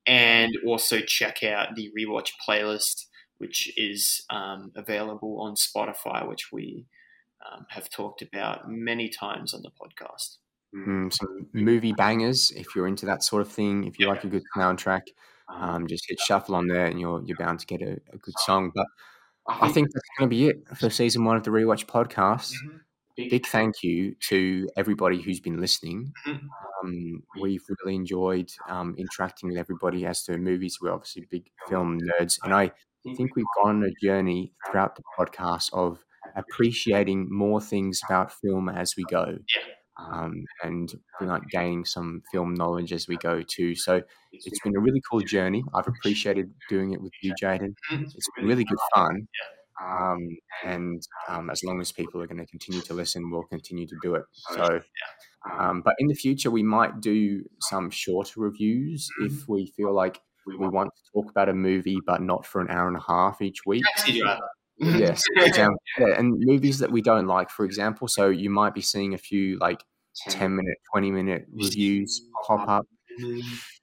[0.07, 3.07] and also check out the rewatch playlist,
[3.39, 6.87] which is um, available on Spotify, which we
[7.51, 10.37] um, have talked about many times on the podcast.
[10.75, 13.85] Mm, some movie bangers if you're into that sort of thing.
[13.85, 15.03] If you like a good soundtrack,
[15.49, 18.35] um, just hit shuffle on there and you're you're bound to get a, a good
[18.41, 18.73] song.
[18.75, 18.87] But
[19.49, 22.53] I think that's going to be it for season one of the Rewatch podcast.
[23.17, 26.13] Big thank you to everybody who's been listening.
[26.27, 26.49] Mhm.
[26.83, 30.79] Um, we've really enjoyed um, interacting with everybody as to movies.
[30.81, 32.73] We're obviously big film nerds, and I
[33.17, 36.05] think we've gone on a journey throughout the podcast of
[36.37, 39.39] appreciating more things about film as we go.
[39.99, 43.75] Um, and we're like gaining some film knowledge as we go too.
[43.77, 45.63] So it's been a really cool journey.
[45.73, 47.75] I've appreciated doing it with you, Jaden.
[47.91, 49.29] It's been really good fun.
[49.83, 53.87] Um, and um, as long as people are going to continue to listen, we'll continue
[53.87, 54.25] to do it.
[54.53, 54.81] So,
[55.59, 60.21] um, but in the future, we might do some shorter reviews if we feel like
[60.47, 63.43] we want to talk about a movie, but not for an hour and a half
[63.43, 63.83] each week.
[64.79, 68.09] Yes, example, yeah, and movies that we don't like, for example.
[68.09, 69.85] So you might be seeing a few like
[70.29, 72.87] ten minute, twenty minute reviews pop up.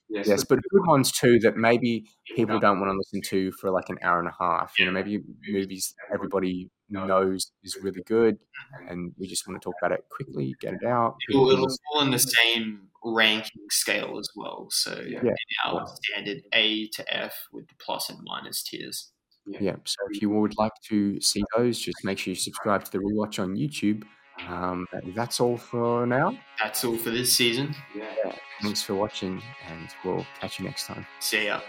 [0.10, 2.06] Yes, but good ones too that maybe
[2.36, 4.78] people don't want to listen to for like an hour and a half.
[4.78, 8.88] You know, maybe movies everybody knows is really good, mm-hmm.
[8.90, 11.16] and we just want to talk about it quickly, get it out.
[11.30, 14.68] It'll, it'll fall in the same ranking scale as well.
[14.70, 15.32] So Yeah.
[15.66, 19.12] our standard A to F with the plus and minus tiers.
[19.46, 22.92] Yeah, so if you would like to see those, just make sure you subscribe to
[22.92, 24.04] the rewatch on YouTube.
[24.48, 26.38] Um, that's all for now.
[26.62, 27.76] That's all for this season.
[27.96, 28.36] Yeah.
[28.62, 31.06] Thanks for watching, and we'll catch you next time.
[31.20, 31.62] See ya.